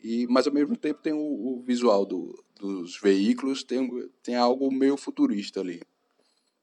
E, 0.03 0.27
mas 0.29 0.47
ao 0.47 0.53
mesmo 0.53 0.77
tempo 0.77 1.01
tem 1.01 1.13
o, 1.13 1.19
o 1.19 1.63
visual 1.63 2.05
do, 2.05 2.45
dos 2.59 2.99
veículos, 3.01 3.65
tem, 3.65 4.09
tem 4.23 4.37
algo 4.37 4.71
meio 4.73 4.97
futurista 4.97 5.61
ali. 5.61 5.81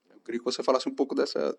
Eu 0.09 0.20
queria 0.22 0.39
que 0.39 0.45
você 0.45 0.63
falasse 0.63 0.88
um 0.88 0.95
pouco 0.95 1.15
dessa, 1.15 1.57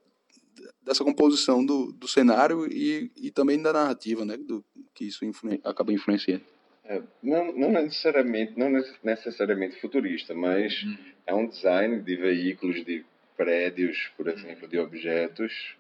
dessa 0.83 1.05
composição 1.05 1.65
do, 1.65 1.93
do 1.93 2.09
cenário 2.09 2.67
e, 2.67 3.11
e 3.17 3.31
também 3.31 3.61
da 3.61 3.73
narrativa, 3.73 4.25
né? 4.25 4.37
Do, 4.37 4.65
que 4.95 5.05
isso 5.05 5.25
influen 5.25 5.61
acaba 5.65 5.93
influenciando. 5.93 6.45
É, 6.85 7.01
não, 7.23 7.53
não 7.53 7.71
necessariamente 7.71 8.59
não 8.59 8.71
necessariamente 9.03 9.81
futurista, 9.81 10.35
mas 10.35 10.83
uhum. 10.83 10.99
é 11.27 11.35
um 11.35 11.47
design 11.47 12.01
de 12.01 12.17
veículos, 12.17 12.85
de 12.85 13.05
prédios, 13.37 14.11
por 14.17 14.29
exemplo, 14.29 14.67
de 14.67 14.79
objetos 14.79 15.77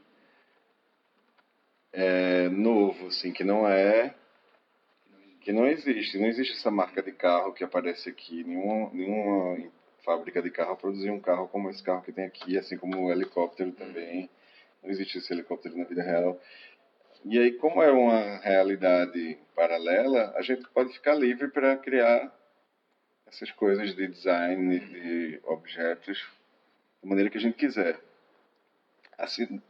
é, 1.92 2.48
novo, 2.48 3.08
assim, 3.08 3.32
que 3.32 3.42
não 3.42 3.68
é 3.68 4.14
que 5.40 5.52
não 5.52 5.66
existe, 5.66 6.18
não 6.18 6.26
existe 6.26 6.52
essa 6.52 6.70
marca 6.70 7.02
de 7.02 7.12
carro 7.12 7.52
que 7.52 7.64
aparece 7.64 8.08
aqui, 8.10 8.44
nenhuma, 8.44 8.90
nenhuma 8.92 9.70
fábrica 10.04 10.40
de 10.42 10.50
carro 10.50 10.76
produziu 10.76 11.12
um 11.14 11.20
carro 11.20 11.48
como 11.48 11.70
esse 11.70 11.82
carro 11.82 12.02
que 12.02 12.12
tem 12.12 12.24
aqui, 12.24 12.58
assim 12.58 12.76
como 12.76 13.06
o 13.06 13.10
helicóptero 13.10 13.72
também 13.72 14.28
não 14.82 14.90
existe 14.90 15.18
esse 15.18 15.32
helicóptero 15.32 15.76
na 15.76 15.84
vida 15.84 16.02
real. 16.02 16.40
E 17.24 17.38
aí, 17.38 17.52
como 17.52 17.82
é 17.82 17.90
uma 17.90 18.38
realidade 18.38 19.38
paralela, 19.54 20.32
a 20.36 20.42
gente 20.42 20.66
pode 20.70 20.92
ficar 20.92 21.14
livre 21.14 21.48
para 21.48 21.76
criar 21.76 22.34
essas 23.26 23.50
coisas 23.52 23.94
de 23.94 24.06
design, 24.08 24.78
de 24.80 25.40
objetos, 25.44 26.26
da 27.02 27.08
maneira 27.08 27.30
que 27.30 27.38
a 27.38 27.40
gente 27.40 27.56
quiser. 27.56 28.00
Assim, 29.18 29.60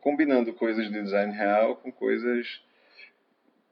combinando 0.00 0.52
coisas 0.52 0.86
de 0.90 1.02
design 1.02 1.32
real 1.34 1.76
com 1.76 1.90
coisas 1.90 2.62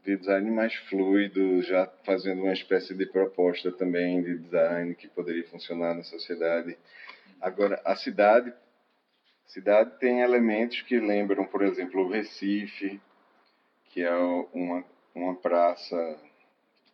de 0.05 0.17
design 0.17 0.51
mais 0.51 0.75
fluido, 0.75 1.63
já 1.63 1.87
fazendo 2.05 2.43
uma 2.43 2.53
espécie 2.53 2.95
de 2.95 3.07
proposta 3.07 3.71
também 3.71 4.23
de 4.23 4.39
design 4.39 4.95
que 4.95 5.09
poderia 5.09 5.45
funcionar 5.45 5.95
na 5.95 6.03
sociedade. 6.03 6.77
Agora, 7.41 7.81
a 7.85 7.95
cidade, 7.97 8.53
cidade 9.53 9.99
tem 9.99 10.21
elementos 10.21 10.81
que 10.83 10.99
lembram, 10.99 11.45
por 11.45 11.63
exemplo, 11.63 12.03
o 12.03 12.09
Recife, 12.09 13.01
que 13.91 14.03
é 14.03 14.15
uma, 14.53 14.85
uma 15.15 15.35
praça 15.35 16.19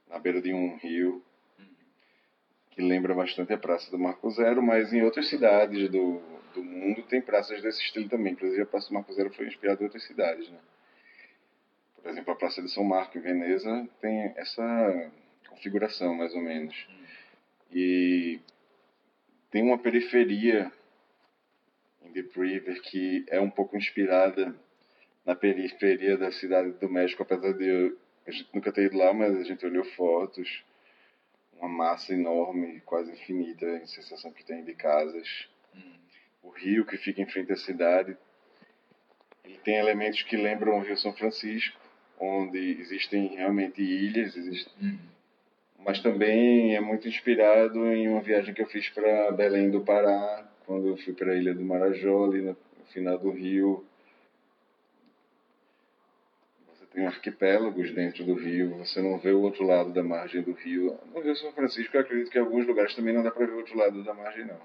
na 0.09 0.19
beira 0.19 0.41
de 0.41 0.53
um 0.53 0.77
rio, 0.77 1.23
que 2.71 2.83
lembra 2.83 3.15
bastante 3.15 3.53
a 3.53 3.59
Praça 3.59 3.91
do 3.91 3.99
Marco 3.99 4.31
Zero, 4.31 4.63
mas 4.63 4.93
em 4.93 5.03
outras 5.03 5.29
cidades 5.29 5.91
do, 5.91 6.21
do 6.55 6.63
mundo 6.63 7.03
tem 7.03 7.21
praças 7.21 7.63
desse 7.63 7.83
estilo 7.83 8.09
também. 8.09 8.33
Inclusive, 8.33 8.63
a 8.63 8.67
Praça 8.67 8.89
do 8.89 8.95
Marco 8.95 9.13
Zero 9.13 9.33
foi 9.33 9.47
inspirada 9.47 9.81
em 9.81 9.85
outras 9.85 10.05
cidades, 10.05 10.49
né? 10.51 10.59
Por 12.03 12.11
exemplo, 12.11 12.33
a 12.33 12.37
Praça 12.37 12.63
de 12.63 12.71
São 12.71 12.85
Marco, 12.85 13.19
em 13.19 13.21
Veneza, 13.21 13.89
tem 14.01 14.33
essa 14.37 15.11
configuração, 15.49 16.15
mais 16.15 16.35
ou 16.35 16.41
menos. 16.41 16.87
E 17.73 18.41
tem 19.51 19.63
uma 19.63 19.79
periferia 19.79 20.71
em 22.07 22.13
Deep 22.13 22.39
River 22.39 22.81
que 22.83 23.25
é 23.29 23.41
um 23.41 23.51
pouco 23.51 23.77
inspirada 23.77 24.55
na 25.25 25.35
periferia 25.35 26.17
da 26.17 26.31
cidade 26.31 26.71
do 26.71 26.89
México, 26.89 27.23
apesar 27.23 27.53
de 27.53 27.67
eu, 27.67 27.99
a 28.27 28.31
gente 28.31 28.49
nunca 28.55 28.73
ter 28.73 28.85
ido 28.85 28.97
lá, 28.97 29.13
mas 29.13 29.37
a 29.37 29.43
gente 29.43 29.67
olhou 29.67 29.85
fotos, 29.85 30.65
uma 31.59 31.69
massa 31.69 32.15
enorme, 32.15 32.81
quase 32.83 33.11
infinita, 33.11 33.67
a 33.67 33.87
sensação 33.87 34.31
que 34.31 34.45
tem 34.45 34.63
de 34.63 34.75
casas. 34.75 35.49
Hum. 35.75 35.95
O 36.45 36.51
rio 36.51 36.87
que 36.87 36.97
fica 36.97 37.21
em 37.21 37.27
frente 37.27 37.53
à 37.53 37.57
cidade, 37.57 38.17
ele 39.45 39.59
tem 39.59 39.77
elementos 39.77 40.23
que 40.23 40.37
lembram 40.37 40.79
o 40.79 40.83
Rio 40.83 40.97
São 40.97 41.13
Francisco, 41.13 41.81
onde 42.21 42.81
existem 42.81 43.35
realmente 43.35 43.83
ilhas, 43.83 44.37
existe... 44.37 44.71
Hum. 44.81 44.97
mas 45.81 46.01
também 46.01 46.77
é 46.77 46.81
muito 46.81 47.09
inspirado 47.09 47.85
em 47.93 48.09
uma 48.09 48.21
viagem 48.21 48.55
que 48.55 48.63
eu 48.63 48.67
fiz 48.67 48.89
para 48.91 49.33
Belém 49.33 49.71
do 49.71 49.81
Pará, 49.81 50.49
quando 50.67 50.89
eu 50.89 50.97
fui 50.99 51.15
para 51.15 51.33
a 51.33 51.37
Ilha 51.37 51.55
do 51.55 51.65
Marajó, 51.65 52.27
ali 52.27 52.43
no 52.43 52.57
final 52.93 53.19
do 53.19 53.31
rio, 53.31 53.87
tem 56.97 57.07
arquipélagos 57.07 57.93
dentro 57.93 58.25
do 58.25 58.33
rio, 58.33 58.79
você 58.79 59.03
não 59.03 59.19
vê 59.19 59.31
o 59.31 59.43
outro 59.43 59.65
lado 59.67 59.93
da 59.93 60.03
margem 60.03 60.41
do 60.41 60.53
rio. 60.53 60.99
No 61.15 61.21
Rio 61.21 61.37
São 61.37 61.53
Francisco, 61.53 61.95
eu 61.95 62.01
acredito 62.01 62.31
que 62.31 62.39
em 62.39 62.41
alguns 62.41 62.67
lugares 62.67 62.95
também 62.95 63.13
não 63.13 63.23
dá 63.23 63.31
para 63.31 63.45
ver 63.45 63.53
o 63.53 63.59
outro 63.59 63.77
lado 63.77 64.03
da 64.03 64.15
margem, 64.15 64.47
não. 64.47 64.59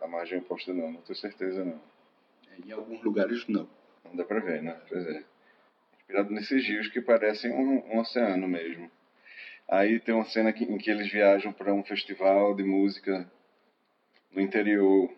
A 0.00 0.06
margem 0.06 0.38
oposta, 0.38 0.72
não, 0.72 0.92
não 0.92 1.00
tenho 1.00 1.18
certeza, 1.18 1.64
não. 1.64 1.80
É, 2.52 2.68
em 2.68 2.70
alguns 2.70 3.02
lugares, 3.02 3.48
não. 3.48 3.68
Não 4.04 4.14
dá 4.14 4.24
para 4.24 4.38
ver, 4.38 4.62
né? 4.62 4.80
Pois 4.88 5.04
é. 5.04 5.24
Inspirado 5.98 6.32
nesses 6.32 6.64
rios 6.68 6.86
que 6.86 7.00
parecem 7.00 7.50
um, 7.50 7.94
um 7.94 7.98
oceano 7.98 8.46
mesmo. 8.46 8.88
Aí 9.68 9.98
tem 9.98 10.14
uma 10.14 10.26
cena 10.26 10.52
que, 10.52 10.62
em 10.62 10.78
que 10.78 10.88
eles 10.88 11.10
viajam 11.10 11.52
para 11.52 11.74
um 11.74 11.82
festival 11.82 12.54
de 12.54 12.62
música 12.62 13.28
no 14.32 14.40
interior. 14.40 15.10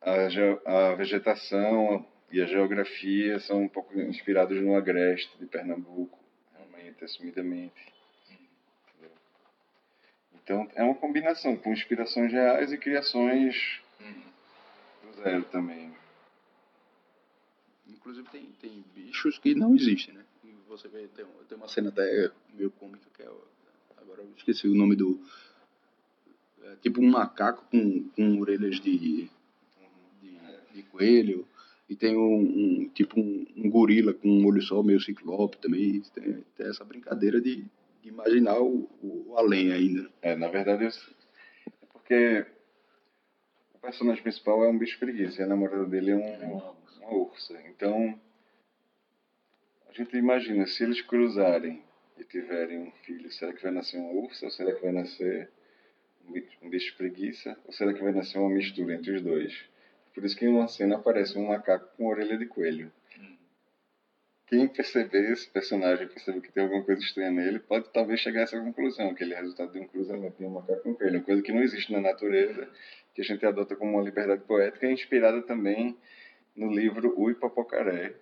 A, 0.00 0.90
a 0.90 0.94
vegetação, 0.94 2.06
e 2.32 2.40
a 2.40 2.46
geografia 2.46 3.40
são 3.40 3.62
um 3.62 3.68
pouco 3.68 3.98
inspirados 3.98 4.60
no 4.60 4.76
agreste 4.76 5.36
de 5.38 5.46
Pernambuco, 5.46 6.18
realmente, 6.54 7.04
assumidamente. 7.04 7.92
Então 10.34 10.68
é 10.74 10.82
uma 10.82 10.94
combinação 10.94 11.56
com 11.56 11.72
inspirações 11.72 12.32
reais 12.32 12.72
e 12.72 12.78
criações 12.78 13.80
do 15.02 15.12
zero 15.22 15.44
também. 15.44 15.92
Inclusive 17.88 18.28
tem, 18.30 18.46
tem 18.60 18.84
bichos 18.94 19.38
que 19.38 19.54
não 19.54 19.74
existem, 19.74 20.14
né? 20.14 20.24
E 20.44 20.52
você 20.68 20.88
vê, 20.88 21.06
tem, 21.08 21.26
tem 21.48 21.58
uma 21.58 21.68
cena 21.68 21.90
até 21.90 22.30
meio 22.54 22.70
cômica 22.70 23.06
que 23.14 23.22
é. 23.22 23.30
Agora 23.96 24.22
eu 24.22 24.32
esqueci 24.36 24.66
o 24.68 24.74
nome 24.74 24.96
do. 24.96 25.20
É 26.64 26.76
tipo 26.76 27.00
um 27.00 27.10
macaco 27.10 27.64
com, 27.70 28.08
com 28.10 28.40
orelhas 28.40 28.80
de, 28.80 28.98
de, 28.98 29.30
de 30.74 30.82
coelho 30.84 31.46
e 31.88 31.96
tem 31.96 32.16
um, 32.16 32.40
um 32.40 32.88
tipo 32.94 33.18
um, 33.18 33.46
um, 33.56 33.68
gorila 33.68 34.14
com 34.14 34.28
um 34.28 34.46
olho 34.46 34.62
só, 34.62 34.82
meio 34.82 35.00
ciclope 35.00 35.58
também. 35.58 36.00
Tem, 36.14 36.44
tem 36.56 36.68
essa 36.68 36.84
brincadeira 36.84 37.40
de, 37.40 37.64
de 38.02 38.08
imaginar 38.08 38.60
o, 38.60 38.88
o, 39.02 39.34
além 39.36 39.72
ainda. 39.72 40.08
É, 40.22 40.36
na 40.36 40.48
verdade, 40.48 40.84
eu, 40.84 40.88
é 40.88 41.86
porque 41.92 42.46
o 43.74 43.78
personagem 43.78 44.22
principal 44.22 44.62
é 44.64 44.68
um 44.68 44.78
bicho 44.78 44.98
preguiça 44.98 45.40
e 45.40 45.44
a 45.44 45.48
namorada 45.48 45.84
dele 45.86 46.12
é 46.12 46.16
um, 46.16 46.56
uma 46.98 47.12
ursa. 47.12 47.60
Então, 47.68 48.18
a 49.88 49.92
gente 49.92 50.16
imagina, 50.16 50.66
se 50.66 50.84
eles 50.84 51.00
cruzarem 51.02 51.82
e 52.16 52.22
tiverem 52.22 52.78
um 52.78 52.90
filho, 53.04 53.32
será 53.32 53.52
que 53.52 53.62
vai 53.62 53.72
nascer 53.72 53.98
uma 53.98 54.12
ursa 54.12 54.44
ou 54.44 54.50
será 54.52 54.72
que 54.72 54.82
vai 54.82 54.92
nascer 54.92 55.50
um 56.62 56.68
bicho, 56.70 56.96
preguiça? 56.96 57.56
Ou 57.66 57.72
será 57.72 57.92
que 57.92 58.02
vai 58.02 58.12
nascer 58.12 58.38
uma 58.38 58.50
mistura 58.50 58.94
entre 58.94 59.12
os 59.12 59.22
dois? 59.22 59.64
Por 60.14 60.24
isso 60.24 60.36
que 60.36 60.44
em 60.44 60.48
uma 60.48 60.68
cena 60.68 60.96
aparece 60.96 61.38
um 61.38 61.48
macaco 61.48 61.88
com 61.96 62.06
orelha 62.06 62.36
de 62.36 62.46
coelho. 62.46 62.92
Quem 64.46 64.66
perceber 64.66 65.30
esse 65.30 65.48
personagem, 65.48 66.08
perceber 66.08 66.40
que 66.40 66.50
tem 66.50 66.64
alguma 66.64 66.82
coisa 66.82 67.00
estranha 67.00 67.30
nele, 67.30 67.60
pode 67.60 67.88
talvez 67.92 68.18
chegar 68.18 68.40
a 68.40 68.42
essa 68.42 68.60
conclusão, 68.60 69.14
que 69.14 69.22
ele 69.22 69.32
é 69.32 69.36
resultado 69.38 69.72
de 69.72 69.78
um 69.78 69.86
cruzamento 69.86 70.38
de 70.38 70.44
um 70.44 70.50
macaco 70.50 70.82
com 70.82 70.94
coelho. 70.94 71.18
Uma 71.18 71.24
coisa 71.24 71.40
que 71.40 71.52
não 71.52 71.62
existe 71.62 71.92
na 71.92 72.00
natureza, 72.00 72.68
que 73.14 73.20
a 73.20 73.24
gente 73.24 73.46
adota 73.46 73.76
como 73.76 73.92
uma 73.92 74.02
liberdade 74.02 74.42
poética, 74.42 74.90
inspirada 74.90 75.40
também 75.42 75.96
no 76.56 76.72
livro 76.72 77.14
O 77.16 77.30
Ipapocaré, 77.30 78.12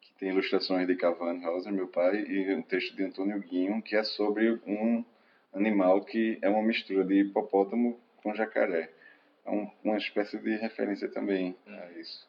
que 0.00 0.12
tem 0.18 0.30
ilustrações 0.30 0.88
de 0.88 0.96
Cavani 0.96 1.44
Rosa, 1.44 1.70
meu 1.70 1.86
pai, 1.86 2.20
e 2.20 2.52
um 2.52 2.62
texto 2.62 2.96
de 2.96 3.04
Antônio 3.04 3.38
Guinho, 3.38 3.80
que 3.80 3.94
é 3.94 4.02
sobre 4.02 4.58
um 4.66 5.04
animal 5.56 6.04
que 6.04 6.38
é 6.42 6.48
uma 6.48 6.62
mistura 6.62 7.04
de 7.04 7.20
hipopótamo 7.20 7.98
com 8.22 8.34
jacaré 8.34 8.90
é 9.44 9.50
um, 9.50 9.70
uma 9.84 9.96
espécie 9.96 10.36
de 10.38 10.56
referência 10.56 11.08
também 11.08 11.56
a 11.66 11.92
isso. 11.92 12.28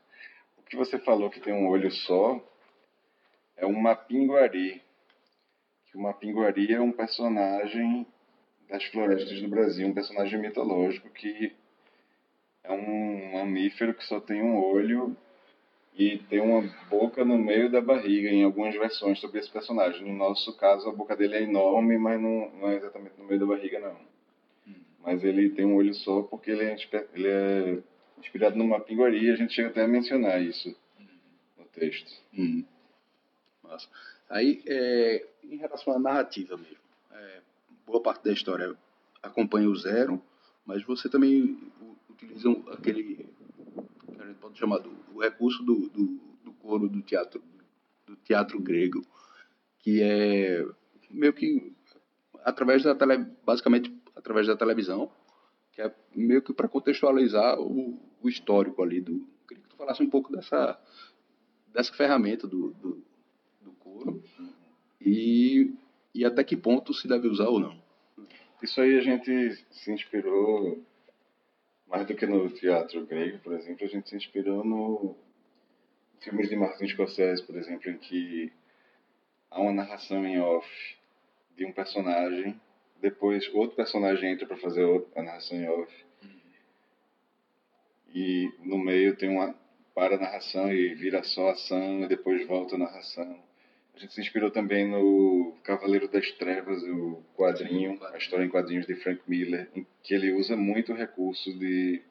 O 0.57 0.61
que 0.61 0.75
você 0.75 0.99
falou 0.99 1.29
que 1.29 1.39
tem 1.39 1.53
um 1.53 1.67
olho 1.67 1.91
só 1.91 2.39
é 3.55 3.65
um 3.65 3.79
mapinguari. 3.79 4.81
O 5.95 5.99
mapinguari 5.99 6.73
é 6.73 6.79
um 6.79 6.91
personagem 6.91 8.05
das 8.69 8.83
florestas 8.85 9.41
do 9.41 9.47
Brasil, 9.47 9.87
um 9.87 9.93
personagem 9.93 10.39
mitológico 10.39 11.09
que 11.09 11.55
é 12.63 12.71
um 12.71 13.33
mamífero 13.33 13.93
que 13.93 14.05
só 14.05 14.19
tem 14.19 14.41
um 14.41 14.57
olho 14.57 15.17
e 15.97 16.19
tem 16.29 16.39
uma 16.39 16.61
boca 16.89 17.25
no 17.25 17.37
meio 17.37 17.71
da 17.71 17.81
barriga 17.81 18.29
em 18.29 18.43
algumas 18.43 18.75
versões 18.75 19.19
sobre 19.19 19.39
esse 19.39 19.49
personagem. 19.49 20.07
No 20.07 20.13
nosso 20.13 20.55
caso, 20.57 20.87
a 20.87 20.93
boca 20.93 21.15
dele 21.15 21.35
é 21.35 21.43
enorme, 21.43 21.97
mas 21.97 22.21
não, 22.21 22.51
não 22.51 22.69
é 22.69 22.75
exatamente 22.75 23.15
no 23.17 23.25
meio 23.25 23.39
da 23.39 23.45
barriga, 23.45 23.79
não 23.79 23.97
mas 25.07 25.23
ele 25.23 25.49
tem 25.51 25.63
um 25.63 25.77
olho 25.77 25.93
só 25.93 26.21
porque 26.23 26.51
ele 26.51 26.65
é, 26.65 26.75
ele 27.13 27.27
é 27.29 27.79
inspirado 28.19 28.57
numa 28.57 28.77
pinguaria. 28.77 29.33
A 29.33 29.37
gente 29.37 29.53
chega 29.53 29.69
até 29.69 29.85
a 29.85 29.87
mencionar 29.87 30.41
isso 30.41 30.75
no 31.57 31.63
texto. 31.67 32.11
Hum. 32.37 32.65
Massa. 33.63 33.87
Aí, 34.29 34.61
é, 34.67 35.25
em 35.45 35.55
relação 35.55 35.93
à 35.93 35.99
narrativa 35.99 36.57
mesmo, 36.57 36.75
é, 37.13 37.39
boa 37.85 38.01
parte 38.01 38.25
da 38.25 38.33
história 38.33 38.75
acompanha 39.23 39.69
o 39.69 39.75
zero, 39.77 40.21
mas 40.65 40.83
você 40.83 41.07
também 41.07 41.57
utiliza 42.09 42.49
aquele, 42.73 43.25
a 44.27 44.31
gente 44.31 44.39
pode 44.39 44.59
chamar 44.59 44.79
do, 44.79 44.91
o 45.13 45.21
recurso 45.21 45.63
do, 45.63 45.87
do, 45.89 46.19
do 46.43 46.51
coro 46.53 46.89
do 46.89 47.01
teatro, 47.01 47.41
do 48.05 48.15
teatro 48.17 48.59
grego, 48.59 49.01
que 49.79 50.01
é 50.01 50.65
meio 51.09 51.33
que 51.33 51.73
através 52.43 52.83
da 52.83 52.93
tele, 52.93 53.25
basicamente 53.45 53.95
através 54.15 54.47
da 54.47 54.57
televisão, 54.57 55.09
que 55.71 55.81
é 55.81 55.93
meio 56.13 56.41
que 56.41 56.53
para 56.53 56.67
contextualizar 56.67 57.59
o, 57.59 57.97
o, 58.21 58.27
histórico 58.27 58.83
ali 58.83 58.99
do. 58.99 59.25
Queria 59.47 59.63
que 59.63 59.69
tu 59.69 59.77
falasse 59.77 60.03
um 60.03 60.09
pouco 60.09 60.31
dessa, 60.35 60.77
dessa 61.73 61.93
ferramenta 61.93 62.45
do, 62.45 62.73
do, 62.73 63.01
do 63.61 63.71
coro 63.79 64.21
e, 64.99 65.73
e 66.13 66.25
até 66.25 66.43
que 66.43 66.57
ponto 66.57 66.93
se 66.93 67.07
deve 67.07 67.29
usar 67.29 67.47
ou 67.47 67.59
não. 67.59 67.81
Isso 68.61 68.81
aí 68.81 68.97
a 68.97 69.01
gente 69.01 69.51
se 69.71 69.91
inspirou, 69.91 70.83
mais 71.87 72.05
do 72.05 72.15
que 72.15 72.25
no 72.25 72.49
teatro 72.49 73.05
grego, 73.05 73.39
por 73.39 73.53
exemplo, 73.53 73.85
a 73.85 73.89
gente 73.89 74.09
se 74.09 74.15
inspirou 74.15 74.63
no 74.63 75.15
filmes 76.19 76.49
de 76.49 76.55
Martin 76.55 76.87
Scorsese, 76.87 77.45
por 77.45 77.55
exemplo, 77.55 77.89
em 77.89 77.97
que 77.97 78.51
há 79.49 79.61
uma 79.61 79.73
narração 79.73 80.25
em 80.25 80.39
off 80.39 80.67
de 81.55 81.65
um 81.65 81.71
personagem 81.71 82.59
depois 83.01 83.47
outro 83.53 83.75
personagem 83.75 84.31
entra 84.31 84.47
para 84.47 84.57
fazer 84.57 84.83
a 85.15 85.21
narração 85.21 85.57
em 85.57 85.69
off. 85.69 86.05
E 88.13 88.51
no 88.59 88.77
meio 88.77 89.15
tem 89.15 89.29
uma 89.29 89.55
para 89.93 90.15
a 90.15 90.19
narração 90.19 90.71
e 90.71 90.93
vira 90.93 91.23
só 91.23 91.49
ação 91.49 92.03
e 92.03 92.07
depois 92.07 92.45
volta 92.47 92.75
a 92.75 92.79
narração. 92.79 93.46
A 93.97 93.99
gente 93.99 94.13
se 94.13 94.21
inspirou 94.21 94.51
também 94.51 94.87
no 94.87 95.57
Cavaleiro 95.63 96.07
das 96.07 96.31
Trevas, 96.33 96.83
o 96.83 97.23
quadrinho, 97.35 97.97
a 98.13 98.17
história 98.17 98.45
em 98.45 98.49
quadrinhos 98.49 98.85
de 98.85 98.93
Frank 98.93 99.19
Miller, 99.27 99.67
em 99.75 99.87
que 100.03 100.13
ele 100.13 100.33
usa 100.33 100.55
muito 100.55 100.93
o 100.93 100.95
recurso 100.95 101.51
de 101.57 102.03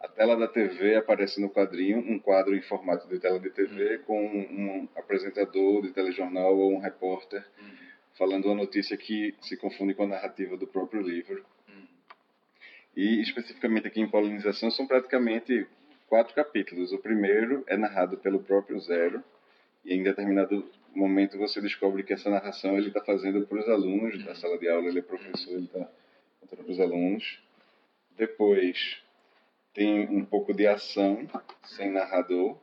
a 0.00 0.06
tela 0.06 0.36
da 0.36 0.46
TV 0.46 0.94
aparece 0.94 1.40
no 1.40 1.50
quadrinho, 1.50 1.98
um 1.98 2.20
quadro 2.20 2.54
em 2.54 2.62
formato 2.62 3.08
de 3.08 3.18
tela 3.18 3.40
de 3.40 3.50
TV 3.50 3.96
uhum. 3.96 4.02
com 4.04 4.26
um 4.26 4.88
apresentador 4.94 5.82
de 5.82 5.90
telejornal 5.90 6.56
ou 6.56 6.74
um 6.74 6.78
repórter 6.78 7.44
uhum. 7.58 7.66
falando 8.16 8.44
uma 8.44 8.54
notícia 8.54 8.96
que 8.96 9.34
se 9.40 9.56
confunde 9.56 9.94
com 9.94 10.04
a 10.04 10.08
narrativa 10.08 10.56
do 10.56 10.68
próprio 10.68 11.02
livro. 11.02 11.44
Uhum. 11.68 11.86
E 12.96 13.20
especificamente 13.20 13.88
aqui 13.88 14.00
em 14.00 14.08
Polinização 14.08 14.70
são 14.70 14.86
praticamente 14.86 15.66
quatro 16.06 16.32
capítulos. 16.32 16.92
O 16.92 16.98
primeiro 16.98 17.64
é 17.66 17.76
narrado 17.76 18.16
pelo 18.18 18.38
próprio 18.38 18.78
Zero 18.78 19.20
e 19.84 19.94
em 19.94 20.02
determinado 20.04 20.64
momento 20.94 21.38
você 21.38 21.60
descobre 21.60 22.02
que 22.02 22.12
essa 22.12 22.30
narração 22.30 22.76
ele 22.76 22.88
está 22.88 23.02
fazendo 23.04 23.46
para 23.46 23.58
os 23.58 23.68
alunos 23.68 24.24
da 24.24 24.34
sala 24.34 24.58
de 24.58 24.68
aula. 24.68 24.88
Ele 24.88 24.98
é 24.98 25.02
professor, 25.02 25.52
ele 25.52 25.64
está 25.64 25.88
contando 26.40 26.64
para 26.64 26.72
os 26.72 26.80
alunos. 26.80 27.42
Depois 28.16 29.02
tem 29.74 30.08
um 30.08 30.24
pouco 30.24 30.52
de 30.52 30.66
ação 30.66 31.28
sem 31.64 31.90
narrador, 31.90 32.58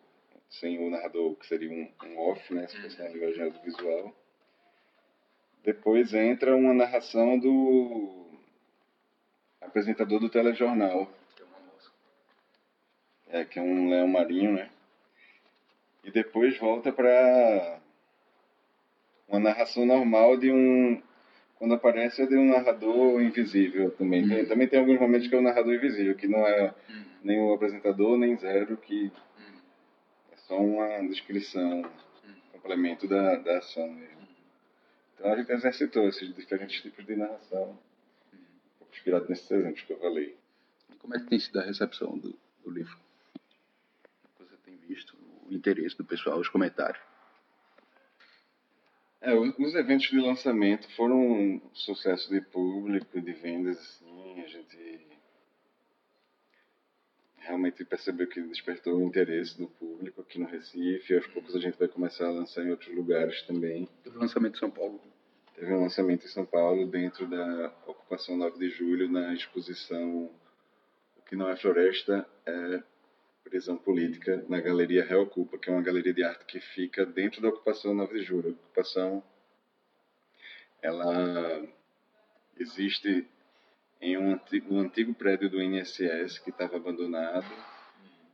sem 0.50 0.80
o 0.80 0.90
narrador 0.90 1.36
que 1.36 1.48
seria 1.48 1.72
um, 1.72 1.90
um 2.08 2.20
off, 2.20 2.54
né, 2.54 2.68
se 2.68 2.82
fosse 2.82 3.02
na 3.02 3.10
linguagem 3.10 3.44
audiovisual. 3.44 4.14
Depois 5.64 6.14
entra 6.14 6.56
uma 6.56 6.74
narração 6.74 7.40
do 7.40 8.28
apresentador 9.62 10.20
do 10.20 10.30
telejornal, 10.30 11.12
é, 13.30 13.44
que 13.44 13.60
é 13.60 13.62
um 13.62 13.90
leão 13.90 14.08
marinho, 14.08 14.54
né? 14.54 14.70
E 16.04 16.12
depois 16.12 16.58
volta 16.60 16.92
para 16.92 17.82
uma 19.28 19.40
narração 19.40 19.86
normal 19.86 20.38
de 20.38 20.52
um. 20.52 21.02
Quando 21.56 21.74
aparece 21.74 22.22
é 22.22 22.26
de 22.26 22.36
um 22.36 22.50
narrador 22.50 23.22
invisível 23.22 23.90
também. 23.92 24.24
Uhum. 24.24 24.30
Tem, 24.30 24.46
também 24.46 24.68
tem 24.68 24.80
alguns 24.80 25.00
momentos 25.00 25.28
que 25.28 25.36
é 25.36 25.38
o 25.38 25.42
um 25.42 25.44
narrador 25.44 25.74
invisível, 25.74 26.16
que 26.16 26.28
não 26.28 26.46
é 26.46 26.74
uhum. 26.90 27.06
nem 27.24 27.40
o 27.42 27.54
apresentador, 27.54 28.18
nem 28.18 28.38
zero, 28.38 28.76
que 28.78 29.04
uhum. 29.06 29.60
é 30.32 30.38
só 30.38 30.58
uma 30.58 31.08
descrição, 31.08 31.82
uhum. 31.82 32.34
complemento 32.52 33.08
da, 33.08 33.38
da 33.38 33.58
ação 33.60 33.90
mesmo. 33.90 34.28
Então 35.14 35.32
a 35.32 35.38
gente 35.38 35.52
exercitou 35.52 36.10
esses 36.10 36.36
diferentes 36.36 36.82
tipos 36.82 37.06
de 37.06 37.16
narração, 37.16 37.70
um 38.34 38.78
pouco 38.80 38.94
inspirado 38.94 39.30
nesses 39.30 39.50
exemplos 39.50 39.82
que 39.82 39.94
eu 39.94 40.00
falei. 40.00 40.36
E 40.92 40.96
como 40.98 41.16
é 41.16 41.20
que 41.20 41.28
tem 41.28 41.40
sido 41.40 41.60
a 41.60 41.64
recepção 41.64 42.18
do, 42.18 42.36
do 42.64 42.70
livro? 42.70 42.98
visto 44.88 45.18
o 45.50 45.54
interesse 45.54 45.98
do 45.98 46.06
pessoal, 46.06 46.40
os 46.40 46.50
comentários. 46.50 47.02
É, 49.26 49.34
os 49.34 49.74
eventos 49.74 50.06
de 50.08 50.20
lançamento 50.20 50.88
foram 50.96 51.20
um 51.20 51.62
sucesso 51.74 52.30
de 52.30 52.40
público, 52.42 53.20
de 53.20 53.34
vendas, 53.34 53.76
assim, 53.76 54.40
a 54.44 54.48
gente 54.48 55.08
realmente 57.38 57.84
percebeu 57.84 58.28
que 58.28 58.40
despertou 58.40 58.98
o 58.98 59.08
interesse 59.08 59.58
do 59.58 59.68
público 59.68 60.22
aqui 60.22 60.38
no 60.38 60.46
Recife, 60.46 61.16
aos 61.16 61.26
poucos 61.26 61.56
a 61.56 61.60
gente 61.60 61.76
vai 61.76 61.88
começar 61.88 62.28
a 62.28 62.32
lançar 62.32 62.64
em 62.64 62.70
outros 62.70 62.94
lugares 62.96 63.42
também. 63.48 63.90
Teve 64.04 64.16
lançamento 64.16 64.58
em 64.58 64.60
São 64.60 64.70
Paulo? 64.70 65.02
Teve 65.56 65.74
um 65.74 65.82
lançamento 65.82 66.24
em 66.24 66.30
São 66.30 66.46
Paulo, 66.46 66.86
dentro 66.86 67.26
da 67.26 67.74
Ocupação 67.88 68.38
9 68.38 68.60
de 68.60 68.70
Julho, 68.70 69.12
na 69.12 69.34
exposição 69.34 70.30
O 71.18 71.24
que 71.28 71.36
não 71.36 71.50
é 71.50 71.56
floresta 71.56 72.30
é 72.46 72.84
prisão 73.46 73.78
política 73.78 74.44
na 74.50 74.60
Galeria 74.60 75.06
Reocupa, 75.06 75.58
que 75.58 75.70
é 75.70 75.72
uma 75.72 75.82
galeria 75.82 76.14
de 76.14 76.24
arte 76.24 76.46
que 76.46 76.60
fica 76.60 77.06
dentro 77.06 77.42
da 77.42 77.50
ocupação 77.50 77.94
9 77.94 78.20
de 78.20 78.26
julho. 78.26 78.50
A 78.50 78.52
ocupação 78.52 79.24
ela 80.82 81.64
existe 82.58 83.26
em 84.02 84.18
um 84.18 84.34
antigo, 84.34 84.74
um 84.74 84.80
antigo 84.80 85.14
prédio 85.14 85.50
do 85.50 85.62
INSS 85.62 86.40
que 86.40 86.50
estava 86.50 86.76
abandonado 86.76 87.46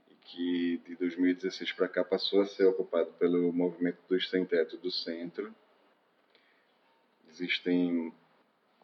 e 0.09 0.15
que 0.15 0.81
de 0.87 0.95
2016 0.95 1.73
para 1.73 1.89
cá 1.89 2.03
passou 2.03 2.41
a 2.41 2.45
ser 2.45 2.65
ocupado 2.65 3.11
pelo 3.13 3.51
movimento 3.51 3.99
dos 4.07 4.29
sem 4.29 4.45
teto 4.45 4.77
do 4.77 4.89
centro. 4.89 5.53
Existem 7.29 8.13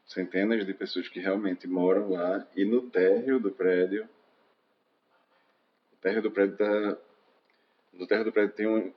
centenas 0.06 0.66
de 0.66 0.74
pessoas 0.74 1.08
que 1.08 1.20
realmente 1.20 1.68
moram 1.68 2.12
lá 2.12 2.46
e 2.56 2.66
no 2.66 2.90
térreo 2.90 3.40
do 3.40 3.52
prédio 3.52 4.08
térreo 6.02 6.22
do 6.22 6.32
prédio 6.32 6.58
tá, 6.58 6.98
no 7.94 8.08
térreo 8.08 8.26
do 8.26 8.32
prédio 8.32 8.56
tem 8.56 8.68
uma, 8.68 8.94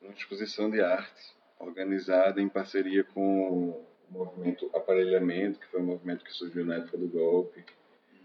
uma 0.00 0.12
exposição 0.12 0.70
de 0.70 0.80
arte 0.80 1.34
organizada 1.58 2.40
em 2.40 2.48
parceria 2.48 3.04
com 3.04 3.48
o 3.48 3.86
movimento 4.10 4.70
Aparelhamento, 4.74 5.58
que 5.58 5.66
foi 5.68 5.80
um 5.80 5.86
movimento 5.86 6.24
que 6.24 6.32
surgiu 6.32 6.64
na 6.64 6.76
época 6.76 6.98
do 6.98 7.08
golpe, 7.08 7.64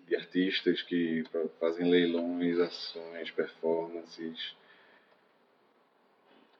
de 0.07 0.15
artistas 0.15 0.81
que 0.81 1.23
fazem 1.59 1.89
leilões, 1.89 2.59
ações, 2.59 3.29
performances, 3.31 4.55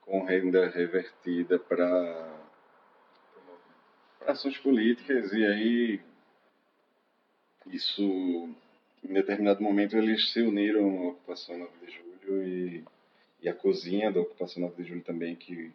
com 0.02 0.24
renda 0.24 0.68
revertida 0.68 1.58
para 1.58 2.38
ações 4.26 4.56
políticas, 4.58 5.32
e 5.32 5.44
aí 5.44 6.00
isso 7.66 8.54
em 9.04 9.12
determinado 9.12 9.62
momento 9.62 9.96
eles 9.96 10.32
se 10.32 10.40
uniram 10.42 11.06
à 11.06 11.08
ocupação 11.10 11.58
9 11.58 11.86
de 11.86 11.92
julho 11.92 12.42
e, 12.46 12.84
e 13.42 13.48
a 13.48 13.54
cozinha 13.54 14.10
da 14.10 14.20
ocupação 14.20 14.62
9 14.62 14.82
de 14.82 14.88
julho 14.88 15.02
também, 15.02 15.34
que 15.36 15.72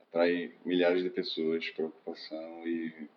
atrai 0.00 0.52
milhares 0.64 1.02
de 1.02 1.10
pessoas 1.10 1.68
para 1.70 1.84
a 1.84 1.88
ocupação 1.88 2.66
e 2.66 3.08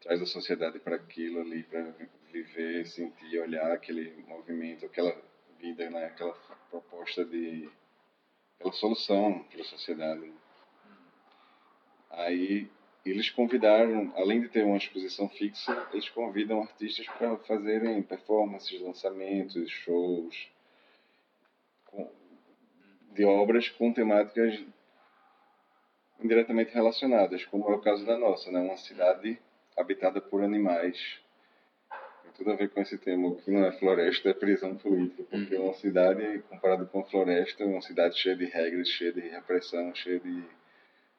traz 0.00 0.20
a 0.20 0.26
sociedade 0.26 0.78
para 0.78 0.96
aquilo 0.96 1.40
ali, 1.40 1.62
para 1.62 1.94
viver, 2.32 2.86
sentir, 2.86 3.38
olhar 3.38 3.70
aquele 3.72 4.12
movimento, 4.26 4.86
aquela 4.86 5.16
vida, 5.58 5.88
né? 5.90 6.06
aquela 6.06 6.32
proposta 6.70 7.24
de 7.24 7.68
aquela 8.58 8.72
solução 8.72 9.44
para 9.44 9.60
a 9.60 9.64
sociedade. 9.64 10.32
Aí 12.10 12.68
eles 13.04 13.30
convidaram, 13.30 14.12
além 14.16 14.40
de 14.40 14.48
ter 14.48 14.64
uma 14.64 14.76
exposição 14.76 15.28
fixa, 15.28 15.88
eles 15.92 16.08
convidam 16.08 16.62
artistas 16.62 17.06
para 17.06 17.36
fazerem 17.38 18.02
performances, 18.02 18.80
lançamentos, 18.80 19.70
shows 19.70 20.52
de 23.12 23.24
obras 23.24 23.68
com 23.68 23.92
temáticas 23.92 24.64
indiretamente 26.22 26.72
relacionadas, 26.72 27.44
como 27.44 27.68
é 27.68 27.74
o 27.74 27.80
caso 27.80 28.06
da 28.06 28.16
nossa, 28.16 28.50
né? 28.50 28.60
uma 28.60 28.76
cidade 28.76 29.38
habitada 29.76 30.20
por 30.20 30.42
animais. 30.42 31.20
Tem 32.22 32.32
tudo 32.32 32.52
a 32.52 32.56
ver 32.56 32.70
com 32.70 32.80
esse 32.80 32.96
tema, 32.96 33.28
o 33.28 33.36
que 33.36 33.50
não 33.50 33.64
é 33.64 33.72
floresta 33.72 34.30
é 34.30 34.34
prisão 34.34 34.76
política, 34.76 35.24
porque 35.24 35.56
uhum. 35.56 35.64
uma 35.64 35.74
cidade, 35.74 36.42
comparado 36.48 36.86
com 36.86 37.00
a 37.00 37.04
floresta, 37.04 37.64
é 37.64 37.66
uma 37.66 37.82
cidade 37.82 38.18
cheia 38.18 38.36
de 38.36 38.44
regras, 38.44 38.88
cheia 38.88 39.12
de 39.12 39.20
repressão, 39.20 39.94
cheia 39.94 40.20
de 40.20 40.42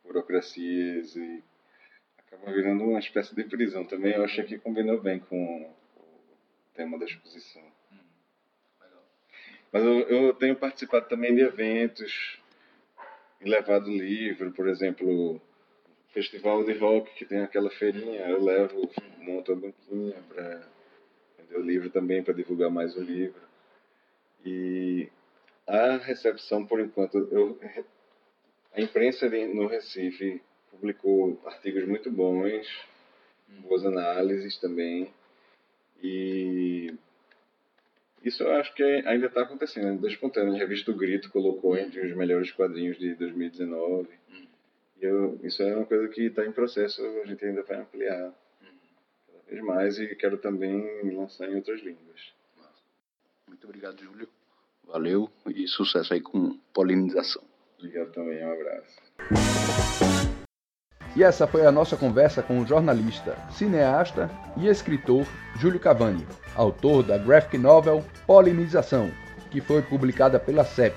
burocracias 0.03 1.15
e 1.15 1.43
acaba 2.33 2.51
virando 2.51 2.83
uma 2.83 2.99
espécie 2.99 3.35
de 3.35 3.43
prisão 3.43 3.85
também. 3.85 4.13
Eu 4.13 4.23
achei 4.23 4.43
que 4.43 4.57
combinou 4.57 4.99
bem 4.99 5.19
com 5.19 5.61
o 5.63 5.73
tema 6.73 6.97
da 6.97 7.05
exposição. 7.05 7.63
Hum, 7.91 7.97
Mas 9.71 9.83
eu, 9.83 9.99
eu, 10.01 10.33
tenho 10.33 10.55
participado 10.55 11.07
também 11.07 11.35
de 11.35 11.41
eventos 11.41 12.39
e 13.41 13.49
levado 13.49 13.89
livro, 13.89 14.51
por 14.51 14.67
exemplo, 14.67 15.41
festival 16.13 16.63
de 16.63 16.73
rock 16.73 17.13
que 17.15 17.25
tem 17.25 17.39
aquela 17.39 17.69
feirinha, 17.69 18.21
eu 18.21 18.43
levo, 18.43 18.89
monto 19.19 19.51
a 19.51 19.55
banquinha 19.55 20.15
para 20.29 20.61
vender 21.37 21.57
o 21.57 21.61
livro 21.61 21.89
também, 21.89 22.23
para 22.23 22.33
divulgar 22.33 22.69
mais 22.69 22.95
o 22.95 23.01
livro. 23.01 23.41
E 24.45 25.09
a 25.67 25.97
recepção, 25.97 26.65
por 26.65 26.79
enquanto, 26.79 27.17
eu, 27.31 27.59
a 28.73 28.81
imprensa 28.81 29.29
no 29.29 29.67
Recife 29.67 30.41
publicou 30.73 31.39
artigos 31.45 31.85
muito 31.87 32.11
bons, 32.11 32.67
boas 33.61 33.85
análises 33.85 34.57
também. 34.57 35.13
E 36.01 36.93
isso 38.23 38.43
eu 38.43 38.51
acho 38.55 38.73
que 38.73 38.83
ainda 38.83 39.27
está 39.27 39.43
acontecendo, 39.43 39.85
ainda 39.85 39.95
está 39.95 40.07
espontâneo. 40.09 40.53
A 40.53 40.57
revista 40.57 40.91
do 40.91 40.97
Grito 40.97 41.29
colocou 41.29 41.77
entre 41.77 42.05
os 42.05 42.15
melhores 42.15 42.51
quadrinhos 42.51 42.97
de 42.97 43.15
2019. 43.15 44.09
Hum. 44.31 44.45
E 45.01 45.05
eu, 45.05 45.39
isso 45.43 45.61
é 45.61 45.75
uma 45.75 45.85
coisa 45.85 46.07
que 46.07 46.23
está 46.23 46.45
em 46.45 46.51
processo, 46.51 47.01
a 47.21 47.25
gente 47.25 47.43
ainda 47.45 47.63
vai 47.63 47.77
ampliar 47.77 48.33
cada 49.27 49.43
vez 49.47 49.61
mais 49.61 49.99
e 49.99 50.15
quero 50.15 50.37
também 50.37 51.13
lançar 51.15 51.49
em 51.49 51.55
outras 51.55 51.81
línguas. 51.81 52.33
Muito 53.47 53.65
obrigado, 53.65 54.01
Júlio. 54.01 54.27
Valeu 54.85 55.29
e 55.47 55.67
sucesso 55.67 56.13
aí 56.13 56.21
com 56.21 56.57
polinização. 56.73 57.43
Obrigado 57.77 58.11
também, 58.11 58.43
um 58.45 58.51
abraço. 58.51 60.32
E 61.15 61.23
essa 61.23 61.45
foi 61.45 61.65
a 61.65 61.71
nossa 61.71 61.95
conversa 61.95 62.41
com 62.41 62.59
o 62.59 62.65
jornalista, 62.65 63.37
cineasta 63.51 64.31
e 64.57 64.67
escritor 64.67 65.27
Júlio 65.57 65.79
Cavani, 65.79 66.25
autor 66.55 67.03
da 67.03 67.17
graphic 67.17 67.57
novel 67.57 68.03
Polinização, 68.25 69.11
que 69.51 69.61
foi 69.61 69.83
publicada 69.83 70.39
pela 70.39 70.65
CEP. 70.65 70.95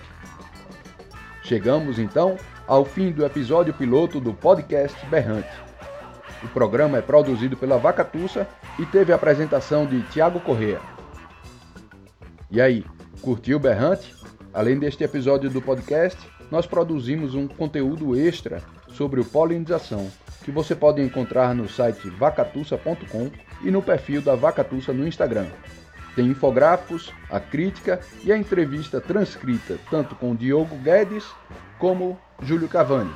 Chegamos 1.42 1.98
então 1.98 2.36
ao 2.66 2.84
fim 2.84 3.12
do 3.12 3.26
episódio 3.26 3.74
piloto 3.74 4.18
do 4.18 4.32
podcast 4.32 5.04
Berrante. 5.06 5.66
O 6.42 6.48
programa 6.48 6.98
é 6.98 7.02
produzido 7.02 7.56
pela 7.56 7.76
Vacatussa 7.76 8.48
e 8.78 8.86
teve 8.86 9.12
a 9.12 9.16
apresentação 9.16 9.86
de 9.86 10.00
Tiago 10.04 10.40
Correa. 10.40 10.80
E 12.50 12.60
aí, 12.60 12.84
curtiu 13.20 13.58
Berrante? 13.58 14.14
Além 14.52 14.78
deste 14.78 15.04
episódio 15.04 15.50
do 15.50 15.60
podcast, 15.60 16.18
nós 16.50 16.66
produzimos 16.66 17.34
um 17.34 17.46
conteúdo 17.46 18.16
extra 18.16 18.62
sobre 18.97 19.20
o 19.20 19.24
polinização, 19.24 20.11
que 20.44 20.51
você 20.51 20.74
pode 20.74 21.03
encontrar 21.03 21.55
no 21.55 21.68
site 21.68 22.09
vacatussa.com 22.09 23.30
e 23.62 23.70
no 23.70 23.82
perfil 23.82 24.22
da 24.22 24.34
Vacatussa 24.34 24.92
no 24.92 25.07
Instagram. 25.07 25.47
Tem 26.14 26.26
infográficos, 26.26 27.12
a 27.30 27.38
crítica 27.38 28.01
e 28.24 28.32
a 28.32 28.38
entrevista 28.38 29.01
transcrita 29.01 29.78
tanto 29.90 30.14
com 30.14 30.34
Diogo 30.34 30.74
Guedes 30.76 31.24
como 31.78 32.18
Júlio 32.40 32.68
Cavani. 32.68 33.14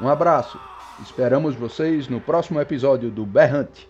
Um 0.00 0.08
abraço. 0.08 0.60
Esperamos 1.02 1.56
vocês 1.56 2.08
no 2.08 2.20
próximo 2.20 2.60
episódio 2.60 3.10
do 3.10 3.26
Berrante. 3.26 3.88